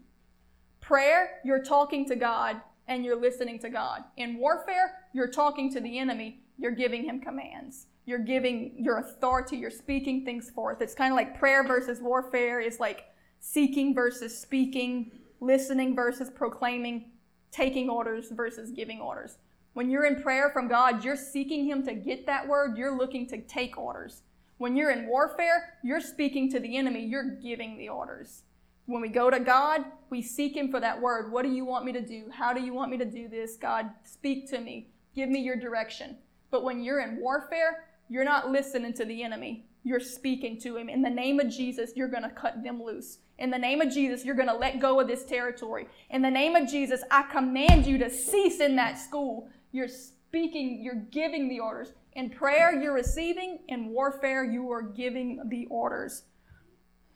Prayer, 0.81 1.39
you're 1.45 1.63
talking 1.63 2.05
to 2.09 2.17
God 2.17 2.57
and 2.89 3.05
you're 3.05 3.15
listening 3.15 3.59
to 3.59 3.69
God. 3.69 4.03
In 4.17 4.37
warfare, 4.37 5.05
you're 5.13 5.31
talking 5.31 5.71
to 5.71 5.79
the 5.79 5.97
enemy 5.97 6.41
you're 6.59 6.71
giving 6.71 7.03
him 7.03 7.21
commands. 7.21 7.87
You're 8.05 8.19
giving 8.19 8.73
your 8.77 8.97
authority, 8.97 9.57
you're 9.57 9.71
speaking 9.71 10.25
things 10.25 10.49
forth. 10.49 10.81
It's 10.81 10.93
kind 10.93 11.11
of 11.11 11.15
like 11.15 11.39
prayer 11.39 11.63
versus 11.63 12.01
warfare 12.01 12.59
is 12.59 12.79
like 12.79 13.05
seeking 13.39 13.95
versus 13.95 14.37
speaking, 14.37 15.11
listening 15.39 15.95
versus 15.95 16.29
proclaiming, 16.29 17.11
taking 17.51 17.89
orders 17.89 18.29
versus 18.31 18.71
giving 18.71 18.99
orders. 18.99 19.37
When 19.73 19.89
you're 19.89 20.05
in 20.05 20.21
prayer 20.21 20.49
from 20.49 20.67
God, 20.67 21.03
you're 21.03 21.15
seeking 21.15 21.65
Him 21.65 21.85
to 21.85 21.93
get 21.93 22.25
that 22.25 22.47
word, 22.47 22.77
you're 22.77 22.97
looking 22.97 23.27
to 23.27 23.41
take 23.41 23.77
orders. 23.77 24.23
When 24.57 24.75
you're 24.75 24.91
in 24.91 25.07
warfare, 25.07 25.77
you're 25.83 26.01
speaking 26.01 26.51
to 26.51 26.59
the 26.59 26.75
enemy, 26.75 27.05
you're 27.05 27.37
giving 27.41 27.77
the 27.77 27.87
orders. 27.87 28.43
When 28.87 29.01
we 29.01 29.09
go 29.09 29.29
to 29.29 29.39
God, 29.39 29.85
we 30.09 30.21
seek 30.21 30.57
Him 30.57 30.71
for 30.71 30.79
that 30.79 30.99
word. 30.99 31.31
What 31.31 31.43
do 31.43 31.51
you 31.51 31.63
want 31.63 31.85
me 31.85 31.93
to 31.93 32.01
do? 32.01 32.25
How 32.33 32.51
do 32.53 32.61
you 32.61 32.73
want 32.73 32.91
me 32.91 32.97
to 32.97 33.05
do 33.05 33.29
this? 33.29 33.55
God, 33.55 33.91
speak 34.03 34.49
to 34.49 34.59
me. 34.59 34.89
Give 35.15 35.29
me 35.29 35.39
your 35.39 35.55
direction. 35.55 36.17
But 36.51 36.63
when 36.63 36.83
you're 36.83 37.01
in 37.01 37.19
warfare, 37.19 37.85
you're 38.09 38.23
not 38.23 38.51
listening 38.51 38.93
to 38.93 39.05
the 39.05 39.23
enemy. 39.23 39.65
You're 39.83 39.99
speaking 39.99 40.59
to 40.61 40.77
him. 40.77 40.89
In 40.89 41.01
the 41.01 41.09
name 41.09 41.39
of 41.39 41.49
Jesus, 41.49 41.91
you're 41.95 42.07
going 42.07 42.23
to 42.23 42.29
cut 42.29 42.63
them 42.63 42.83
loose. 42.83 43.19
In 43.37 43.49
the 43.49 43.57
name 43.57 43.79
of 43.79 43.93
Jesus, 43.93 44.25
you're 44.25 44.35
going 44.35 44.49
to 44.49 44.55
let 44.55 44.79
go 44.79 44.99
of 44.99 45.07
this 45.07 45.23
territory. 45.23 45.87
In 46.09 46.21
the 46.21 46.29
name 46.29 46.55
of 46.55 46.69
Jesus, 46.69 47.01
I 47.09 47.23
command 47.23 47.85
you 47.85 47.97
to 47.99 48.09
cease 48.09 48.59
in 48.59 48.75
that 48.75 48.99
school. 48.99 49.47
You're 49.71 49.87
speaking, 49.87 50.81
you're 50.83 51.05
giving 51.11 51.47
the 51.47 51.59
orders. 51.59 51.93
In 52.13 52.29
prayer, 52.29 52.77
you're 52.81 52.93
receiving. 52.93 53.59
In 53.69 53.89
warfare, 53.89 54.43
you 54.43 54.69
are 54.71 54.81
giving 54.81 55.41
the 55.47 55.67
orders. 55.67 56.23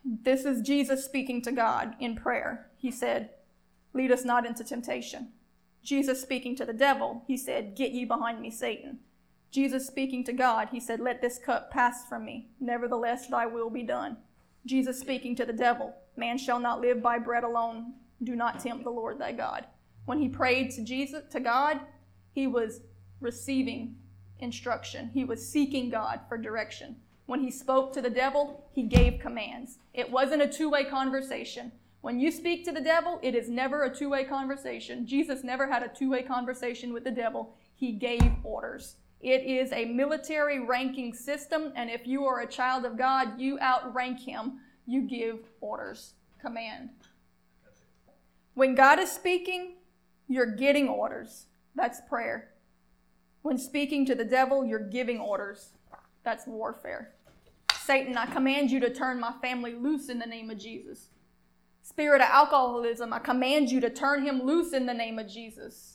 This 0.04 0.44
is 0.44 0.62
Jesus 0.62 1.04
speaking 1.04 1.42
to 1.42 1.52
God 1.52 1.94
in 2.00 2.16
prayer. 2.16 2.70
He 2.76 2.90
said, 2.90 3.30
Lead 3.92 4.10
us 4.10 4.24
not 4.24 4.46
into 4.46 4.64
temptation. 4.64 5.32
Jesus 5.82 6.20
speaking 6.20 6.56
to 6.56 6.64
the 6.64 6.72
devil, 6.72 7.22
he 7.26 7.36
said, 7.36 7.76
Get 7.76 7.92
ye 7.92 8.04
behind 8.04 8.40
me, 8.40 8.50
Satan. 8.50 8.98
Jesus 9.54 9.86
speaking 9.86 10.24
to 10.24 10.32
God, 10.32 10.70
he 10.72 10.80
said, 10.80 10.98
Let 10.98 11.22
this 11.22 11.38
cup 11.38 11.70
pass 11.70 12.08
from 12.08 12.24
me. 12.24 12.48
Nevertheless, 12.58 13.28
thy 13.28 13.46
will 13.46 13.70
be 13.70 13.84
done. 13.84 14.16
Jesus 14.66 14.98
speaking 14.98 15.36
to 15.36 15.46
the 15.46 15.52
devil, 15.52 15.94
Man 16.16 16.38
shall 16.38 16.58
not 16.58 16.80
live 16.80 17.00
by 17.00 17.20
bread 17.20 17.44
alone. 17.44 17.92
Do 18.24 18.34
not 18.34 18.58
tempt 18.58 18.82
the 18.82 18.90
Lord 18.90 19.20
thy 19.20 19.30
God. 19.30 19.66
When 20.06 20.18
he 20.18 20.28
prayed 20.28 20.72
to 20.72 20.82
Jesus, 20.82 21.22
to 21.30 21.38
God, 21.38 21.78
he 22.32 22.48
was 22.48 22.80
receiving 23.20 23.94
instruction. 24.40 25.10
He 25.14 25.24
was 25.24 25.48
seeking 25.48 25.88
God 25.88 26.22
for 26.28 26.36
direction. 26.36 26.96
When 27.26 27.38
he 27.38 27.52
spoke 27.52 27.92
to 27.92 28.02
the 28.02 28.10
devil, 28.10 28.68
he 28.72 28.82
gave 28.82 29.20
commands. 29.20 29.78
It 29.92 30.10
wasn't 30.10 30.42
a 30.42 30.48
two 30.48 30.68
way 30.68 30.82
conversation. 30.82 31.70
When 32.00 32.18
you 32.18 32.32
speak 32.32 32.64
to 32.64 32.72
the 32.72 32.80
devil, 32.80 33.20
it 33.22 33.36
is 33.36 33.48
never 33.48 33.84
a 33.84 33.94
two 33.94 34.10
way 34.10 34.24
conversation. 34.24 35.06
Jesus 35.06 35.44
never 35.44 35.70
had 35.70 35.84
a 35.84 35.88
two 35.96 36.10
way 36.10 36.24
conversation 36.24 36.92
with 36.92 37.04
the 37.04 37.12
devil, 37.12 37.54
he 37.72 37.92
gave 37.92 38.32
orders. 38.42 38.96
It 39.24 39.44
is 39.44 39.72
a 39.72 39.86
military 39.86 40.60
ranking 40.60 41.14
system, 41.14 41.72
and 41.74 41.88
if 41.88 42.06
you 42.06 42.26
are 42.26 42.40
a 42.40 42.46
child 42.46 42.84
of 42.84 42.98
God, 42.98 43.40
you 43.40 43.58
outrank 43.58 44.20
him. 44.20 44.60
You 44.84 45.00
give 45.00 45.38
orders, 45.62 46.12
command. 46.42 46.90
When 48.52 48.74
God 48.74 48.98
is 48.98 49.10
speaking, 49.10 49.76
you're 50.28 50.54
getting 50.54 50.88
orders. 50.88 51.46
That's 51.74 52.02
prayer. 52.06 52.50
When 53.40 53.56
speaking 53.56 54.04
to 54.04 54.14
the 54.14 54.26
devil, 54.26 54.62
you're 54.62 54.90
giving 54.90 55.18
orders. 55.18 55.70
That's 56.22 56.46
warfare. 56.46 57.14
Satan, 57.80 58.18
I 58.18 58.26
command 58.26 58.70
you 58.70 58.78
to 58.80 58.92
turn 58.92 59.18
my 59.18 59.32
family 59.40 59.72
loose 59.72 60.10
in 60.10 60.18
the 60.18 60.26
name 60.26 60.50
of 60.50 60.58
Jesus. 60.58 61.08
Spirit 61.82 62.20
of 62.20 62.28
alcoholism, 62.28 63.14
I 63.14 63.20
command 63.20 63.70
you 63.70 63.80
to 63.80 63.88
turn 63.88 64.22
him 64.22 64.42
loose 64.42 64.74
in 64.74 64.84
the 64.84 64.92
name 64.92 65.18
of 65.18 65.28
Jesus. 65.28 65.93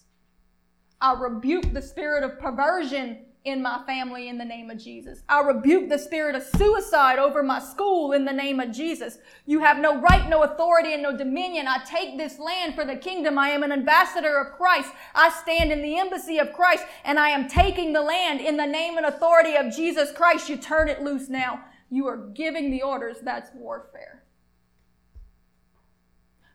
I 1.02 1.14
rebuke 1.14 1.74
the 1.74 1.82
spirit 1.82 2.24
of 2.24 2.40
perversion 2.40 3.26
in 3.46 3.62
my 3.62 3.82
family 3.86 4.28
in 4.28 4.38
the 4.38 4.46
name 4.46 4.70
of 4.70 4.78
Jesus. 4.78 5.24
I 5.30 5.40
rebuke 5.42 5.88
the 5.88 5.98
spirit 5.98 6.36
of 6.36 6.44
suicide 6.44 7.20
over 7.20 7.42
my 7.42 7.60
school 7.60 8.12
in 8.12 8.26
the 8.26 8.34
name 8.34 8.60
of 8.60 8.72
Jesus. 8.72 9.18
You 9.46 9.62
have 9.62 9.80
no 9.80 10.00
right, 10.02 10.28
no 10.28 10.44
authority, 10.44 10.94
and 10.94 11.02
no 11.02 11.16
dominion. 11.16 11.68
I 11.68 11.80
take 11.86 12.18
this 12.18 12.38
land 12.38 12.76
for 12.76 12.84
the 12.84 12.98
kingdom. 12.98 13.38
I 13.38 13.50
am 13.50 13.64
an 13.64 13.72
ambassador 13.72 14.38
of 14.40 14.58
Christ. 14.58 14.92
I 15.16 15.30
stand 15.30 15.72
in 15.72 15.82
the 15.82 15.98
embassy 15.98 16.38
of 16.38 16.52
Christ, 16.52 16.84
and 17.06 17.18
I 17.18 17.30
am 17.30 17.48
taking 17.48 17.94
the 17.94 18.02
land 18.02 18.42
in 18.42 18.58
the 18.58 18.68
name 18.68 18.98
and 18.98 19.06
authority 19.06 19.56
of 19.56 19.74
Jesus 19.74 20.12
Christ. 20.12 20.50
You 20.50 20.58
turn 20.58 20.90
it 20.90 21.02
loose 21.02 21.30
now. 21.30 21.64
You 21.90 22.08
are 22.08 22.18
giving 22.18 22.72
the 22.72 22.82
orders. 22.82 23.18
That's 23.24 23.52
warfare. 23.56 24.24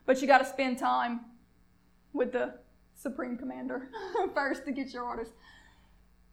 But 0.05 0.21
you 0.21 0.27
got 0.27 0.37
to 0.37 0.45
spend 0.45 0.77
time 0.77 1.21
with 2.13 2.31
the 2.31 2.53
Supreme 3.05 3.37
Commander 3.37 3.89
first 4.33 4.65
to 4.65 4.71
get 4.71 4.91
your 4.91 5.03
orders. 5.03 5.27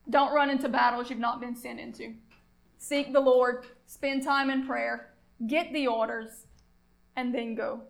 Don't 0.09 0.33
run 0.33 0.49
into 0.49 0.71
battles 0.71 1.11
you've 1.11 1.19
not 1.19 1.39
been 1.39 1.55
sent 1.55 1.79
into. 1.79 2.15
Seek 2.79 3.13
the 3.13 3.21
Lord, 3.21 3.67
spend 3.85 4.23
time 4.23 4.49
in 4.49 4.67
prayer, 4.67 5.11
get 5.47 5.71
the 5.75 5.87
orders, 5.87 6.47
and 7.15 7.35
then 7.35 7.55
go. 7.55 7.83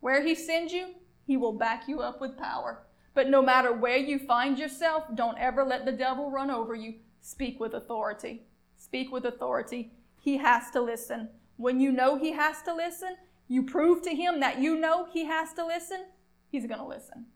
Where 0.00 0.20
He 0.26 0.34
sends 0.34 0.72
you, 0.72 0.96
He 1.28 1.36
will 1.36 1.52
back 1.52 1.84
you 1.86 2.00
up 2.00 2.20
with 2.20 2.36
power. 2.36 2.82
But 3.14 3.30
no 3.30 3.40
matter 3.40 3.72
where 3.72 3.96
you 3.96 4.18
find 4.18 4.58
yourself, 4.58 5.04
don't 5.14 5.38
ever 5.38 5.62
let 5.62 5.86
the 5.86 5.92
devil 5.92 6.28
run 6.28 6.50
over 6.50 6.74
you. 6.74 6.94
Speak 7.20 7.60
with 7.60 7.74
authority. 7.74 8.42
Speak 8.78 9.12
with 9.12 9.26
authority. 9.26 9.92
He 10.18 10.38
has 10.38 10.72
to 10.72 10.80
listen. 10.80 11.28
When 11.56 11.78
you 11.78 11.92
know 11.92 12.18
He 12.18 12.32
has 12.32 12.62
to 12.62 12.74
listen, 12.74 13.14
you 13.46 13.62
prove 13.62 14.02
to 14.02 14.10
Him 14.10 14.40
that 14.40 14.58
you 14.58 14.74
know 14.74 15.06
He 15.12 15.24
has 15.24 15.52
to 15.54 15.64
listen, 15.64 16.06
He's 16.50 16.66
going 16.66 16.80
to 16.80 16.84
listen. 16.84 17.26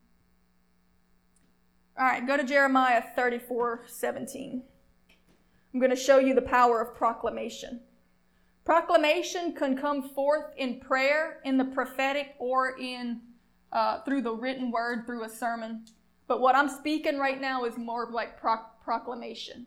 All 1.99 2.07
right, 2.07 2.27
go 2.27 2.39
to 2.39 2.45
Jeremiah 2.45 3.03
34 3.15 3.85
17. 3.87 4.63
I'm 5.75 5.81
going 5.81 5.91
to 5.91 5.97
show 5.97 6.19
you 6.19 6.35
the 6.35 6.41
power 6.41 6.81
of 6.81 6.97
proclamation. 6.97 7.81
Proclamation 8.65 9.55
can 9.55 9.77
come 9.77 10.09
forth 10.11 10.55
in 10.57 10.81
prayer, 10.81 11.41
in 11.45 11.59
the 11.59 11.65
prophetic, 11.67 12.35
or 12.39 12.79
in 12.79 13.21
uh, 13.73 14.01
through 14.03 14.23
the 14.23 14.33
written 14.33 14.71
word, 14.71 15.05
through 15.05 15.25
a 15.25 15.29
sermon. 15.29 15.85
But 16.29 16.41
what 16.41 16.55
I'm 16.55 16.69
speaking 16.69 17.19
right 17.19 17.41
now 17.41 17.65
is 17.65 17.77
more 17.77 18.09
like 18.11 18.41
proclamation. 18.41 19.67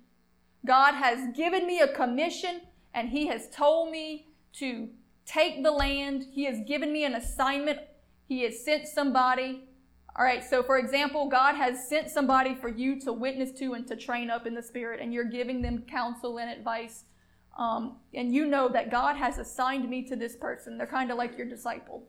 God 0.65 0.93
has 0.93 1.35
given 1.35 1.67
me 1.67 1.81
a 1.81 1.87
commission, 1.87 2.61
and 2.95 3.09
He 3.09 3.27
has 3.27 3.49
told 3.49 3.91
me 3.91 4.29
to 4.53 4.89
take 5.27 5.61
the 5.61 5.71
land. 5.71 6.25
He 6.31 6.45
has 6.45 6.57
given 6.67 6.91
me 6.91 7.03
an 7.05 7.13
assignment. 7.13 7.79
He 8.27 8.41
has 8.43 8.63
sent 8.63 8.87
somebody 8.87 9.65
all 10.17 10.23
right, 10.23 10.43
so 10.43 10.63
for 10.63 10.77
example, 10.77 11.27
God 11.27 11.55
has 11.55 11.89
sent 11.89 12.09
somebody 12.09 12.55
for 12.55 12.69
you 12.69 12.99
to 13.01 13.11
witness 13.11 13.51
to 13.59 13.73
and 13.73 13.85
to 13.87 13.97
train 13.97 14.29
up 14.29 14.47
in 14.47 14.53
the 14.53 14.63
Spirit, 14.63 15.01
and 15.01 15.13
you're 15.13 15.25
giving 15.25 15.61
them 15.61 15.83
counsel 15.89 16.37
and 16.37 16.49
advice. 16.49 17.03
Um, 17.57 17.97
and 18.13 18.33
you 18.33 18.45
know 18.45 18.69
that 18.69 18.91
God 18.91 19.17
has 19.17 19.37
assigned 19.37 19.89
me 19.89 20.03
to 20.03 20.15
this 20.15 20.35
person. 20.35 20.77
They're 20.77 20.87
kind 20.87 21.11
of 21.11 21.17
like 21.17 21.37
your 21.37 21.47
disciple. 21.47 22.03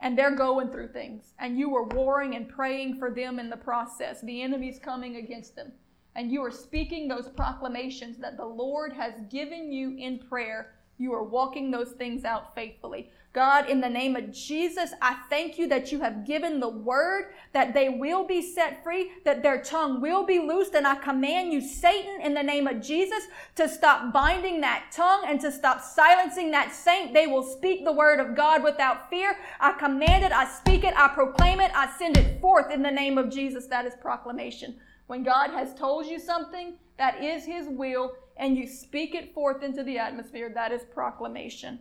And 0.00 0.16
they're 0.16 0.34
going 0.34 0.70
through 0.70 0.88
things. 0.88 1.34
And 1.38 1.58
you 1.58 1.74
are 1.76 1.84
warring 1.84 2.36
and 2.36 2.48
praying 2.48 2.98
for 2.98 3.10
them 3.10 3.38
in 3.38 3.50
the 3.50 3.56
process. 3.56 4.20
The 4.20 4.42
enemy's 4.42 4.78
coming 4.78 5.16
against 5.16 5.56
them. 5.56 5.72
And 6.14 6.30
you 6.30 6.42
are 6.44 6.50
speaking 6.50 7.06
those 7.06 7.28
proclamations 7.28 8.18
that 8.18 8.36
the 8.36 8.44
Lord 8.44 8.92
has 8.92 9.14
given 9.30 9.72
you 9.72 9.96
in 9.96 10.20
prayer. 10.20 10.74
You 10.96 11.12
are 11.14 11.24
walking 11.24 11.70
those 11.70 11.92
things 11.92 12.24
out 12.24 12.54
faithfully. 12.54 13.10
God, 13.38 13.70
in 13.70 13.80
the 13.80 13.88
name 13.88 14.16
of 14.16 14.32
Jesus, 14.32 14.94
I 15.00 15.14
thank 15.30 15.60
you 15.60 15.68
that 15.68 15.92
you 15.92 16.00
have 16.00 16.26
given 16.26 16.58
the 16.58 16.68
word 16.68 17.26
that 17.52 17.72
they 17.72 17.88
will 17.88 18.26
be 18.26 18.42
set 18.42 18.82
free, 18.82 19.12
that 19.24 19.44
their 19.44 19.62
tongue 19.62 20.00
will 20.00 20.26
be 20.26 20.40
loosed. 20.40 20.74
And 20.74 20.84
I 20.84 20.96
command 20.96 21.52
you, 21.52 21.60
Satan, 21.60 22.20
in 22.20 22.34
the 22.34 22.42
name 22.42 22.66
of 22.66 22.82
Jesus, 22.82 23.28
to 23.54 23.68
stop 23.68 24.12
binding 24.12 24.60
that 24.62 24.86
tongue 24.90 25.22
and 25.28 25.40
to 25.40 25.52
stop 25.52 25.80
silencing 25.80 26.50
that 26.50 26.74
saint. 26.74 27.14
They 27.14 27.28
will 27.28 27.44
speak 27.44 27.84
the 27.84 27.92
word 27.92 28.18
of 28.18 28.34
God 28.34 28.64
without 28.64 29.08
fear. 29.08 29.36
I 29.60 29.70
command 29.70 30.24
it, 30.24 30.32
I 30.32 30.44
speak 30.44 30.82
it, 30.82 30.98
I 30.98 31.06
proclaim 31.06 31.60
it, 31.60 31.70
I 31.76 31.96
send 31.96 32.16
it 32.16 32.40
forth 32.40 32.72
in 32.72 32.82
the 32.82 32.90
name 32.90 33.18
of 33.18 33.30
Jesus. 33.30 33.68
That 33.68 33.86
is 33.86 33.94
proclamation. 34.02 34.80
When 35.06 35.22
God 35.22 35.50
has 35.50 35.76
told 35.76 36.06
you 36.06 36.18
something 36.18 36.74
that 36.96 37.22
is 37.22 37.44
his 37.44 37.68
will 37.68 38.14
and 38.36 38.56
you 38.56 38.66
speak 38.66 39.14
it 39.14 39.32
forth 39.32 39.62
into 39.62 39.84
the 39.84 39.96
atmosphere, 39.96 40.50
that 40.56 40.72
is 40.72 40.82
proclamation 40.92 41.78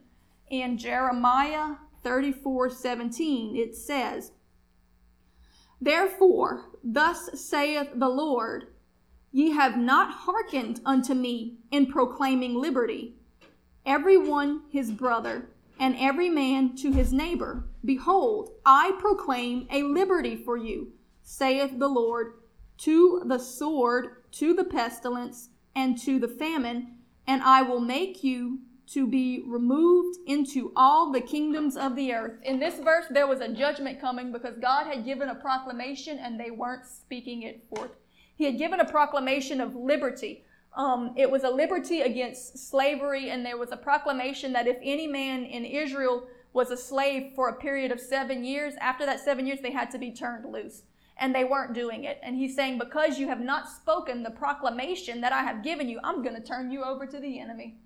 in 0.49 0.77
Jeremiah 0.77 1.75
34 2.03 2.69
17, 2.69 3.55
it 3.55 3.75
says, 3.75 4.31
Therefore, 5.79 6.65
thus 6.83 7.29
saith 7.39 7.89
the 7.95 8.09
Lord, 8.09 8.67
Ye 9.31 9.51
have 9.51 9.77
not 9.77 10.11
hearkened 10.11 10.81
unto 10.85 11.13
me 11.13 11.57
in 11.69 11.87
proclaiming 11.87 12.55
liberty, 12.55 13.15
every 13.85 14.17
one 14.17 14.63
his 14.69 14.91
brother, 14.91 15.49
and 15.79 15.95
every 15.99 16.29
man 16.29 16.75
to 16.77 16.91
his 16.91 17.13
neighbor. 17.13 17.65
Behold, 17.85 18.51
I 18.65 18.93
proclaim 18.99 19.67
a 19.69 19.83
liberty 19.83 20.35
for 20.35 20.57
you, 20.57 20.93
saith 21.21 21.77
the 21.77 21.87
Lord, 21.87 22.33
to 22.79 23.21
the 23.25 23.37
sword, 23.37 24.23
to 24.31 24.53
the 24.53 24.63
pestilence, 24.63 25.49
and 25.75 25.97
to 25.99 26.19
the 26.19 26.27
famine, 26.27 26.95
and 27.27 27.43
I 27.43 27.61
will 27.61 27.79
make 27.79 28.23
you 28.23 28.59
to 28.87 29.05
be 29.05 29.43
removed 29.45 30.17
into 30.27 30.71
all 30.75 31.11
the 31.11 31.19
kingdoms 31.21 31.75
of 31.75 31.95
the 31.95 32.13
earth. 32.13 32.39
In 32.43 32.59
this 32.59 32.79
verse, 32.79 33.05
there 33.09 33.27
was 33.27 33.41
a 33.41 33.53
judgment 33.53 33.99
coming 33.99 34.31
because 34.31 34.55
God 34.61 34.87
had 34.87 35.03
given 35.03 35.29
a 35.29 35.35
proclamation 35.35 36.17
and 36.19 36.39
they 36.39 36.51
weren't 36.51 36.85
speaking 36.85 37.41
it 37.43 37.63
forth. 37.69 37.91
He 38.35 38.45
had 38.45 38.57
given 38.57 38.79
a 38.79 38.85
proclamation 38.85 39.59
of 39.59 39.75
liberty. 39.75 40.45
Um, 40.75 41.13
it 41.17 41.29
was 41.29 41.43
a 41.43 41.49
liberty 41.49 42.01
against 42.01 42.69
slavery, 42.69 43.31
and 43.31 43.43
there 43.43 43.57
was 43.57 43.71
a 43.71 43.77
proclamation 43.77 44.53
that 44.53 44.67
if 44.67 44.77
any 44.83 45.07
man 45.07 45.43
in 45.43 45.65
Israel 45.65 46.27
was 46.53 46.69
a 46.69 46.77
slave 46.77 47.33
for 47.35 47.49
a 47.49 47.55
period 47.55 47.91
of 47.91 47.99
seven 47.99 48.45
years, 48.45 48.75
after 48.79 49.05
that 49.05 49.19
seven 49.19 49.47
years, 49.47 49.59
they 49.61 49.71
had 49.71 49.89
to 49.91 49.97
be 49.97 50.11
turned 50.11 50.45
loose. 50.51 50.83
And 51.19 51.33
they 51.33 51.43
weren't 51.43 51.73
doing 51.73 52.03
it. 52.03 52.19
And 52.21 52.35
he's 52.35 52.55
saying, 52.55 52.77
Because 52.77 53.17
you 53.17 53.27
have 53.27 53.41
not 53.41 53.67
spoken 53.67 54.21
the 54.21 54.29
proclamation 54.29 55.19
that 55.21 55.33
I 55.33 55.41
have 55.41 55.63
given 55.63 55.89
you, 55.89 55.99
I'm 56.03 56.21
going 56.21 56.35
to 56.35 56.47
turn 56.47 56.69
you 56.69 56.83
over 56.83 57.07
to 57.07 57.19
the 57.19 57.39
enemy. 57.39 57.77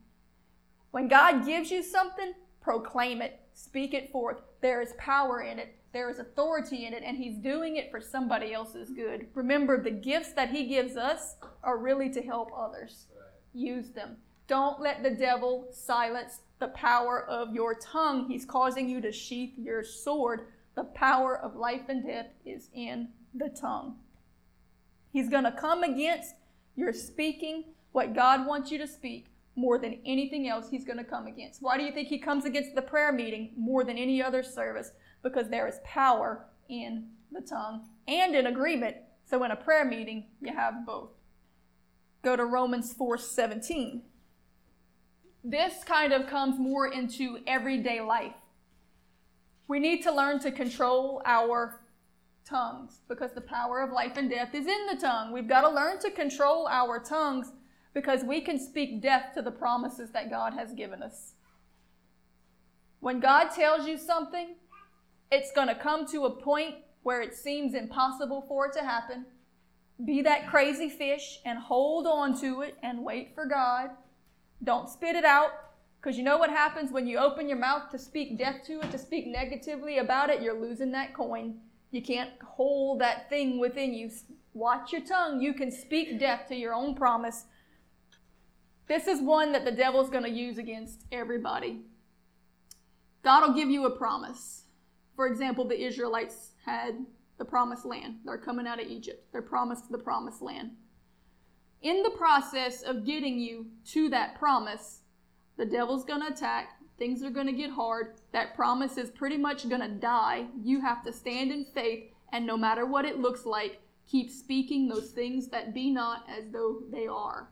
When 0.91 1.07
God 1.07 1.45
gives 1.45 1.71
you 1.71 1.83
something, 1.83 2.33
proclaim 2.61 3.21
it, 3.21 3.39
speak 3.53 3.93
it 3.93 4.11
forth. 4.11 4.41
There 4.61 4.81
is 4.81 4.93
power 4.97 5.41
in 5.41 5.57
it, 5.57 5.75
there 5.93 6.09
is 6.09 6.19
authority 6.19 6.85
in 6.85 6.93
it, 6.93 7.03
and 7.05 7.17
He's 7.17 7.37
doing 7.37 7.77
it 7.77 7.89
for 7.89 8.01
somebody 8.01 8.53
else's 8.53 8.91
good. 8.91 9.27
Remember, 9.33 9.81
the 9.81 9.91
gifts 9.91 10.33
that 10.33 10.49
He 10.49 10.67
gives 10.67 10.97
us 10.97 11.35
are 11.63 11.77
really 11.77 12.09
to 12.11 12.21
help 12.21 12.51
others. 12.55 13.07
Use 13.53 13.89
them. 13.89 14.17
Don't 14.47 14.81
let 14.81 15.01
the 15.01 15.11
devil 15.11 15.67
silence 15.71 16.41
the 16.59 16.67
power 16.69 17.25
of 17.25 17.53
your 17.53 17.73
tongue. 17.75 18.27
He's 18.27 18.45
causing 18.45 18.89
you 18.89 19.01
to 19.01 19.11
sheath 19.11 19.53
your 19.57 19.83
sword. 19.83 20.47
The 20.75 20.83
power 20.83 21.37
of 21.37 21.55
life 21.55 21.83
and 21.89 22.05
death 22.05 22.27
is 22.45 22.69
in 22.73 23.09
the 23.33 23.49
tongue. 23.49 23.95
He's 25.11 25.29
going 25.29 25.43
to 25.45 25.51
come 25.51 25.83
against 25.83 26.35
your 26.75 26.93
speaking 26.93 27.63
what 27.91 28.13
God 28.13 28.45
wants 28.45 28.71
you 28.71 28.77
to 28.77 28.87
speak 28.87 29.30
more 29.55 29.77
than 29.77 29.99
anything 30.05 30.47
else 30.47 30.69
he's 30.69 30.85
going 30.85 30.97
to 30.97 31.03
come 31.03 31.27
against. 31.27 31.61
Why 31.61 31.77
do 31.77 31.83
you 31.83 31.91
think 31.91 32.07
he 32.07 32.19
comes 32.19 32.45
against 32.45 32.73
the 32.75 32.81
prayer 32.81 33.11
meeting 33.11 33.51
more 33.57 33.83
than 33.83 33.97
any 33.97 34.21
other 34.21 34.43
service? 34.43 34.91
Because 35.23 35.49
there 35.49 35.67
is 35.67 35.79
power 35.83 36.45
in 36.69 37.07
the 37.31 37.41
tongue 37.41 37.87
and 38.07 38.35
in 38.35 38.47
agreement. 38.47 38.95
So 39.25 39.43
in 39.43 39.51
a 39.51 39.55
prayer 39.55 39.85
meeting, 39.85 40.25
you 40.41 40.53
have 40.53 40.85
both. 40.85 41.11
Go 42.23 42.35
to 42.35 42.45
Romans 42.45 42.93
4:17. 42.93 44.03
This 45.43 45.83
kind 45.83 46.13
of 46.13 46.27
comes 46.27 46.59
more 46.59 46.87
into 46.87 47.39
everyday 47.47 47.99
life. 47.99 48.35
We 49.67 49.79
need 49.79 50.03
to 50.03 50.11
learn 50.11 50.39
to 50.41 50.51
control 50.51 51.21
our 51.25 51.81
tongues 52.45 52.99
because 53.07 53.31
the 53.33 53.41
power 53.41 53.81
of 53.81 53.91
life 53.91 54.17
and 54.17 54.29
death 54.29 54.53
is 54.53 54.67
in 54.67 54.85
the 54.87 54.97
tongue. 54.99 55.31
We've 55.31 55.47
got 55.47 55.61
to 55.61 55.69
learn 55.69 55.99
to 55.99 56.11
control 56.11 56.67
our 56.67 56.99
tongues 56.99 57.51
because 57.93 58.23
we 58.23 58.41
can 58.41 58.59
speak 58.59 59.01
death 59.01 59.33
to 59.35 59.41
the 59.41 59.51
promises 59.51 60.11
that 60.11 60.29
God 60.29 60.53
has 60.53 60.73
given 60.73 61.03
us. 61.03 61.33
When 62.99 63.19
God 63.19 63.49
tells 63.49 63.87
you 63.87 63.97
something, 63.97 64.55
it's 65.31 65.51
going 65.51 65.67
to 65.67 65.75
come 65.75 66.05
to 66.07 66.25
a 66.25 66.29
point 66.29 66.75
where 67.03 67.21
it 67.21 67.33
seems 67.33 67.73
impossible 67.73 68.45
for 68.47 68.67
it 68.67 68.73
to 68.73 68.81
happen. 68.81 69.25
Be 70.05 70.21
that 70.21 70.49
crazy 70.49 70.89
fish 70.89 71.39
and 71.45 71.57
hold 71.57 72.07
on 72.07 72.39
to 72.41 72.61
it 72.61 72.75
and 72.83 73.03
wait 73.03 73.33
for 73.33 73.45
God. 73.45 73.89
Don't 74.63 74.89
spit 74.89 75.15
it 75.15 75.25
out 75.25 75.51
because 75.99 76.17
you 76.17 76.23
know 76.23 76.37
what 76.37 76.49
happens 76.49 76.91
when 76.91 77.07
you 77.07 77.17
open 77.17 77.47
your 77.47 77.57
mouth 77.57 77.89
to 77.91 77.99
speak 77.99 78.37
death 78.37 78.63
to 78.65 78.79
it, 78.81 78.91
to 78.91 78.97
speak 78.97 79.27
negatively 79.27 79.97
about 79.97 80.29
it? 80.29 80.41
You're 80.41 80.59
losing 80.59 80.91
that 80.91 81.13
coin. 81.13 81.55
You 81.91 82.01
can't 82.01 82.31
hold 82.43 83.01
that 83.01 83.29
thing 83.29 83.59
within 83.59 83.93
you. 83.93 84.11
Watch 84.53 84.91
your 84.91 85.01
tongue. 85.01 85.41
You 85.41 85.53
can 85.53 85.71
speak 85.71 86.19
death 86.19 86.47
to 86.47 86.55
your 86.55 86.73
own 86.73 86.95
promise. 86.95 87.45
This 88.91 89.07
is 89.07 89.21
one 89.21 89.53
that 89.53 89.63
the 89.63 89.71
devil's 89.71 90.09
going 90.09 90.25
to 90.25 90.29
use 90.29 90.57
against 90.57 91.05
everybody. 91.13 91.79
God 93.23 93.47
will 93.47 93.55
give 93.55 93.69
you 93.69 93.85
a 93.85 93.97
promise. 93.97 94.63
For 95.15 95.27
example, 95.27 95.63
the 95.63 95.81
Israelites 95.81 96.49
had 96.65 97.05
the 97.37 97.45
promised 97.45 97.85
land. 97.85 98.15
They're 98.25 98.37
coming 98.37 98.67
out 98.67 98.81
of 98.81 98.87
Egypt. 98.87 99.31
They're 99.31 99.41
promised 99.41 99.89
the 99.89 99.97
promised 99.97 100.41
land. 100.41 100.71
In 101.81 102.03
the 102.03 102.09
process 102.09 102.81
of 102.81 103.05
getting 103.05 103.39
you 103.39 103.67
to 103.91 104.09
that 104.09 104.37
promise, 104.37 105.03
the 105.55 105.65
devil's 105.65 106.03
going 106.03 106.23
to 106.23 106.33
attack. 106.33 106.71
Things 106.99 107.23
are 107.23 107.29
going 107.29 107.47
to 107.47 107.53
get 107.53 107.71
hard. 107.71 108.15
That 108.33 108.55
promise 108.55 108.97
is 108.97 109.09
pretty 109.09 109.37
much 109.37 109.69
going 109.69 109.79
to 109.79 109.87
die. 109.87 110.47
You 110.61 110.81
have 110.81 111.01
to 111.05 111.13
stand 111.13 111.49
in 111.49 111.65
faith, 111.73 112.11
and 112.33 112.45
no 112.45 112.57
matter 112.57 112.85
what 112.85 113.05
it 113.05 113.19
looks 113.21 113.45
like, 113.45 113.79
keep 114.05 114.29
speaking 114.29 114.89
those 114.89 115.11
things 115.11 115.47
that 115.47 115.73
be 115.73 115.91
not 115.91 116.25
as 116.29 116.51
though 116.51 116.81
they 116.91 117.07
are. 117.07 117.47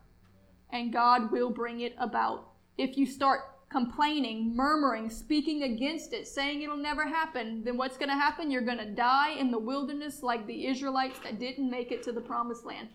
And 0.72 0.92
God 0.92 1.30
will 1.32 1.50
bring 1.50 1.80
it 1.80 1.94
about. 1.98 2.50
If 2.78 2.96
you 2.96 3.06
start 3.06 3.40
complaining, 3.70 4.54
murmuring, 4.56 5.08
speaking 5.08 5.62
against 5.62 6.12
it, 6.12 6.26
saying 6.26 6.62
it'll 6.62 6.76
never 6.76 7.06
happen, 7.06 7.62
then 7.64 7.76
what's 7.76 7.96
going 7.96 8.08
to 8.08 8.14
happen? 8.14 8.50
You're 8.50 8.62
going 8.62 8.78
to 8.78 8.90
die 8.90 9.30
in 9.30 9.50
the 9.50 9.58
wilderness 9.58 10.22
like 10.22 10.46
the 10.46 10.66
Israelites 10.66 11.20
that 11.22 11.38
didn't 11.38 11.70
make 11.70 11.92
it 11.92 12.02
to 12.04 12.12
the 12.12 12.20
promised 12.20 12.64
land. 12.64 12.88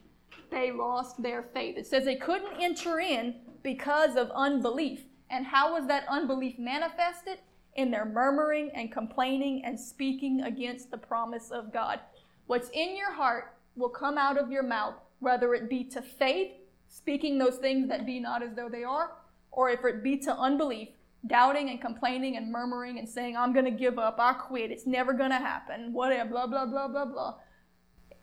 They 0.51 0.71
lost 0.71 1.21
their 1.21 1.43
faith. 1.43 1.77
It 1.77 1.87
says 1.87 2.05
they 2.05 2.17
couldn't 2.17 2.61
enter 2.61 2.99
in 2.99 3.35
because 3.63 4.15
of 4.15 4.31
unbelief. 4.35 5.05
And 5.29 5.45
how 5.45 5.73
was 5.73 5.87
that 5.87 6.05
unbelief 6.09 6.59
manifested? 6.59 7.39
In 7.75 7.91
their 7.91 8.05
murmuring 8.05 8.69
and 8.73 8.91
complaining 8.91 9.63
and 9.65 9.79
speaking 9.79 10.41
against 10.41 10.91
the 10.91 10.97
promise 10.97 11.51
of 11.51 11.73
God. 11.73 11.99
What's 12.47 12.69
in 12.69 12.95
your 12.95 13.11
heart 13.11 13.57
will 13.75 13.89
come 13.89 14.17
out 14.17 14.37
of 14.37 14.51
your 14.51 14.63
mouth, 14.63 14.95
whether 15.19 15.53
it 15.53 15.69
be 15.69 15.83
to 15.85 16.01
faith, 16.01 16.51
speaking 16.95 17.37
those 17.37 17.57
things 17.57 17.89
that 17.89 18.05
be 18.05 18.19
not 18.19 18.41
as 18.41 18.55
though 18.55 18.69
they 18.69 18.83
are, 18.83 19.11
or 19.51 19.69
if 19.69 19.83
it 19.83 20.01
be 20.01 20.17
to 20.17 20.33
unbelief, 20.37 20.89
doubting 21.27 21.69
and 21.69 21.81
complaining 21.81 22.37
and 22.37 22.51
murmuring 22.51 22.97
and 22.97 23.07
saying, 23.07 23.35
I'm 23.35 23.51
going 23.51 23.65
to 23.65 23.71
give 23.71 23.99
up, 23.99 24.15
I 24.17 24.33
quit, 24.33 24.71
it's 24.71 24.87
never 24.87 25.11
going 25.11 25.31
to 25.31 25.37
happen, 25.37 25.91
whatever, 25.91 26.29
blah, 26.29 26.47
blah, 26.47 26.65
blah, 26.65 26.87
blah, 26.87 27.05
blah. 27.05 27.35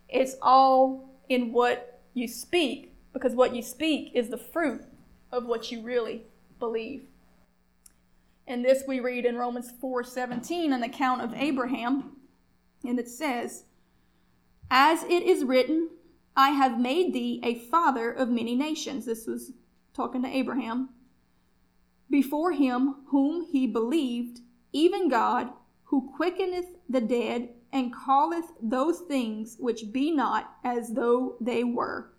It's 0.09 0.37
all 0.41 1.11
in 1.29 1.53
what 1.53 2.01
you 2.15 2.27
speak 2.27 2.95
because 3.13 3.35
what 3.35 3.55
you 3.55 3.63
speak 3.63 4.13
is 4.15 4.31
the 4.31 4.39
fruit 4.39 4.83
of 5.31 5.45
what 5.45 5.71
you 5.71 5.83
really 5.83 6.23
believe. 6.59 7.05
And 8.47 8.65
this 8.65 8.85
we 8.89 9.01
read 9.01 9.27
in 9.27 9.37
Romans 9.37 9.71
4:17 9.71 10.73
an 10.73 10.83
account 10.83 11.23
of 11.23 11.35
Abraham, 11.35 12.17
and 12.85 12.99
it 12.99 13.09
says, 13.09 13.65
"As 14.71 15.05
it 15.05 15.23
is 15.23 15.45
written, 15.45 15.91
I 16.37 16.51
have 16.51 16.81
made 16.81 17.13
thee 17.13 17.41
a 17.43 17.55
father 17.55 18.11
of 18.11 18.31
many 18.31 18.55
nations." 18.55 19.05
This 19.05 19.27
was 19.27 19.53
talking 19.93 20.23
to 20.23 20.29
Abraham 20.29 20.91
before 22.09 22.53
him 22.53 22.97
whom 23.07 23.45
he 23.45 23.67
believed, 23.67 24.41
even 24.73 25.09
God, 25.09 25.53
who 25.85 26.11
quickeneth 26.17 26.77
the 26.89 27.01
dead, 27.01 27.55
and 27.73 27.95
calleth 27.95 28.53
those 28.61 29.01
things 29.01 29.57
which 29.59 29.93
be 29.93 30.11
not 30.11 30.57
as 30.63 30.93
though 30.93 31.37
they 31.41 31.65
were, 31.65 32.13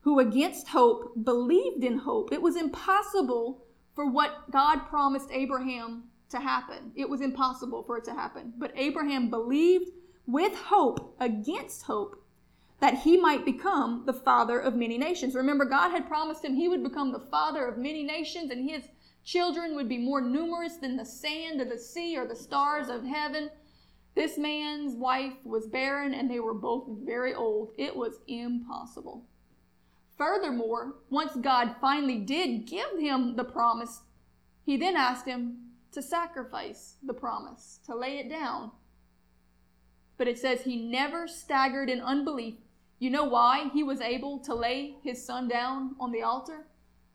who 0.00 0.18
against 0.18 0.68
hope 0.68 1.24
believed 1.24 1.82
in 1.82 1.98
hope. 1.98 2.32
It 2.32 2.42
was 2.42 2.56
impossible 2.56 3.64
for 3.94 4.10
what 4.10 4.50
God 4.50 4.86
promised 4.86 5.30
Abraham 5.30 6.10
to 6.30 6.38
happen. 6.38 6.92
It 6.94 7.08
was 7.08 7.20
impossible 7.20 7.82
for 7.82 7.98
it 7.98 8.04
to 8.04 8.14
happen. 8.14 8.54
But 8.56 8.72
Abraham 8.74 9.28
believed 9.28 9.92
with 10.26 10.54
hope 10.54 11.14
against 11.20 11.82
hope 11.82 12.21
that 12.82 12.98
he 12.98 13.16
might 13.16 13.46
become 13.46 14.02
the 14.04 14.12
father 14.12 14.60
of 14.60 14.74
many 14.74 14.98
nations. 14.98 15.34
Remember, 15.34 15.64
God 15.64 15.92
had 15.92 16.06
promised 16.06 16.44
him 16.44 16.54
he 16.54 16.68
would 16.68 16.82
become 16.82 17.12
the 17.12 17.26
father 17.30 17.66
of 17.66 17.78
many 17.78 18.02
nations, 18.02 18.50
and 18.50 18.68
his 18.68 18.82
Children 19.24 19.76
would 19.76 19.88
be 19.88 19.98
more 19.98 20.20
numerous 20.20 20.76
than 20.76 20.96
the 20.96 21.04
sand 21.04 21.60
of 21.60 21.68
the 21.68 21.78
sea 21.78 22.16
or 22.16 22.26
the 22.26 22.34
stars 22.34 22.88
of 22.88 23.04
heaven. 23.04 23.50
This 24.14 24.36
man's 24.36 24.96
wife 24.96 25.34
was 25.44 25.66
barren 25.66 26.12
and 26.12 26.30
they 26.30 26.40
were 26.40 26.54
both 26.54 26.88
very 27.04 27.32
old. 27.32 27.72
It 27.78 27.94
was 27.94 28.18
impossible. 28.26 29.24
Furthermore, 30.18 30.96
once 31.08 31.34
God 31.36 31.76
finally 31.80 32.18
did 32.18 32.66
give 32.66 32.98
him 32.98 33.36
the 33.36 33.44
promise, 33.44 34.02
he 34.64 34.76
then 34.76 34.96
asked 34.96 35.26
him 35.26 35.56
to 35.92 36.02
sacrifice 36.02 36.96
the 37.02 37.14
promise, 37.14 37.78
to 37.86 37.94
lay 37.94 38.18
it 38.18 38.28
down. 38.28 38.72
But 40.18 40.28
it 40.28 40.38
says 40.38 40.62
he 40.62 40.76
never 40.76 41.26
staggered 41.26 41.88
in 41.88 42.00
unbelief. 42.00 42.54
You 43.02 43.10
know 43.10 43.24
why 43.24 43.68
he 43.74 43.82
was 43.82 44.00
able 44.00 44.38
to 44.40 44.54
lay 44.54 44.94
his 45.02 45.24
son 45.24 45.48
down 45.48 45.96
on 45.98 46.12
the 46.12 46.22
altar? 46.22 46.66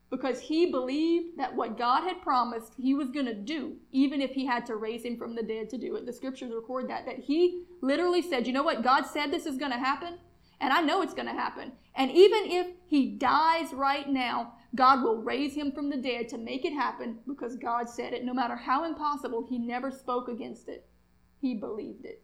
because 0.10 0.40
he 0.40 0.72
believed 0.72 1.38
that 1.38 1.54
what 1.54 1.78
God 1.78 2.04
had 2.04 2.22
promised 2.22 2.74
he 2.78 2.94
was 2.94 3.10
going 3.10 3.26
to 3.26 3.34
do, 3.34 3.76
even 3.92 4.22
if 4.22 4.32
he 4.32 4.46
had 4.46 4.66
to 4.68 4.76
raise 4.76 5.04
him 5.04 5.18
from 5.18 5.36
the 5.36 5.44
dead 5.44 5.70
to 5.70 5.78
do 5.78 5.96
it. 5.96 6.06
The 6.06 6.14
scriptures 6.14 6.54
record 6.54 6.90
that, 6.90 7.06
that 7.06 7.20
he 7.20 7.64
literally 7.82 8.22
said, 8.22 8.48
You 8.48 8.54
know 8.54 8.64
what? 8.64 8.84
God 8.84 9.06
said 9.06 9.32
this 9.32 9.46
is 9.46 9.58
going 9.58 9.72
to 9.72 9.78
happen, 9.78 10.18
and 10.62 10.72
I 10.72 10.80
know 10.80 11.02
it's 11.02 11.14
going 11.14 11.28
to 11.28 11.34
happen. 11.34 11.74
And 11.96 12.10
even 12.12 12.44
if 12.46 12.68
he 12.86 13.18
dies 13.18 13.74
right 13.74 14.08
now, 14.08 14.54
God 14.76 15.04
will 15.04 15.22
raise 15.22 15.56
him 15.56 15.74
from 15.74 15.90
the 15.90 15.98
dead 15.98 16.30
to 16.30 16.38
make 16.38 16.64
it 16.64 16.74
happen 16.74 17.20
because 17.28 17.58
God 17.58 17.90
said 17.90 18.14
it. 18.14 18.24
No 18.24 18.34
matter 18.34 18.56
how 18.56 18.86
impossible, 18.86 19.46
he 19.50 19.58
never 19.58 19.92
spoke 19.92 20.30
against 20.30 20.70
it. 20.70 20.88
He 21.42 21.54
believed 21.54 22.06
it. 22.06 22.24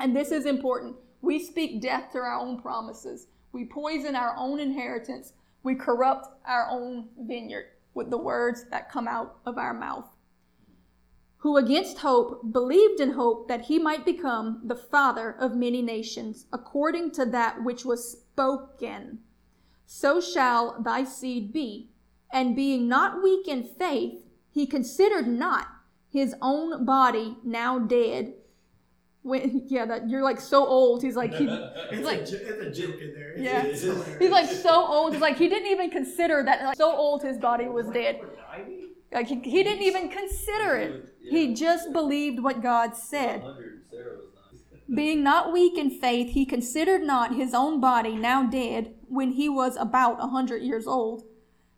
And 0.00 0.16
this 0.16 0.32
is 0.32 0.46
important. 0.46 0.96
We 1.20 1.38
speak 1.38 1.80
death 1.80 2.12
to 2.12 2.18
our 2.18 2.38
own 2.38 2.60
promises. 2.60 3.26
We 3.52 3.64
poison 3.64 4.14
our 4.14 4.34
own 4.36 4.60
inheritance 4.60 5.32
we 5.62 5.74
corrupt 5.74 6.28
our 6.46 6.68
own 6.70 7.08
vineyard 7.18 7.66
with 7.94 8.10
the 8.10 8.18
words 8.18 8.64
that 8.70 8.90
come 8.90 9.08
out 9.08 9.38
of 9.44 9.58
our 9.58 9.74
mouth. 9.74 10.08
Who 11.38 11.56
against 11.56 11.98
hope 11.98 12.52
believed 12.52 13.00
in 13.00 13.12
hope 13.12 13.48
that 13.48 13.66
he 13.66 13.78
might 13.78 14.04
become 14.04 14.62
the 14.64 14.76
father 14.76 15.30
of 15.30 15.54
many 15.54 15.82
nations, 15.82 16.46
according 16.52 17.12
to 17.12 17.26
that 17.26 17.62
which 17.64 17.84
was 17.84 18.10
spoken. 18.10 19.20
So 19.86 20.20
shall 20.20 20.80
thy 20.80 21.04
seed 21.04 21.52
be. 21.52 21.90
And 22.32 22.56
being 22.56 22.88
not 22.88 23.22
weak 23.22 23.46
in 23.46 23.62
faith, 23.62 24.24
he 24.50 24.66
considered 24.66 25.28
not 25.28 25.66
his 26.10 26.34
own 26.42 26.84
body 26.84 27.36
now 27.44 27.78
dead 27.78 28.34
when 29.28 29.62
yeah 29.66 29.84
that 29.86 30.08
you're 30.08 30.22
like 30.22 30.40
so 30.40 30.66
old. 30.66 31.02
He's 31.02 31.16
like 31.16 31.34
he, 31.34 31.46
he's 31.90 32.04
like 32.04 32.20
it's 32.20 32.32
a 32.32 32.70
joke 32.70 33.00
in 33.00 33.14
there. 33.14 33.38
Yeah. 33.38 33.62
he's 33.62 34.30
like 34.30 34.48
so 34.48 34.86
old. 34.86 35.12
He's 35.12 35.22
like 35.22 35.36
he 35.36 35.48
didn't 35.48 35.70
even 35.70 35.90
consider 35.90 36.42
that 36.44 36.62
like, 36.64 36.76
so 36.76 36.94
old 36.94 37.22
his 37.22 37.38
body 37.38 37.66
was 37.68 37.88
dead. 37.88 38.20
like 39.12 39.26
he, 39.26 39.40
he 39.40 39.62
didn't 39.62 39.82
even 39.82 40.08
consider 40.08 40.76
it. 40.76 41.14
He 41.20 41.54
just 41.54 41.92
believed 41.92 42.42
what 42.42 42.62
god 42.62 42.96
said. 42.96 43.44
Being 44.94 45.22
not 45.22 45.52
weak 45.52 45.76
in 45.76 45.90
faith 45.90 46.32
he 46.32 46.46
considered 46.46 47.02
not 47.02 47.34
his 47.34 47.52
own 47.52 47.80
body 47.80 48.16
now 48.16 48.42
dead 48.42 48.94
when 49.08 49.32
he 49.32 49.48
was 49.48 49.76
about 49.76 50.22
a 50.22 50.28
hundred 50.28 50.62
years 50.62 50.86
old. 50.86 51.24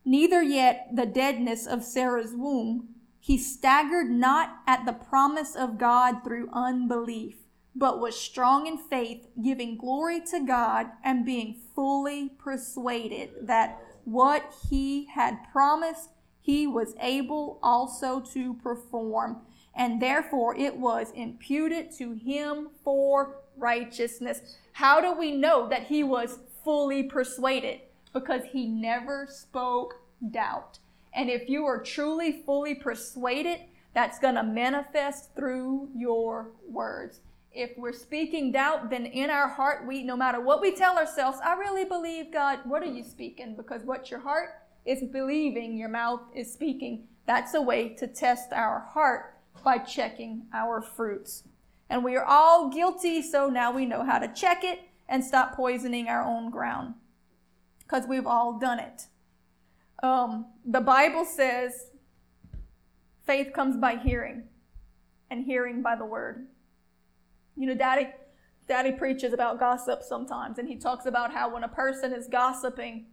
Neither 0.05 0.43
yet 0.43 0.89
the 0.95 1.07
deadness 1.07 1.67
of 1.67 1.85
sarah's 1.85 2.35
womb. 2.35 2.91
He 3.21 3.37
staggered 3.37 4.11
not 4.11 4.63
at 4.67 4.87
the 4.87 4.95
promise 4.95 5.55
of 5.55 5.77
God 5.77 6.25
through 6.25 6.49
unbelief, 6.55 7.37
but 7.75 8.01
was 8.01 8.19
strong 8.19 8.67
in 8.67 8.79
faith, 8.79 9.27
giving 9.43 9.77
glory 9.77 10.21
to 10.31 10.41
God 10.41 10.89
and 11.05 11.25
being 11.25 11.61
fully 11.75 12.31
persuaded 12.39 13.31
that 13.43 13.81
what 14.05 14.55
he 14.69 15.07
had 15.07 15.39
promised 15.53 16.11
he 16.41 16.67
was 16.67 16.95
able 17.01 17.59
also 17.63 18.21
to 18.21 18.55
perform. 18.55 19.43
And 19.75 20.03
therefore 20.03 20.57
it 20.57 20.77
was 20.77 21.13
imputed 21.13 21.93
to 21.99 22.13
him 22.13 22.71
for 22.83 23.37
righteousness. 23.57 24.57
How 24.73 25.01
do 25.01 25.13
we 25.19 25.33
know 25.33 25.69
that 25.69 25.85
he 25.85 26.03
was 26.03 26.41
fully 26.65 27.05
persuaded? 27.05 27.81
Because 28.13 28.43
he 28.51 28.67
never 28.67 29.29
spoke 29.31 29.95
doubt. 30.31 30.81
And 31.15 31.31
if 31.31 31.49
you 31.49 31.67
are 31.67 31.83
truly, 31.83 32.43
fully 32.45 32.75
persuaded, 32.75 33.61
that's 33.95 34.19
going 34.19 34.37
to 34.37 34.43
manifest 34.43 35.35
through 35.35 35.91
your 35.95 36.51
words. 36.69 37.21
If 37.53 37.77
we're 37.77 37.93
speaking 37.93 38.53
doubt, 38.53 38.91
then 38.91 39.07
in 39.07 39.29
our 39.29 39.49
heart, 39.49 39.87
we, 39.87 40.05
no 40.05 40.17
matter 40.17 40.41
what 40.41 40.61
we 40.61 40.73
tell 40.73 40.97
ourselves, 40.97 41.39
I 41.45 41.55
really 41.55 41.85
believe 41.85 42.33
God, 42.33 42.61
what 42.65 42.83
are 42.83 42.87
you 42.87 43.03
speaking? 43.03 43.57
Because 43.57 43.83
what 43.83 44.11
your 44.11 44.21
heart 44.21 44.51
is 44.85 45.03
believing, 45.03 45.77
your 45.77 45.89
mouth 45.89 46.21
is 46.35 46.53
speaking. 46.53 47.09
That's 47.27 47.55
a 47.55 47.61
way 47.61 47.91
to 47.95 48.07
test 48.07 48.53
our 48.53 48.81
heart 48.81 49.35
by 49.65 49.79
checking 49.79 50.47
our 50.55 50.81
fruits. 50.81 51.45
And 51.89 52.05
we 52.05 52.17
are 52.17 52.25
all 52.25 52.71
guilty, 52.71 53.21
so 53.21 53.49
now 53.49 53.73
we 53.73 53.85
know 53.85 54.05
how 54.05 54.21
to 54.21 54.29
check 54.29 54.63
it 54.63 54.81
and 55.09 55.25
stop 55.25 55.57
poisoning 55.57 56.07
our 56.07 56.23
own 56.23 56.51
ground. 56.51 56.95
Because 57.81 58.07
we've 58.07 58.27
all 58.27 58.59
done 58.61 58.79
it. 58.79 59.07
Um, 60.03 60.47
the 60.65 60.81
Bible 60.81 61.25
says 61.25 61.91
faith 63.27 63.53
comes 63.53 63.77
by 63.77 63.97
hearing, 63.97 64.45
and 65.31 65.45
hearing 65.45 65.83
by 65.83 65.97
the 65.97 66.05
word. 66.05 66.47
You 67.57 67.67
know, 67.67 67.75
Daddy, 67.75 68.09
Daddy 68.69 68.93
preaches 68.93 69.33
about 69.33 69.59
gossip 69.59 70.03
sometimes, 70.03 70.59
and 70.59 70.69
he 70.69 70.77
talks 70.77 71.07
about 71.07 71.33
how 71.33 71.53
when 71.53 71.65
a 71.65 71.69
person 71.69 72.13
is 72.13 72.29
gossiping, 72.29 73.07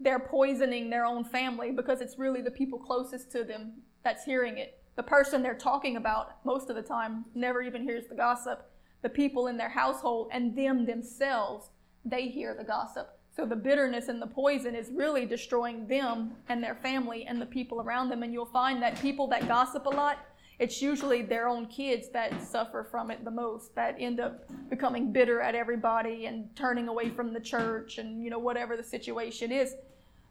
they're 0.00 0.18
poisoning 0.18 0.90
their 0.90 1.04
own 1.04 1.24
family 1.24 1.72
because 1.72 2.00
it's 2.00 2.18
really 2.18 2.42
the 2.42 2.50
people 2.50 2.78
closest 2.78 3.32
to 3.32 3.44
them 3.44 3.82
that's 4.04 4.24
hearing 4.24 4.58
it. 4.58 4.82
The 4.96 5.02
person 5.02 5.42
they're 5.42 5.54
talking 5.54 5.96
about 5.96 6.44
most 6.44 6.70
of 6.70 6.76
the 6.76 6.82
time 6.82 7.24
never 7.34 7.62
even 7.62 7.82
hears 7.82 8.06
the 8.08 8.14
gossip. 8.14 8.70
The 9.02 9.08
people 9.08 9.46
in 9.46 9.56
their 9.56 9.68
household 9.68 10.30
and 10.32 10.56
them 10.56 10.86
themselves, 10.86 11.70
they 12.04 12.28
hear 12.28 12.54
the 12.54 12.64
gossip. 12.64 13.18
So 13.34 13.46
the 13.46 13.54
bitterness 13.54 14.08
and 14.08 14.20
the 14.20 14.26
poison 14.26 14.74
is 14.74 14.90
really 14.90 15.24
destroying 15.24 15.86
them 15.86 16.32
and 16.48 16.62
their 16.62 16.74
family 16.74 17.24
and 17.26 17.40
the 17.40 17.46
people 17.46 17.80
around 17.80 18.08
them. 18.08 18.24
And 18.24 18.32
you'll 18.32 18.46
find 18.46 18.82
that 18.82 19.00
people 19.00 19.28
that 19.28 19.46
gossip 19.46 19.86
a 19.86 19.90
lot, 19.90 20.18
it's 20.58 20.82
usually 20.82 21.22
their 21.22 21.48
own 21.48 21.66
kids 21.66 22.08
that 22.10 22.42
suffer 22.42 22.86
from 22.90 23.10
it 23.10 23.24
the 23.24 23.30
most, 23.30 23.74
that 23.76 23.96
end 23.98 24.18
up 24.18 24.44
becoming 24.68 25.12
bitter 25.12 25.40
at 25.40 25.54
everybody 25.54 26.26
and 26.26 26.54
turning 26.56 26.88
away 26.88 27.10
from 27.10 27.32
the 27.32 27.40
church 27.40 27.98
and, 27.98 28.22
you 28.22 28.30
know, 28.30 28.40
whatever 28.40 28.76
the 28.76 28.82
situation 28.82 29.52
is. 29.52 29.74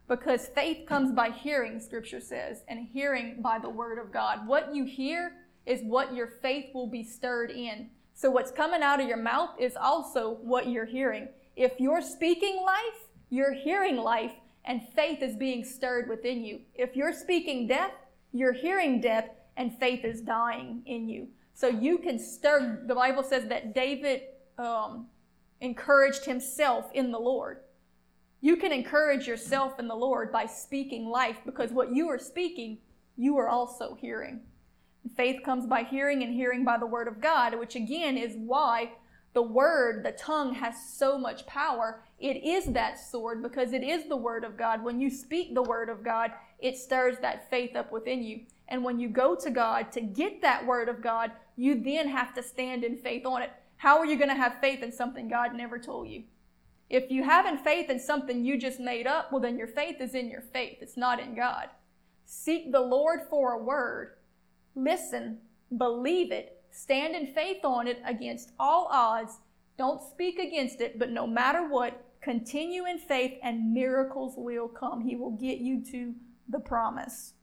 Because 0.06 0.48
faith 0.48 0.86
comes 0.86 1.12
by 1.12 1.30
hearing, 1.30 1.80
scripture 1.80 2.20
says, 2.20 2.62
and 2.68 2.86
hearing 2.86 3.40
by 3.40 3.58
the 3.58 3.70
word 3.70 3.98
of 3.98 4.12
God. 4.12 4.46
What 4.46 4.74
you 4.74 4.84
hear 4.84 5.32
is 5.66 5.80
what 5.82 6.14
your 6.14 6.26
faith 6.26 6.74
will 6.74 6.86
be 6.88 7.04
stirred 7.04 7.50
in. 7.50 7.90
So 8.14 8.30
what's 8.30 8.50
coming 8.50 8.82
out 8.82 9.00
of 9.00 9.08
your 9.08 9.18
mouth 9.18 9.50
is 9.58 9.76
also 9.76 10.38
what 10.42 10.68
you're 10.68 10.86
hearing. 10.86 11.28
If 11.56 11.78
you're 11.78 12.02
speaking 12.02 12.62
life, 12.64 13.08
you're 13.30 13.52
hearing 13.52 13.96
life, 13.96 14.32
and 14.64 14.80
faith 14.94 15.22
is 15.22 15.36
being 15.36 15.64
stirred 15.64 16.08
within 16.08 16.44
you. 16.44 16.60
If 16.74 16.96
you're 16.96 17.12
speaking 17.12 17.66
death, 17.66 17.92
you're 18.32 18.52
hearing 18.52 19.00
death, 19.00 19.28
and 19.58 19.76
faith 19.76 20.04
is 20.04 20.22
dying 20.22 20.82
in 20.86 21.08
you. 21.08 21.28
So 21.52 21.66
you 21.66 21.98
can 21.98 22.18
stir. 22.18 22.84
The 22.86 22.94
Bible 22.94 23.22
says 23.22 23.46
that 23.48 23.74
David 23.74 24.22
um, 24.56 25.08
encouraged 25.60 26.24
himself 26.24 26.90
in 26.94 27.10
the 27.10 27.18
Lord. 27.18 27.58
You 28.40 28.56
can 28.56 28.72
encourage 28.72 29.26
yourself 29.26 29.80
in 29.80 29.88
the 29.88 29.96
Lord 29.96 30.32
by 30.32 30.46
speaking 30.46 31.08
life 31.08 31.38
because 31.44 31.72
what 31.72 31.92
you 31.92 32.08
are 32.08 32.18
speaking, 32.18 32.78
you 33.16 33.36
are 33.36 33.48
also 33.48 33.96
hearing. 34.00 34.40
Faith 35.16 35.42
comes 35.44 35.66
by 35.66 35.82
hearing, 35.82 36.22
and 36.22 36.32
hearing 36.32 36.64
by 36.64 36.78
the 36.78 36.86
word 36.86 37.08
of 37.08 37.20
God, 37.20 37.58
which 37.58 37.74
again 37.74 38.16
is 38.16 38.34
why 38.36 38.92
the 39.32 39.42
word, 39.42 40.04
the 40.04 40.12
tongue 40.12 40.54
has 40.54 40.74
so 40.94 41.18
much 41.18 41.46
power. 41.46 42.02
It 42.18 42.44
is 42.44 42.66
that 42.66 42.98
sword 42.98 43.42
because 43.42 43.72
it 43.72 43.82
is 43.82 44.08
the 44.08 44.16
word 44.16 44.44
of 44.44 44.56
God. 44.56 44.84
When 44.84 45.00
you 45.00 45.10
speak 45.10 45.54
the 45.54 45.62
word 45.62 45.88
of 45.88 46.04
God, 46.04 46.30
it 46.60 46.76
stirs 46.76 47.18
that 47.20 47.50
faith 47.50 47.74
up 47.74 47.90
within 47.90 48.22
you. 48.22 48.40
And 48.68 48.84
when 48.84 49.00
you 49.00 49.08
go 49.08 49.34
to 49.34 49.50
God 49.50 49.92
to 49.92 50.00
get 50.00 50.42
that 50.42 50.66
word 50.66 50.88
of 50.88 51.02
God, 51.02 51.32
you 51.56 51.80
then 51.80 52.08
have 52.08 52.34
to 52.34 52.42
stand 52.42 52.84
in 52.84 52.96
faith 52.96 53.26
on 53.26 53.42
it. 53.42 53.50
How 53.76 53.98
are 53.98 54.06
you 54.06 54.16
going 54.16 54.28
to 54.28 54.34
have 54.34 54.60
faith 54.60 54.82
in 54.82 54.92
something 54.92 55.28
God 55.28 55.54
never 55.54 55.78
told 55.78 56.08
you? 56.08 56.24
If 56.90 57.10
you 57.10 57.22
haven't 57.22 57.64
faith 57.64 57.90
in 57.90 58.00
something 58.00 58.44
you 58.44 58.58
just 58.58 58.80
made 58.80 59.06
up, 59.06 59.30
well, 59.30 59.40
then 59.40 59.58
your 59.58 59.66
faith 59.66 60.00
is 60.00 60.14
in 60.14 60.30
your 60.30 60.40
faith. 60.40 60.78
It's 60.80 60.96
not 60.96 61.20
in 61.20 61.34
God. 61.34 61.68
Seek 62.24 62.72
the 62.72 62.80
Lord 62.80 63.20
for 63.28 63.52
a 63.52 63.62
word. 63.62 64.14
Listen, 64.74 65.38
believe 65.76 66.32
it, 66.32 66.58
Stand 66.70 67.14
in 67.14 67.26
faith 67.26 67.64
on 67.64 67.86
it 67.86 68.00
against 68.04 68.52
all 68.58 68.88
odds. 68.90 69.38
Don't 69.76 70.02
speak 70.02 70.38
against 70.38 70.80
it, 70.80 70.98
but 70.98 71.10
no 71.10 71.26
matter 71.26 71.68
what, 71.68 72.04
continue 72.20 72.86
in 72.86 72.98
faith 72.98 73.38
and 73.42 73.72
miracles 73.72 74.34
will 74.36 74.68
come. 74.68 75.00
He 75.00 75.16
will 75.16 75.32
get 75.32 75.58
you 75.58 75.84
to 75.92 76.14
the 76.48 76.60
promise. 76.60 77.34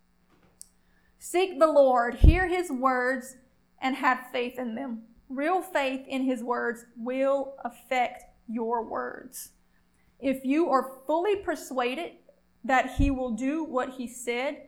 Seek 1.20 1.59
the 1.59 1.68
Lord, 1.68 2.16
hear 2.16 2.47
his 2.47 2.72
words, 2.72 3.38
and 3.82 3.95
have 3.95 4.28
faith 4.32 4.59
in 4.59 4.76
them. 4.76 5.03
Real 5.30 5.61
faith 5.61 6.05
in 6.07 6.24
his 6.24 6.43
words 6.43 6.86
will 6.95 7.55
affect 7.63 8.24
your 8.47 8.84
words. 8.84 9.49
If 10.20 10.45
you 10.45 10.70
are 10.70 10.99
fully 11.05 11.36
persuaded 11.36 12.13
that 12.63 12.95
he 12.97 13.11
will 13.11 13.32
do 13.32 13.63
what 13.63 13.91
he 13.91 14.07
said, 14.07 14.68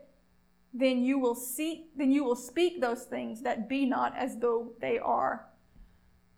then 0.74 1.04
you 1.04 1.18
will 1.18 1.36
see 1.36 1.88
then 1.96 2.12
you 2.12 2.24
will 2.24 2.36
speak 2.36 2.80
those 2.80 3.04
things 3.04 3.42
that 3.42 3.70
be 3.70 3.86
not 3.86 4.16
as 4.16 4.38
though 4.38 4.74
they 4.82 5.00
are 5.00 5.48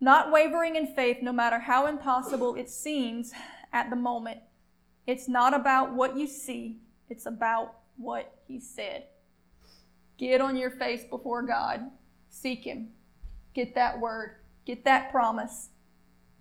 not 0.00 0.32
wavering 0.32 0.76
in 0.76 0.86
faith 0.86 1.18
no 1.20 1.32
matter 1.32 1.58
how 1.58 1.86
impossible 1.86 2.54
it 2.54 2.70
seems 2.70 3.32
at 3.72 3.90
the 3.90 3.96
moment 3.96 4.38
it's 5.06 5.28
not 5.28 5.52
about 5.52 5.92
what 5.92 6.16
you 6.16 6.26
see 6.26 6.78
it's 7.08 7.26
about 7.26 7.74
what 7.96 8.38
he 8.46 8.58
said 8.58 9.04
get 10.20 10.40
on 10.42 10.56
your 10.56 10.70
face 10.70 11.02
before 11.04 11.42
god 11.42 11.80
seek 12.28 12.64
him 12.64 12.90
get 13.54 13.74
that 13.74 13.98
word 13.98 14.36
get 14.66 14.84
that 14.84 15.10
promise 15.10 15.70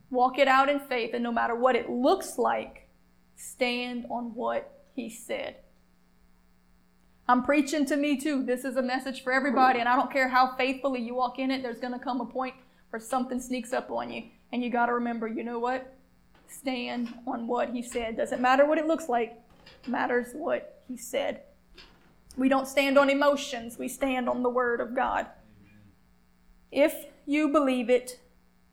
walk 0.09 0.37
it 0.37 0.47
out 0.47 0.67
in 0.67 0.79
faith 0.79 1.11
and 1.13 1.23
no 1.23 1.31
matter 1.31 1.55
what 1.55 1.75
it 1.75 1.89
looks 1.89 2.37
like 2.37 2.89
stand 3.35 4.05
on 4.09 4.35
what 4.35 4.83
he 4.93 5.09
said 5.09 5.55
I'm 7.29 7.43
preaching 7.43 7.85
to 7.85 7.95
me 7.95 8.17
too. 8.17 8.43
This 8.43 8.65
is 8.65 8.75
a 8.75 8.81
message 8.81 9.23
for 9.23 9.31
everybody, 9.31 9.79
and 9.79 9.87
I 9.87 9.95
don't 9.95 10.11
care 10.11 10.29
how 10.29 10.55
faithfully 10.55 10.99
you 10.99 11.13
walk 11.13 11.37
in 11.37 11.51
it, 11.51 11.61
there's 11.61 11.79
going 11.79 11.93
to 11.93 11.99
come 11.99 12.21
a 12.21 12.25
point 12.25 12.55
where 12.89 12.99
something 12.99 13.39
sneaks 13.39 13.71
up 13.71 13.91
on 13.91 14.11
you. 14.11 14.23
And 14.51 14.63
you 14.63 14.71
got 14.71 14.87
to 14.87 14.93
remember, 14.93 15.27
you 15.27 15.43
know 15.43 15.59
what? 15.59 15.95
Stand 16.47 17.13
on 17.27 17.45
what 17.45 17.69
he 17.69 17.83
said. 17.83 18.17
Doesn't 18.17 18.41
matter 18.41 18.65
what 18.65 18.79
it 18.79 18.87
looks 18.87 19.09
like, 19.09 19.39
matters 19.85 20.29
what 20.33 20.81
he 20.87 20.97
said. 20.97 21.43
We 22.37 22.49
don't 22.49 22.67
stand 22.67 22.97
on 22.97 23.09
emotions, 23.09 23.77
we 23.77 23.87
stand 23.87 24.29
on 24.29 24.43
the 24.43 24.49
word 24.49 24.81
of 24.81 24.95
God. 24.95 25.27
If 26.71 27.05
you 27.25 27.49
believe 27.49 27.89
it, 27.89 28.19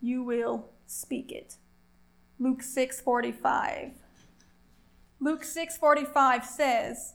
you 0.01 0.23
will 0.23 0.71
speak 0.87 1.33
it. 1.33 1.57
Luke 2.39 2.63
6:45. 2.63 3.93
Luke 5.19 5.43
6:45 5.43 6.45
says, 6.45 7.15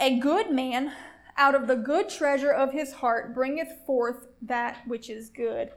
a 0.00 0.20
good 0.20 0.52
man 0.52 0.92
out 1.36 1.56
of 1.56 1.66
the 1.66 1.74
good 1.74 2.08
treasure 2.08 2.52
of 2.52 2.72
his 2.72 2.94
heart 2.94 3.34
bringeth 3.34 3.84
forth 3.84 4.28
that 4.40 4.86
which 4.86 5.10
is 5.10 5.28
good. 5.28 5.72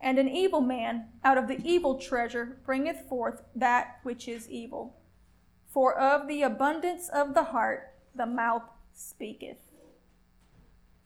And 0.00 0.18
an 0.18 0.28
evil 0.28 0.60
man 0.60 1.06
out 1.24 1.38
of 1.38 1.48
the 1.48 1.58
evil 1.64 1.98
treasure 1.98 2.58
bringeth 2.66 3.08
forth 3.08 3.42
that 3.54 4.00
which 4.02 4.28
is 4.28 4.50
evil. 4.50 4.96
For 5.66 5.98
of 5.98 6.28
the 6.28 6.42
abundance 6.42 7.08
of 7.08 7.32
the 7.32 7.44
heart 7.44 7.94
the 8.14 8.26
mouth 8.26 8.64
speaketh. 8.94 9.58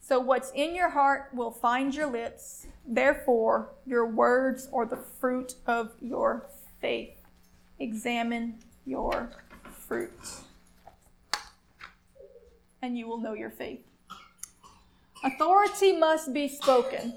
So, 0.01 0.19
what's 0.19 0.51
in 0.55 0.75
your 0.75 0.91
heart 0.91 1.31
will 1.35 1.51
find 1.51 1.95
your 1.95 2.07
lips. 2.07 2.67
Therefore, 2.87 3.71
your 3.87 4.07
words 4.07 4.69
are 4.73 4.87
the 4.87 4.97
fruit 4.97 5.55
of 5.67 5.93
your 6.01 6.47
faith. 6.81 7.17
Examine 7.79 8.59
your 8.87 9.31
fruit 9.71 10.11
and 12.83 12.97
you 12.97 13.07
will 13.07 13.19
know 13.19 13.35
your 13.35 13.51
faith. 13.51 13.81
Authority 15.25 15.99
must 15.99 16.33
be 16.33 16.49
spoken. 16.49 17.15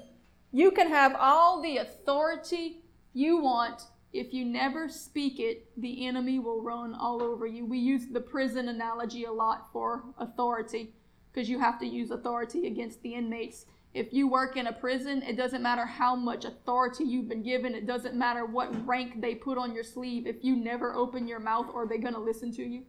You 0.52 0.70
can 0.70 0.88
have 0.88 1.14
all 1.18 1.62
the 1.62 1.78
authority 1.78 2.78
you 3.14 3.38
want. 3.38 3.82
If 4.12 4.34
you 4.34 4.44
never 4.44 4.88
speak 4.88 5.40
it, 5.40 5.68
the 5.80 6.06
enemy 6.06 6.38
will 6.38 6.60
run 6.60 6.94
all 6.94 7.22
over 7.22 7.46
you. 7.46 7.64
We 7.64 7.78
use 7.78 8.08
the 8.08 8.20
prison 8.20 8.68
analogy 8.68 9.24
a 9.24 9.32
lot 9.32 9.68
for 9.72 10.04
authority 10.18 10.92
because 11.32 11.48
you 11.48 11.58
have 11.58 11.78
to 11.80 11.86
use 11.86 12.10
authority 12.10 12.66
against 12.66 13.02
the 13.02 13.14
inmates. 13.14 13.64
If 13.94 14.12
you 14.12 14.28
work 14.28 14.56
in 14.56 14.66
a 14.66 14.72
prison, 14.72 15.22
it 15.22 15.36
doesn't 15.36 15.62
matter 15.62 15.86
how 15.86 16.14
much 16.14 16.44
authority 16.44 17.04
you've 17.04 17.28
been 17.28 17.42
given, 17.42 17.74
it 17.74 17.86
doesn't 17.86 18.14
matter 18.14 18.44
what 18.44 18.86
rank 18.86 19.20
they 19.20 19.34
put 19.34 19.58
on 19.58 19.74
your 19.74 19.84
sleeve. 19.84 20.26
If 20.26 20.42
you 20.42 20.56
never 20.56 20.94
open 20.94 21.26
your 21.26 21.40
mouth, 21.40 21.66
are 21.74 21.86
they 21.86 21.98
going 21.98 22.14
to 22.14 22.20
listen 22.20 22.52
to 22.56 22.62
you? 22.62 22.84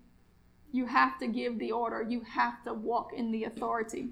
You 0.72 0.86
have 0.88 1.20
to 1.20 1.28
give 1.28 1.60
the 1.60 1.72
order, 1.72 2.02
you 2.02 2.22
have 2.22 2.64
to 2.64 2.74
walk 2.74 3.12
in 3.16 3.32
the 3.32 3.46
authority. 3.46 4.10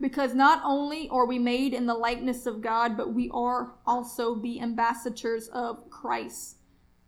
Because 0.00 0.34
not 0.34 0.60
only 0.64 1.08
are 1.10 1.26
we 1.26 1.38
made 1.38 1.74
in 1.74 1.86
the 1.86 1.94
likeness 1.94 2.46
of 2.46 2.60
God, 2.60 2.96
but 2.96 3.14
we 3.14 3.30
are 3.32 3.74
also 3.86 4.34
the 4.34 4.60
ambassadors 4.60 5.48
of 5.48 5.88
Christ. 5.90 6.56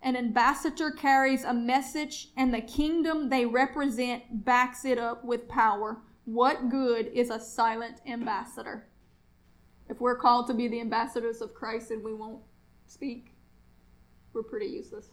An 0.02 0.16
ambassador 0.16 0.90
carries 0.90 1.44
a 1.44 1.54
message, 1.54 2.28
and 2.36 2.52
the 2.52 2.60
kingdom 2.60 3.30
they 3.30 3.46
represent 3.46 4.44
backs 4.44 4.84
it 4.84 4.98
up 4.98 5.24
with 5.24 5.48
power. 5.48 6.02
What 6.24 6.68
good 6.68 7.06
is 7.08 7.30
a 7.30 7.40
silent 7.40 8.00
ambassador? 8.06 8.86
If 9.88 10.00
we're 10.00 10.18
called 10.18 10.46
to 10.48 10.54
be 10.54 10.68
the 10.68 10.80
ambassadors 10.80 11.40
of 11.40 11.54
Christ 11.54 11.90
and 11.90 12.02
we 12.02 12.14
won't 12.14 12.42
speak, 12.86 13.34
we're 14.32 14.42
pretty 14.42 14.66
useless. 14.66 15.08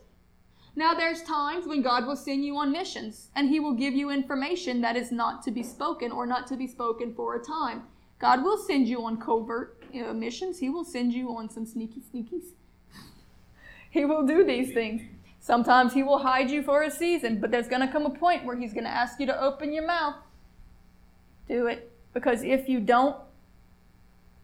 Now, 0.76 0.94
there's 0.94 1.22
times 1.24 1.68
when 1.68 1.82
God 1.82 2.08
will 2.08 2.16
send 2.16 2.46
you 2.46 2.56
on 2.58 2.72
missions 2.72 3.30
and 3.36 3.50
He 3.50 3.60
will 3.60 3.74
give 3.74 3.94
you 3.94 4.10
information 4.10 4.82
that 4.82 4.96
is 4.96 5.12
not 5.12 5.44
to 5.44 5.52
be 5.52 5.64
spoken 5.64 6.12
or 6.12 6.26
not 6.26 6.48
to 6.48 6.56
be 6.56 6.68
spoken 6.68 7.14
for 7.14 7.36
a 7.36 7.44
time. 7.44 7.84
God 8.20 8.44
will 8.44 8.58
send 8.58 8.88
you 8.88 9.04
on 9.04 9.18
covert 9.18 9.84
uh, 9.94 10.14
missions, 10.14 10.60
He 10.60 10.70
will 10.70 10.86
send 10.86 11.14
you 11.14 11.36
on 11.36 11.50
some 11.50 11.66
sneaky 11.66 12.02
sneakies. 12.02 12.54
he 13.90 14.06
will 14.06 14.26
do 14.26 14.46
these 14.46 14.74
things. 14.74 15.02
Sometimes 15.42 15.94
He 15.94 16.04
will 16.04 16.20
hide 16.20 16.50
you 16.50 16.64
for 16.64 16.84
a 16.84 16.92
season, 16.92 17.42
but 17.42 17.52
there's 17.52 17.68
going 17.68 17.86
to 17.86 17.92
come 17.92 18.06
a 18.06 18.12
point 18.12 18.46
where 18.46 18.56
He's 18.56 18.74
going 18.74 18.86
to 18.86 18.90
ask 18.90 19.20
you 19.20 19.26
to 19.26 19.42
open 19.42 19.74
your 19.74 19.86
mouth. 19.86 20.16
Do 21.50 21.68
it. 21.68 21.92
Because 22.14 22.44
if 22.44 22.70
you 22.70 22.80
don't, 22.80 23.18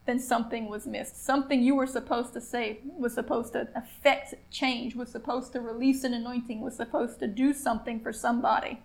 then 0.07 0.19
something 0.19 0.67
was 0.67 0.87
missed. 0.87 1.23
Something 1.23 1.61
you 1.61 1.75
were 1.75 1.85
supposed 1.85 2.33
to 2.33 2.41
say 2.41 2.79
was 2.83 3.13
supposed 3.13 3.53
to 3.53 3.67
affect 3.75 4.33
change, 4.49 4.95
was 4.95 5.09
supposed 5.09 5.53
to 5.53 5.61
release 5.61 6.03
an 6.03 6.13
anointing, 6.13 6.61
was 6.61 6.75
supposed 6.75 7.19
to 7.19 7.27
do 7.27 7.53
something 7.53 7.99
for 7.99 8.11
somebody. 8.11 8.81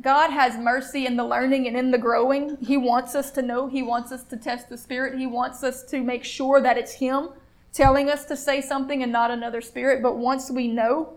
God 0.00 0.30
has 0.30 0.56
mercy 0.56 1.04
in 1.04 1.16
the 1.16 1.24
learning 1.24 1.66
and 1.66 1.76
in 1.76 1.90
the 1.90 1.98
growing. 1.98 2.56
He 2.62 2.76
wants 2.76 3.14
us 3.14 3.30
to 3.32 3.42
know. 3.42 3.68
He 3.68 3.82
wants 3.82 4.12
us 4.12 4.24
to 4.24 4.36
test 4.36 4.68
the 4.68 4.78
Spirit. 4.78 5.18
He 5.18 5.26
wants 5.26 5.62
us 5.62 5.84
to 5.84 6.00
make 6.00 6.24
sure 6.24 6.60
that 6.60 6.78
it's 6.78 6.94
Him 6.94 7.28
telling 7.74 8.08
us 8.08 8.24
to 8.26 8.36
say 8.36 8.60
something 8.60 9.02
and 9.02 9.12
not 9.12 9.30
another 9.30 9.60
spirit. 9.60 10.02
But 10.02 10.16
once 10.16 10.50
we 10.50 10.68
know, 10.68 11.14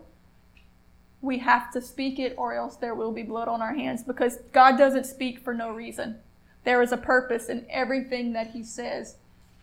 we 1.22 1.38
have 1.38 1.72
to 1.72 1.80
speak 1.80 2.18
it 2.18 2.34
or 2.36 2.54
else 2.54 2.76
there 2.76 2.94
will 2.94 3.12
be 3.12 3.22
blood 3.22 3.48
on 3.48 3.62
our 3.62 3.74
hands 3.74 4.02
because 4.02 4.38
God 4.52 4.76
doesn't 4.76 5.06
speak 5.06 5.38
for 5.38 5.54
no 5.54 5.70
reason. 5.70 6.18
There 6.68 6.82
is 6.82 6.92
a 6.92 6.98
purpose 6.98 7.48
in 7.48 7.64
everything 7.70 8.34
that 8.34 8.50
he 8.50 8.62
says. 8.62 9.16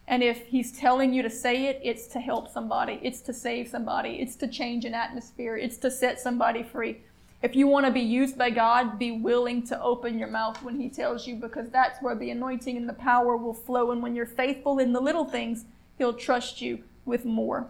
And 0.08 0.24
if 0.24 0.48
he's 0.48 0.72
telling 0.72 1.14
you 1.14 1.22
to 1.22 1.30
say 1.30 1.68
it, 1.68 1.80
it's 1.84 2.08
to 2.08 2.20
help 2.20 2.52
somebody, 2.52 3.00
it's 3.04 3.22
to 3.22 3.32
save 3.32 3.68
somebody, 3.68 4.14
it's 4.14 4.36
to 4.38 4.48
change 4.48 4.86
an 4.86 4.96
atmosphere, 4.96 5.56
it's 5.56 5.78
to 5.78 5.92
set 5.92 6.20
somebody 6.20 6.64
free. 6.64 7.02
If 7.44 7.56
you 7.56 7.68
want 7.68 7.86
to 7.86 7.92
be 7.92 8.00
used 8.02 8.40
by 8.40 8.50
God, 8.50 8.98
be 8.98 9.12
willing 9.12 9.62
to 9.68 9.80
open 9.80 10.18
your 10.18 10.30
mouth 10.30 10.64
when 10.64 10.80
he 10.80 10.90
tells 10.90 11.28
you 11.28 11.36
because 11.36 11.70
that's 11.70 12.02
where 12.02 12.16
the 12.16 12.32
anointing 12.32 12.76
and 12.76 12.90
the 12.90 12.94
power 12.94 13.38
will 13.38 13.54
flow. 13.54 13.92
And 13.92 14.02
when 14.02 14.16
you're 14.16 14.26
faithful 14.26 14.80
in 14.80 14.92
the 14.92 15.00
little 15.00 15.26
things, 15.26 15.66
he'll 16.00 16.12
trust 16.12 16.60
you 16.60 16.86
with 17.06 17.24
more. 17.24 17.68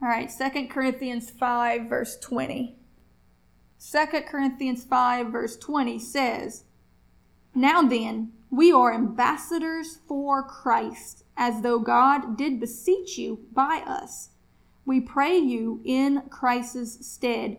All 0.00 0.08
right, 0.08 0.30
2 0.30 0.68
Corinthians 0.68 1.28
5, 1.28 1.90
verse 1.90 2.16
20. 2.16 2.74
2 3.92 4.06
Corinthians 4.26 4.82
5, 4.82 5.26
verse 5.26 5.58
20 5.58 5.98
says, 5.98 6.64
now 7.54 7.82
then, 7.82 8.32
we 8.50 8.70
are 8.70 8.92
ambassadors 8.92 9.98
for 10.06 10.42
Christ, 10.42 11.24
as 11.36 11.62
though 11.62 11.78
God 11.78 12.36
did 12.36 12.60
beseech 12.60 13.16
you 13.16 13.40
by 13.52 13.82
us. 13.86 14.30
We 14.84 15.00
pray 15.00 15.38
you 15.38 15.80
in 15.84 16.22
Christ's 16.28 17.06
stead, 17.06 17.58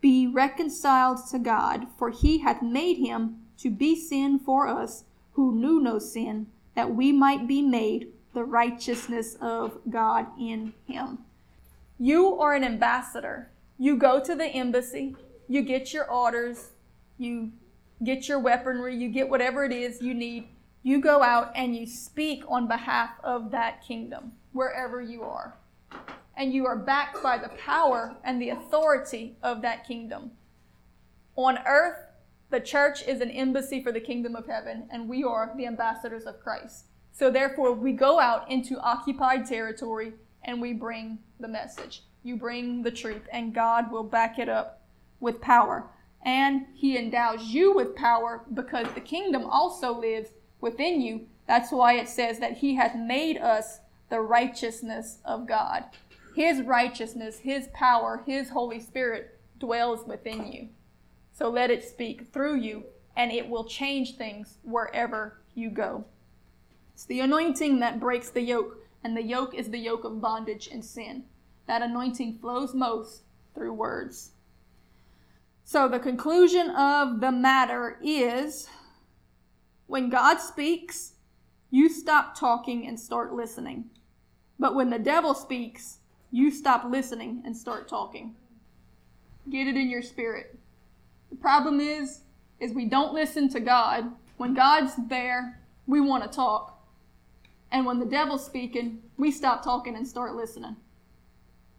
be 0.00 0.26
reconciled 0.26 1.18
to 1.30 1.38
God, 1.38 1.86
for 1.98 2.10
he 2.10 2.38
hath 2.38 2.62
made 2.62 2.96
him 2.96 3.38
to 3.58 3.70
be 3.70 3.94
sin 3.94 4.38
for 4.38 4.66
us 4.66 5.04
who 5.32 5.54
knew 5.54 5.80
no 5.80 5.98
sin, 5.98 6.46
that 6.74 6.94
we 6.94 7.12
might 7.12 7.46
be 7.46 7.60
made 7.60 8.08
the 8.32 8.44
righteousness 8.44 9.36
of 9.40 9.78
God 9.90 10.26
in 10.38 10.72
him. 10.86 11.18
You 11.98 12.38
are 12.40 12.54
an 12.54 12.64
ambassador. 12.64 13.50
You 13.78 13.96
go 13.96 14.20
to 14.20 14.34
the 14.34 14.46
embassy, 14.46 15.16
you 15.48 15.62
get 15.62 15.92
your 15.92 16.10
orders, 16.10 16.70
you 17.18 17.52
get 18.02 18.28
your 18.28 18.38
weaponry, 18.38 18.96
you 18.96 19.08
get 19.08 19.28
whatever 19.28 19.64
it 19.64 19.72
is 19.72 20.00
you 20.00 20.14
need. 20.14 20.48
You 20.82 21.00
go 21.00 21.22
out 21.22 21.52
and 21.54 21.76
you 21.76 21.86
speak 21.86 22.42
on 22.48 22.66
behalf 22.66 23.10
of 23.22 23.50
that 23.50 23.84
kingdom, 23.86 24.32
wherever 24.52 25.02
you 25.02 25.22
are. 25.22 25.56
And 26.36 26.54
you 26.54 26.66
are 26.66 26.76
backed 26.76 27.22
by 27.22 27.36
the 27.36 27.50
power 27.50 28.16
and 28.24 28.40
the 28.40 28.48
authority 28.50 29.36
of 29.42 29.60
that 29.60 29.86
kingdom. 29.86 30.30
On 31.36 31.58
earth, 31.66 31.98
the 32.48 32.60
church 32.60 33.06
is 33.06 33.20
an 33.20 33.30
embassy 33.30 33.82
for 33.82 33.92
the 33.92 34.00
kingdom 34.00 34.34
of 34.34 34.46
heaven, 34.46 34.88
and 34.90 35.08
we 35.08 35.22
are 35.22 35.52
the 35.56 35.66
ambassadors 35.66 36.24
of 36.24 36.40
Christ. 36.40 36.86
So, 37.12 37.30
therefore, 37.30 37.74
we 37.74 37.92
go 37.92 38.18
out 38.18 38.50
into 38.50 38.80
occupied 38.80 39.46
territory 39.46 40.14
and 40.44 40.60
we 40.60 40.72
bring 40.72 41.18
the 41.38 41.48
message. 41.48 42.02
You 42.22 42.36
bring 42.36 42.82
the 42.82 42.90
truth, 42.90 43.22
and 43.32 43.54
God 43.54 43.92
will 43.92 44.02
back 44.02 44.38
it 44.38 44.48
up 44.48 44.82
with 45.20 45.40
power 45.40 45.90
and 46.22 46.66
he 46.74 46.96
endows 46.96 47.42
you 47.44 47.74
with 47.74 47.96
power 47.96 48.44
because 48.52 48.86
the 48.94 49.00
kingdom 49.00 49.44
also 49.44 49.92
lives 49.92 50.30
within 50.60 51.00
you. 51.00 51.26
That's 51.46 51.72
why 51.72 51.94
it 51.94 52.08
says 52.08 52.38
that 52.38 52.58
he 52.58 52.74
hath 52.74 52.94
made 52.94 53.38
us 53.38 53.80
the 54.08 54.20
righteousness 54.20 55.18
of 55.24 55.46
God. 55.46 55.84
His 56.34 56.62
righteousness, 56.62 57.38
his 57.38 57.68
power, 57.72 58.22
his 58.26 58.50
Holy 58.50 58.80
Spirit 58.80 59.38
dwells 59.58 60.06
within 60.06 60.52
you. 60.52 60.68
So 61.32 61.48
let 61.48 61.70
it 61.70 61.82
speak 61.82 62.32
through 62.32 62.56
you, 62.56 62.84
and 63.16 63.32
it 63.32 63.48
will 63.48 63.64
change 63.64 64.16
things 64.16 64.58
wherever 64.62 65.40
you 65.54 65.70
go. 65.70 66.04
It's 66.94 67.04
the 67.06 67.20
anointing 67.20 67.80
that 67.80 67.98
breaks 67.98 68.30
the 68.30 68.42
yoke, 68.42 68.78
and 69.02 69.16
the 69.16 69.22
yoke 69.22 69.54
is 69.54 69.70
the 69.70 69.78
yoke 69.78 70.04
of 70.04 70.20
bondage 70.20 70.68
and 70.70 70.84
sin. 70.84 71.24
That 71.66 71.82
anointing 71.82 72.38
flows 72.38 72.74
most 72.74 73.22
through 73.54 73.72
words. 73.72 74.32
So, 75.70 75.86
the 75.86 76.00
conclusion 76.00 76.70
of 76.70 77.20
the 77.20 77.30
matter 77.30 77.96
is 78.02 78.66
when 79.86 80.10
God 80.10 80.38
speaks, 80.38 81.12
you 81.70 81.88
stop 81.88 82.36
talking 82.36 82.88
and 82.88 82.98
start 82.98 83.32
listening. 83.32 83.84
But 84.58 84.74
when 84.74 84.90
the 84.90 84.98
devil 84.98 85.32
speaks, 85.32 85.98
you 86.32 86.50
stop 86.50 86.82
listening 86.84 87.42
and 87.44 87.56
start 87.56 87.86
talking. 87.86 88.34
Get 89.48 89.68
it 89.68 89.76
in 89.76 89.88
your 89.88 90.02
spirit. 90.02 90.58
The 91.30 91.36
problem 91.36 91.78
is 91.78 92.22
is 92.58 92.72
we 92.72 92.86
don't 92.86 93.14
listen 93.14 93.48
to 93.50 93.60
God. 93.60 94.10
When 94.38 94.54
God's 94.54 94.94
there, 95.08 95.60
we 95.86 96.00
want 96.00 96.24
to 96.24 96.36
talk. 96.36 96.84
And 97.70 97.86
when 97.86 98.00
the 98.00 98.06
devil's 98.06 98.44
speaking, 98.44 99.04
we 99.16 99.30
stop 99.30 99.62
talking 99.62 99.94
and 99.94 100.08
start 100.08 100.34
listening. 100.34 100.74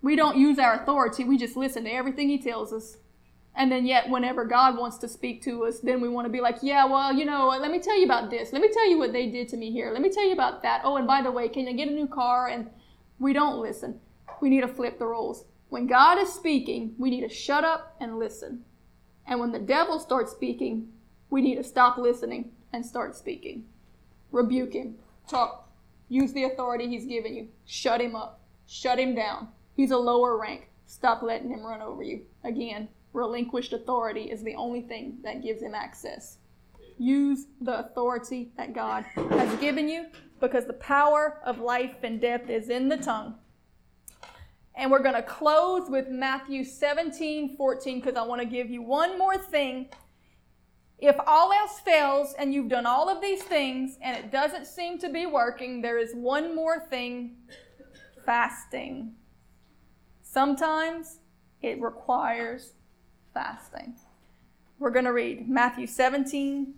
We 0.01 0.15
don't 0.15 0.37
use 0.37 0.59
our 0.59 0.75
authority, 0.81 1.25
we 1.25 1.37
just 1.37 1.57
listen 1.57 1.83
to 1.83 1.91
everything 1.91 2.29
he 2.29 2.41
tells 2.41 2.71
us. 2.71 2.95
And 3.55 3.71
then 3.71 3.85
yet, 3.85 4.09
whenever 4.09 4.45
God 4.45 4.77
wants 4.77 4.97
to 4.99 5.07
speak 5.09 5.41
to 5.43 5.65
us, 5.65 5.79
then 5.79 5.99
we 5.99 6.07
want 6.07 6.25
to 6.25 6.31
be 6.31 6.39
like, 6.39 6.57
yeah, 6.61 6.85
well, 6.85 7.13
you 7.13 7.25
know, 7.25 7.47
let 7.47 7.69
me 7.69 7.79
tell 7.79 7.97
you 7.97 8.05
about 8.05 8.29
this. 8.29 8.53
Let 8.53 8.61
me 8.61 8.69
tell 8.71 8.89
you 8.89 8.97
what 8.97 9.11
they 9.11 9.29
did 9.29 9.49
to 9.49 9.57
me 9.57 9.71
here. 9.71 9.91
Let 9.91 10.01
me 10.01 10.09
tell 10.09 10.25
you 10.25 10.33
about 10.33 10.63
that. 10.63 10.81
Oh, 10.83 10.95
and 10.95 11.05
by 11.05 11.21
the 11.21 11.31
way, 11.31 11.49
can 11.49 11.67
you 11.67 11.73
get 11.73 11.89
a 11.89 11.91
new 11.91 12.07
car? 12.07 12.47
And 12.47 12.69
we 13.19 13.33
don't 13.33 13.61
listen. 13.61 13.99
We 14.39 14.49
need 14.49 14.61
to 14.61 14.67
flip 14.67 14.97
the 14.97 15.05
roles. 15.05 15.45
When 15.69 15.85
God 15.85 16.17
is 16.17 16.31
speaking, 16.31 16.95
we 16.97 17.09
need 17.09 17.21
to 17.21 17.29
shut 17.29 17.63
up 17.63 17.95
and 17.99 18.17
listen. 18.17 18.63
And 19.27 19.39
when 19.39 19.51
the 19.51 19.59
devil 19.59 19.99
starts 19.99 20.31
speaking, 20.31 20.87
we 21.29 21.41
need 21.41 21.55
to 21.55 21.63
stop 21.63 21.97
listening 21.97 22.51
and 22.73 22.85
start 22.85 23.15
speaking. 23.15 23.65
Rebuke 24.31 24.73
him. 24.73 24.95
Talk. 25.27 25.69
Use 26.09 26.33
the 26.33 26.45
authority 26.45 26.87
he's 26.87 27.05
given 27.05 27.35
you. 27.35 27.47
Shut 27.65 28.01
him 28.01 28.15
up. 28.15 28.41
Shut 28.65 28.99
him 28.99 29.13
down. 29.15 29.49
He's 29.75 29.91
a 29.91 29.97
lower 29.97 30.37
rank. 30.37 30.69
Stop 30.85 31.21
letting 31.21 31.49
him 31.49 31.63
run 31.63 31.81
over 31.81 32.03
you. 32.03 32.23
Again, 32.43 32.89
relinquished 33.13 33.73
authority 33.73 34.23
is 34.23 34.43
the 34.43 34.55
only 34.55 34.81
thing 34.81 35.17
that 35.23 35.43
gives 35.43 35.61
him 35.61 35.75
access. 35.75 36.37
Use 36.97 37.47
the 37.59 37.79
authority 37.79 38.51
that 38.57 38.73
God 38.73 39.05
has 39.15 39.59
given 39.59 39.89
you 39.89 40.07
because 40.39 40.65
the 40.65 40.73
power 40.73 41.41
of 41.45 41.59
life 41.59 41.95
and 42.03 42.21
death 42.21 42.49
is 42.49 42.69
in 42.69 42.89
the 42.89 42.97
tongue. 42.97 43.35
And 44.75 44.89
we're 44.89 45.03
going 45.03 45.15
to 45.15 45.23
close 45.23 45.89
with 45.89 46.09
Matthew 46.09 46.63
17 46.63 47.55
14 47.57 47.99
because 47.99 48.15
I 48.15 48.23
want 48.23 48.41
to 48.41 48.47
give 48.47 48.69
you 48.69 48.81
one 48.81 49.17
more 49.17 49.37
thing. 49.37 49.89
If 50.97 51.15
all 51.25 51.51
else 51.51 51.79
fails 51.79 52.33
and 52.37 52.53
you've 52.53 52.69
done 52.69 52.85
all 52.85 53.09
of 53.09 53.21
these 53.21 53.43
things 53.43 53.97
and 54.01 54.15
it 54.15 54.31
doesn't 54.31 54.67
seem 54.67 54.99
to 54.99 55.09
be 55.09 55.25
working, 55.25 55.81
there 55.81 55.97
is 55.97 56.13
one 56.13 56.55
more 56.55 56.79
thing 56.79 57.37
fasting. 58.25 59.15
Sometimes 60.21 61.19
it 61.61 61.81
requires 61.81 62.73
fasting. 63.33 63.95
We're 64.79 64.91
going 64.91 65.05
to 65.05 65.13
read 65.13 65.47
Matthew 65.49 65.87
17, 65.87 66.73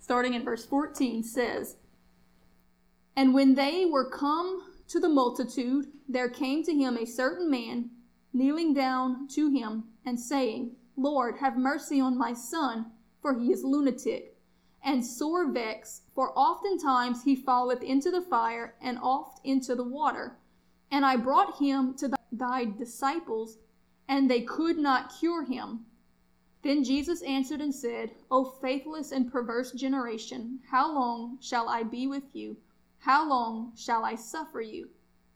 starting 0.00 0.34
in 0.34 0.44
verse 0.44 0.64
14, 0.64 1.22
says, 1.22 1.76
And 3.16 3.34
when 3.34 3.54
they 3.54 3.84
were 3.84 4.10
come 4.10 4.62
to 4.88 4.98
the 4.98 5.08
multitude, 5.08 5.86
there 6.08 6.28
came 6.28 6.62
to 6.64 6.74
him 6.74 6.96
a 6.96 7.06
certain 7.06 7.50
man, 7.50 7.90
kneeling 8.32 8.74
down 8.74 9.28
to 9.28 9.50
him, 9.50 9.84
and 10.04 10.18
saying, 10.18 10.72
Lord, 10.96 11.36
have 11.38 11.56
mercy 11.56 12.00
on 12.00 12.18
my 12.18 12.32
son, 12.32 12.86
for 13.20 13.38
he 13.38 13.52
is 13.52 13.62
lunatic, 13.62 14.36
and 14.82 15.04
sore 15.04 15.50
vexed, 15.50 16.02
for 16.14 16.36
oftentimes 16.36 17.22
he 17.22 17.36
falleth 17.36 17.82
into 17.82 18.10
the 18.10 18.22
fire, 18.22 18.74
and 18.80 18.98
oft 19.00 19.40
into 19.44 19.74
the 19.74 19.84
water. 19.84 20.38
And 20.90 21.04
I 21.04 21.16
brought 21.16 21.58
him 21.58 21.94
to 21.98 22.10
thy 22.32 22.64
disciples, 22.64 23.58
and 24.08 24.30
they 24.30 24.40
could 24.40 24.78
not 24.78 25.14
cure 25.18 25.44
him. 25.44 25.84
Then 26.62 26.82
Jesus 26.82 27.22
answered 27.22 27.60
and 27.60 27.74
said, 27.74 28.14
O 28.30 28.44
faithless 28.44 29.12
and 29.12 29.30
perverse 29.30 29.70
generation, 29.72 30.60
how 30.70 30.92
long 30.92 31.38
shall 31.40 31.68
I 31.68 31.82
be 31.82 32.06
with 32.06 32.34
you? 32.34 32.56
How 32.98 33.28
long 33.28 33.72
shall 33.76 34.04
I 34.04 34.16
suffer 34.16 34.60
you? 34.60 34.90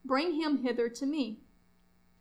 Bring 0.04 0.32
him 0.34 0.58
hither 0.58 0.88
to 0.88 1.06
me. 1.06 1.38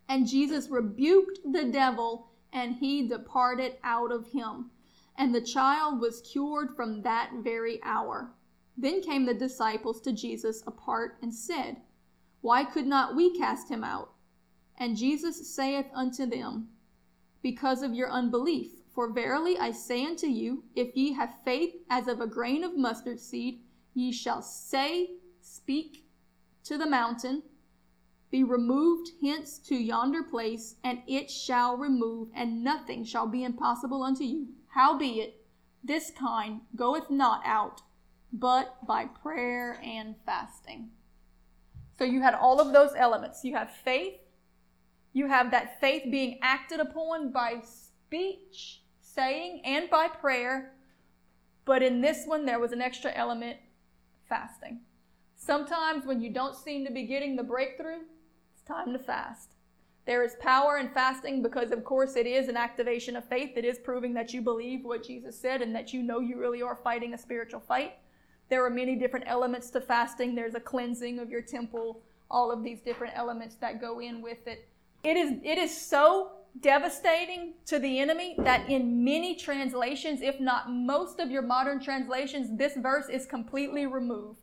And 0.07 0.27
Jesus 0.27 0.69
rebuked 0.69 1.39
the 1.51 1.63
devil, 1.63 2.27
and 2.53 2.75
he 2.75 3.07
departed 3.07 3.77
out 3.83 4.11
of 4.11 4.27
him. 4.27 4.69
And 5.15 5.33
the 5.33 5.41
child 5.41 5.99
was 5.99 6.21
cured 6.21 6.75
from 6.75 7.01
that 7.01 7.31
very 7.41 7.81
hour. 7.83 8.33
Then 8.77 9.01
came 9.01 9.25
the 9.25 9.33
disciples 9.33 9.99
to 10.01 10.11
Jesus 10.11 10.63
apart 10.67 11.17
and 11.21 11.33
said, 11.33 11.81
Why 12.41 12.63
could 12.63 12.87
not 12.87 13.15
we 13.15 13.35
cast 13.37 13.69
him 13.69 13.83
out? 13.83 14.13
And 14.81 14.97
Jesus 14.97 15.47
saith 15.53 15.85
unto 15.93 16.25
them, 16.25 16.69
Because 17.43 17.83
of 17.83 17.93
your 17.93 18.09
unbelief. 18.09 18.71
For 18.95 19.13
verily 19.13 19.55
I 19.59 19.69
say 19.69 20.03
unto 20.03 20.25
you, 20.25 20.63
if 20.75 20.97
ye 20.97 21.13
have 21.13 21.35
faith 21.45 21.75
as 21.87 22.07
of 22.07 22.19
a 22.19 22.25
grain 22.25 22.63
of 22.63 22.75
mustard 22.75 23.19
seed, 23.19 23.61
ye 23.93 24.11
shall 24.11 24.41
say, 24.41 25.11
Speak 25.39 26.07
to 26.63 26.79
the 26.79 26.87
mountain, 26.87 27.43
be 28.31 28.43
removed 28.43 29.11
hence 29.21 29.59
to 29.67 29.75
yonder 29.75 30.23
place, 30.23 30.77
and 30.83 31.03
it 31.05 31.29
shall 31.29 31.77
remove, 31.77 32.29
and 32.33 32.63
nothing 32.63 33.03
shall 33.03 33.27
be 33.27 33.43
impossible 33.43 34.01
unto 34.01 34.23
you. 34.23 34.47
Howbeit, 34.69 35.45
this 35.83 36.09
kind 36.09 36.61
goeth 36.75 37.11
not 37.11 37.43
out, 37.45 37.83
but 38.33 38.83
by 38.87 39.05
prayer 39.05 39.79
and 39.83 40.15
fasting. 40.25 40.89
So 41.99 42.03
you 42.03 42.21
had 42.21 42.33
all 42.33 42.59
of 42.59 42.73
those 42.73 42.95
elements. 42.97 43.43
You 43.43 43.55
have 43.55 43.69
faith, 43.69 44.15
you 45.13 45.27
have 45.27 45.51
that 45.51 45.79
faith 45.79 46.03
being 46.09 46.39
acted 46.41 46.79
upon 46.79 47.31
by 47.31 47.61
speech 47.61 48.81
saying 49.01 49.61
and 49.65 49.89
by 49.89 50.07
prayer, 50.07 50.73
but 51.65 51.83
in 51.83 52.01
this 52.01 52.25
one 52.25 52.45
there 52.45 52.59
was 52.59 52.71
an 52.71 52.81
extra 52.81 53.11
element 53.13 53.57
fasting. 54.27 54.79
Sometimes 55.35 56.05
when 56.05 56.21
you 56.21 56.31
don't 56.31 56.55
seem 56.55 56.85
to 56.85 56.91
be 56.91 57.03
getting 57.03 57.35
the 57.35 57.43
breakthrough, 57.43 58.01
it's 58.53 58.63
time 58.65 58.93
to 58.93 58.99
fast. 58.99 59.55
There 60.05 60.23
is 60.23 60.35
power 60.39 60.77
in 60.77 60.89
fasting 60.89 61.43
because, 61.43 61.71
of 61.71 61.83
course, 61.83 62.15
it 62.15 62.25
is 62.25 62.47
an 62.47 62.57
activation 62.57 63.15
of 63.15 63.27
faith. 63.27 63.51
It 63.55 63.65
is 63.65 63.77
proving 63.77 64.13
that 64.15 64.33
you 64.33 64.41
believe 64.41 64.83
what 64.83 65.05
Jesus 65.05 65.39
said 65.39 65.61
and 65.61 65.75
that 65.75 65.93
you 65.93 66.01
know 66.01 66.19
you 66.19 66.39
really 66.39 66.61
are 66.61 66.75
fighting 66.75 67.13
a 67.13 67.17
spiritual 67.17 67.59
fight. 67.59 67.93
There 68.49 68.65
are 68.65 68.69
many 68.69 68.95
different 68.95 69.25
elements 69.27 69.69
to 69.71 69.81
fasting. 69.81 70.33
There's 70.33 70.55
a 70.55 70.59
cleansing 70.59 71.19
of 71.19 71.29
your 71.29 71.41
temple, 71.41 72.01
all 72.29 72.51
of 72.51 72.63
these 72.63 72.81
different 72.81 73.13
elements 73.15 73.55
that 73.61 73.79
go 73.79 73.99
in 73.99 74.21
with 74.21 74.47
it. 74.47 74.67
It 75.03 75.17
is, 75.17 75.33
it 75.43 75.57
is 75.57 75.75
so 75.75 76.31
devastating 76.59 77.53
to 77.65 77.79
the 77.79 77.99
enemy 77.99 78.35
that 78.39 78.69
in 78.69 79.03
many 79.03 79.35
translations, 79.35 80.21
if 80.21 80.39
not 80.39 80.71
most 80.71 81.19
of 81.19 81.31
your 81.31 81.41
modern 81.41 81.79
translations, 81.79 82.57
this 82.57 82.75
verse 82.75 83.09
is 83.09 83.25
completely 83.25 83.85
removed 83.85 84.41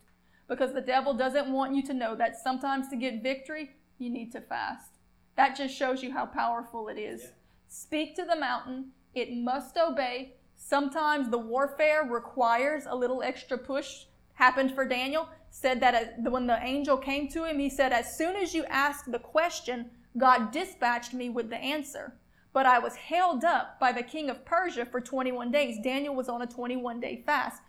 because 0.49 0.73
the 0.73 0.81
devil 0.81 1.15
doesn't 1.15 1.53
want 1.53 1.75
you 1.75 1.83
to 1.83 1.95
know 1.95 2.17
that 2.17 2.37
sometimes 2.43 2.89
to 2.89 2.97
get 2.97 3.23
victory, 3.23 3.71
you 3.99 4.11
need 4.11 4.33
to 4.33 4.41
fast. 4.41 4.93
That 5.37 5.57
just 5.57 5.77
shows 5.77 6.03
you 6.03 6.13
how 6.13 6.27
powerful 6.27 6.89
it 6.89 6.99
is. 6.99 7.21
Yeah. 7.23 7.31
Speak 7.69 8.17
to 8.17 8.25
the 8.25 8.37
mountain, 8.37 8.93
it 9.15 9.33
must 9.33 9.77
obey. 9.77 10.35
Sometimes 10.57 11.31
the 11.31 11.39
warfare 11.39 12.05
requires 12.05 12.85
a 12.89 12.97
little 12.97 13.23
extra 13.23 13.59
push. 13.59 14.07
Happened 14.35 14.75
for 14.75 14.87
Daniel. 14.87 15.29
Said 15.51 15.81
that 15.81 15.95
uh, 15.95 16.31
when 16.31 16.47
the 16.47 16.59
angel 16.63 16.97
came 16.97 17.29
to 17.29 17.45
him, 17.45 17.59
he 17.59 17.71
said, 17.71 17.93
As 17.93 18.17
soon 18.17 18.37
as 18.37 18.55
you 18.55 18.65
ask 18.67 19.05
the 19.07 19.19
question, 19.19 19.91
God 20.19 20.51
dispatched 20.51 21.15
me 21.15 21.31
with 21.31 21.51
the 21.51 21.57
answer. 21.57 22.15
But 22.53 22.67
I 22.67 22.79
was 22.79 22.97
held 22.97 23.45
up 23.45 23.79
by 23.79 23.93
the 23.93 24.03
king 24.03 24.31
of 24.31 24.45
Persia 24.45 24.85
for 24.85 25.01
21 25.01 25.51
days. 25.51 25.79
Daniel 25.83 26.15
was 26.15 26.29
on 26.29 26.43
a 26.43 26.47
21 26.47 27.01
day 27.01 27.23
fast. 27.25 27.63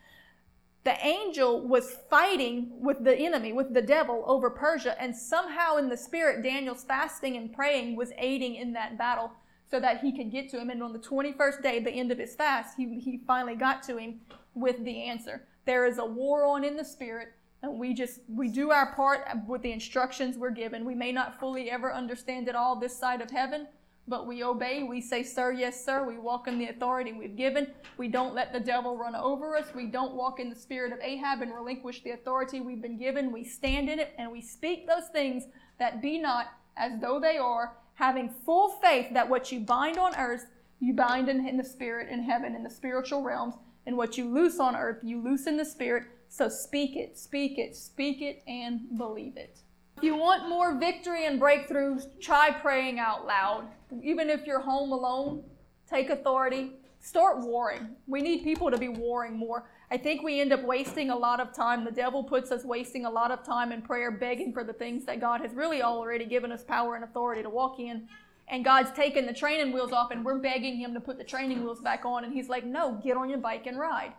The 0.84 1.06
angel 1.06 1.68
was 1.68 1.98
fighting 2.10 2.72
with 2.82 3.04
the 3.04 3.16
enemy, 3.16 3.52
with 3.52 3.74
the 3.74 3.82
devil 3.82 4.24
over 4.26 4.50
Persia, 4.50 5.00
and 5.00 5.16
somehow 5.16 5.76
in 5.76 5.90
the 5.90 5.98
spirit, 5.98 6.42
Daniel's 6.42 6.86
fasting 6.86 7.36
and 7.36 7.54
praying 7.54 7.98
was 7.98 8.12
aiding 8.18 8.56
in 8.56 8.72
that 8.74 8.98
battle 8.98 9.32
so 9.70 9.80
that 9.80 10.00
he 10.00 10.16
could 10.16 10.32
get 10.32 10.50
to 10.50 10.60
him. 10.60 10.70
And 10.70 10.82
on 10.82 10.94
the 10.94 11.00
21st 11.00 11.62
day, 11.62 11.80
the 11.80 11.92
end 11.92 12.12
of 12.12 12.18
his 12.18 12.34
fast, 12.34 12.78
he, 12.78 13.00
he 13.00 13.22
finally 13.28 13.56
got 13.56 13.84
to 13.84 13.98
him 13.98 14.22
with 14.56 14.84
the 14.86 15.04
answer. 15.04 15.46
There 15.66 15.86
is 15.86 15.98
a 15.98 16.06
war 16.06 16.46
on 16.46 16.64
in 16.64 16.78
the 16.78 16.86
spirit 16.86 17.34
we 17.68 17.94
just 17.94 18.22
we 18.30 18.48
do 18.48 18.72
our 18.72 18.94
part 18.94 19.28
with 19.48 19.62
the 19.62 19.72
instructions 19.72 20.38
we're 20.38 20.50
given. 20.50 20.86
We 20.86 20.96
may 20.96 21.12
not 21.12 21.40
fully 21.40 21.70
ever 21.70 21.94
understand 21.94 22.48
it 22.48 22.56
all 22.56 22.80
this 22.80 22.98
side 22.98 23.22
of 23.22 23.32
heaven 23.32 23.68
but 24.10 24.26
we 24.26 24.44
obey. 24.44 24.84
We 24.84 25.00
say 25.00 25.24
sir 25.24 25.52
yes 25.52 25.86
sir. 25.86 26.04
We 26.04 26.18
walk 26.18 26.48
in 26.48 26.58
the 26.58 26.70
authority 26.70 27.14
we've 27.14 27.36
given. 27.36 27.68
We 27.98 28.08
don't 28.08 28.34
let 28.34 28.52
the 28.52 28.60
devil 28.60 28.98
run 28.98 29.16
over 29.16 29.56
us. 29.56 29.68
We 29.76 29.86
don't 29.86 30.16
walk 30.16 30.40
in 30.40 30.50
the 30.50 30.56
spirit 30.56 30.92
of 30.92 31.00
ahab 31.00 31.42
and 31.42 31.54
relinquish 31.54 32.02
the 32.04 32.12
authority 32.12 32.60
we've 32.60 32.82
been 32.82 32.98
given. 32.98 33.32
We 33.32 33.44
stand 33.44 33.88
in 33.88 34.00
it 34.00 34.14
and 34.18 34.32
we 34.32 34.42
speak 34.42 34.88
those 34.88 35.08
things 35.14 35.44
that 35.78 36.02
be 36.02 36.18
not 36.18 36.48
as 36.76 37.00
though 37.00 37.20
they 37.20 37.38
are 37.38 37.78
having 37.94 38.34
full 38.46 38.70
faith 38.82 39.14
that 39.14 39.30
what 39.30 39.52
you 39.52 39.60
bind 39.60 39.98
on 39.98 40.16
earth 40.16 40.48
you 40.80 40.94
bind 40.94 41.28
in, 41.30 41.46
in 41.46 41.58
the 41.58 41.64
spirit 41.64 42.10
in 42.10 42.24
heaven 42.24 42.56
in 42.56 42.64
the 42.64 42.70
spiritual 42.70 43.22
realms 43.22 43.56
and 43.86 43.98
what 43.98 44.18
you 44.18 44.34
loose 44.34 44.60
on 44.60 44.74
earth 44.76 45.00
you 45.04 45.22
loose 45.22 45.48
in 45.48 45.58
the 45.58 45.66
spirit 45.66 46.04
so 46.30 46.48
speak 46.48 46.96
it, 46.96 47.18
speak 47.18 47.58
it, 47.58 47.76
speak 47.76 48.22
it, 48.22 48.44
and 48.48 48.98
believe 48.98 49.36
it. 49.36 49.58
If 49.98 50.04
you 50.04 50.16
want 50.16 50.48
more 50.48 50.76
victory 50.80 51.26
and 51.26 51.42
breakthroughs, 51.42 52.04
try 52.22 52.52
praying 52.52 53.00
out 53.00 53.26
loud. 53.26 53.68
Even 54.02 54.30
if 54.30 54.46
you're 54.46 54.62
home 54.62 54.94
alone, 54.94 55.44
take 55.90 56.10
authority. 56.10 56.72
Start 57.02 57.40
warring. 57.40 57.90
We 58.08 58.22
need 58.22 58.44
people 58.44 58.70
to 58.72 58.78
be 58.78 58.90
warring 58.90 59.38
more. 59.38 59.68
I 59.92 59.98
think 59.98 60.22
we 60.22 60.40
end 60.40 60.54
up 60.54 60.64
wasting 60.64 61.10
a 61.10 61.16
lot 61.16 61.40
of 61.40 61.52
time. 61.52 61.84
The 61.84 61.92
devil 61.92 62.24
puts 62.24 62.52
us 62.52 62.64
wasting 62.64 63.06
a 63.06 63.10
lot 63.10 63.32
of 63.32 63.44
time 63.44 63.72
in 63.72 63.82
prayer, 63.82 64.12
begging 64.12 64.54
for 64.54 64.64
the 64.64 64.74
things 64.74 65.06
that 65.06 65.20
God 65.20 65.42
has 65.42 65.54
really 65.54 65.82
already 65.82 66.26
given 66.26 66.52
us 66.52 66.64
power 66.64 66.96
and 66.96 67.04
authority 67.04 67.42
to 67.42 67.50
walk 67.50 67.80
in. 67.80 68.08
And 68.48 68.64
God's 68.64 68.92
taken 68.92 69.26
the 69.26 69.34
training 69.34 69.74
wheels 69.74 69.92
off, 69.92 70.12
and 70.12 70.24
we're 70.24 70.40
begging 70.40 70.78
Him 70.78 70.94
to 70.94 71.00
put 71.00 71.18
the 71.18 71.24
training 71.24 71.64
wheels 71.64 71.82
back 71.82 72.06
on. 72.06 72.24
And 72.24 72.34
He's 72.34 72.50
like, 72.50 72.66
no, 72.66 73.00
get 73.04 73.18
on 73.18 73.30
your 73.30 73.40
bike 73.40 73.66
and 73.66 73.80
ride. 73.80 74.14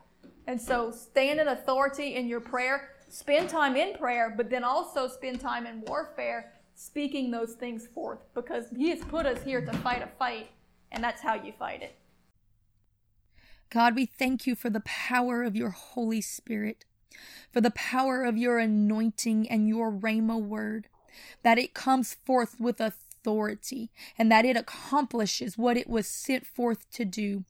And 0.47 0.61
so 0.61 0.91
stand 0.91 1.41
in 1.41 1.49
authority 1.49 2.15
in 2.17 2.27
your 2.27 2.41
prayer. 2.41 2.91
Spend 3.09 3.49
time 3.49 3.77
in 3.77 3.97
prayer, 3.97 4.33
but 4.37 4.51
then 4.51 4.65
also 4.65 5.09
spend 5.09 5.41
time 5.41 5.67
in 5.67 5.83
warfare, 5.87 6.53
speaking 6.75 7.31
those 7.31 7.55
things 7.55 7.87
forth 7.89 8.21
because 8.35 8.67
He 8.77 8.91
has 8.91 9.01
put 9.01 9.27
us 9.27 9.43
here 9.43 9.65
to 9.65 9.73
fight 9.79 10.03
a 10.03 10.09
fight, 10.19 10.51
and 10.93 11.03
that's 11.03 11.21
how 11.21 11.35
you 11.35 11.53
fight 11.59 11.83
it. 11.83 11.97
God, 13.69 13.95
we 13.95 14.07
thank 14.07 14.47
you 14.47 14.55
for 14.55 14.71
the 14.71 14.81
power 14.81 15.43
of 15.45 15.55
your 15.55 15.71
Holy 15.71 16.21
Spirit, 16.21 16.85
for 17.53 17.61
the 17.61 17.71
power 17.71 18.25
of 18.25 18.37
your 18.37 18.59
anointing 18.59 19.49
and 19.49 19.69
your 19.69 19.93
Rhema 19.93 20.41
word, 20.41 20.89
that 21.43 21.59
it 21.59 21.75
comes 21.75 22.15
forth 22.15 22.59
with 22.59 22.81
authority 22.81 23.91
and 24.19 24.31
that 24.33 24.45
it 24.45 24.57
accomplishes 24.57 25.57
what 25.57 25.77
it 25.77 25.89
was 25.89 26.07
sent 26.07 26.47
forth 26.47 26.91
to 26.93 27.05
do. 27.05 27.45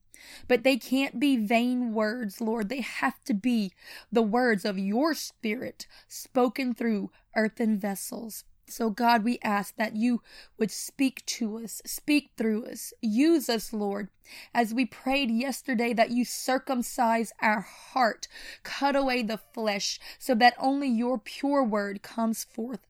But 0.48 0.64
they 0.64 0.76
can't 0.76 1.20
be 1.20 1.36
vain 1.36 1.94
words, 1.94 2.40
Lord. 2.40 2.68
They 2.68 2.80
have 2.80 3.22
to 3.24 3.34
be 3.34 3.72
the 4.10 4.22
words 4.22 4.64
of 4.64 4.78
your 4.78 5.14
Spirit 5.14 5.86
spoken 6.08 6.74
through 6.74 7.10
earthen 7.36 7.78
vessels. 7.78 8.44
So, 8.70 8.88
God, 8.88 9.24
we 9.24 9.40
ask 9.42 9.74
that 9.76 9.96
you 9.96 10.22
would 10.56 10.70
speak 10.70 11.26
to 11.26 11.58
us, 11.58 11.82
speak 11.84 12.30
through 12.36 12.66
us, 12.66 12.92
use 13.02 13.48
us, 13.48 13.72
Lord, 13.72 14.08
as 14.54 14.72
we 14.72 14.84
prayed 14.84 15.28
yesterday 15.28 15.92
that 15.92 16.10
you 16.10 16.24
circumcise 16.24 17.32
our 17.42 17.62
heart, 17.62 18.28
cut 18.62 18.94
away 18.94 19.24
the 19.24 19.40
flesh, 19.52 19.98
so 20.20 20.36
that 20.36 20.54
only 20.56 20.88
your 20.88 21.18
pure 21.18 21.64
word 21.64 22.02
comes 22.02 22.44
forth. 22.44 22.86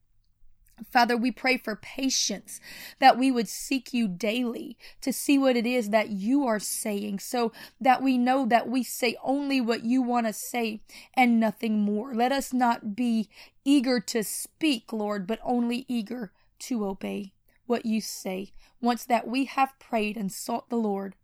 Father, 0.89 1.17
we 1.17 1.31
pray 1.31 1.57
for 1.57 1.77
patience, 1.77 2.61
that 2.99 3.19
we 3.19 3.31
would 3.31 3.49
seek 3.49 3.93
you 3.93 4.09
daily 4.09 4.77
to 5.01 5.13
see 5.13 5.39
what 5.39 5.57
it 5.57 5.67
is 5.67 5.91
that 5.91 6.11
you 6.11 6.47
are 6.47 6.59
saying, 6.59 7.19
so 7.19 7.53
that 7.81 8.03
we 8.03 8.17
know 8.19 8.47
that 8.47 8.69
we 8.69 8.83
say 8.83 9.17
only 9.23 9.61
what 9.61 9.85
you 9.85 10.03
want 10.03 10.27
to 10.27 10.33
say 10.33 10.81
and 11.15 11.41
nothing 11.41 11.81
more. 11.81 12.15
Let 12.15 12.33
us 12.33 12.53
not 12.53 12.95
be 12.97 13.29
eager 13.65 14.01
to 14.01 14.23
speak, 14.25 14.93
Lord, 14.93 15.27
but 15.27 15.41
only 15.43 15.85
eager 15.89 16.33
to 16.61 16.87
obey 16.87 17.33
what 17.67 17.87
you 17.87 18.01
say. 18.01 18.53
Once 18.81 19.05
that 19.05 19.27
we 19.27 19.45
have 19.45 19.79
prayed 19.79 20.17
and 20.17 20.33
sought 20.33 20.69
the 20.71 20.77
Lord 20.77 21.15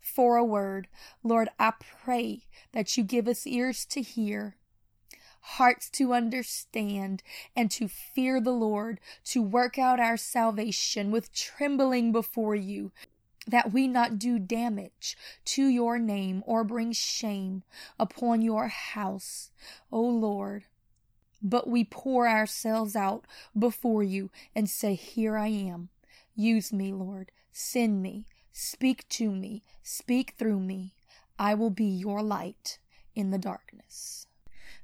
for 0.00 0.36
a 0.36 0.44
word, 0.44 0.88
Lord, 1.22 1.48
I 1.58 1.72
pray 2.04 2.44
that 2.72 2.96
you 2.96 3.04
give 3.04 3.26
us 3.26 3.46
ears 3.46 3.84
to 3.86 4.00
hear 4.02 4.56
hearts 5.44 5.90
to 5.90 6.14
understand 6.14 7.22
and 7.54 7.70
to 7.70 7.86
fear 7.86 8.40
the 8.40 8.50
Lord, 8.50 8.98
to 9.24 9.42
work 9.42 9.78
out 9.78 10.00
our 10.00 10.16
salvation 10.16 11.10
with 11.10 11.34
trembling 11.34 12.12
before 12.12 12.54
you, 12.54 12.92
that 13.46 13.70
we 13.70 13.86
not 13.86 14.18
do 14.18 14.38
damage 14.38 15.16
to 15.44 15.66
your 15.66 15.98
name 15.98 16.42
or 16.46 16.64
bring 16.64 16.92
shame 16.92 17.62
upon 17.98 18.40
your 18.40 18.68
house, 18.68 19.50
O 19.92 20.00
Lord. 20.00 20.64
But 21.42 21.68
we 21.68 21.84
pour 21.84 22.26
ourselves 22.26 22.96
out 22.96 23.26
before 23.56 24.02
you 24.02 24.30
and 24.54 24.68
say, 24.68 24.94
Here 24.94 25.36
I 25.36 25.48
am. 25.48 25.90
Use 26.34 26.72
me, 26.72 26.90
Lord. 26.90 27.32
Send 27.52 28.02
me. 28.02 28.26
Speak 28.50 29.06
to 29.10 29.30
me. 29.30 29.62
Speak 29.82 30.34
through 30.38 30.60
me. 30.60 30.94
I 31.38 31.52
will 31.52 31.70
be 31.70 31.84
your 31.84 32.22
light 32.22 32.78
in 33.14 33.30
the 33.30 33.38
darkness. 33.38 34.23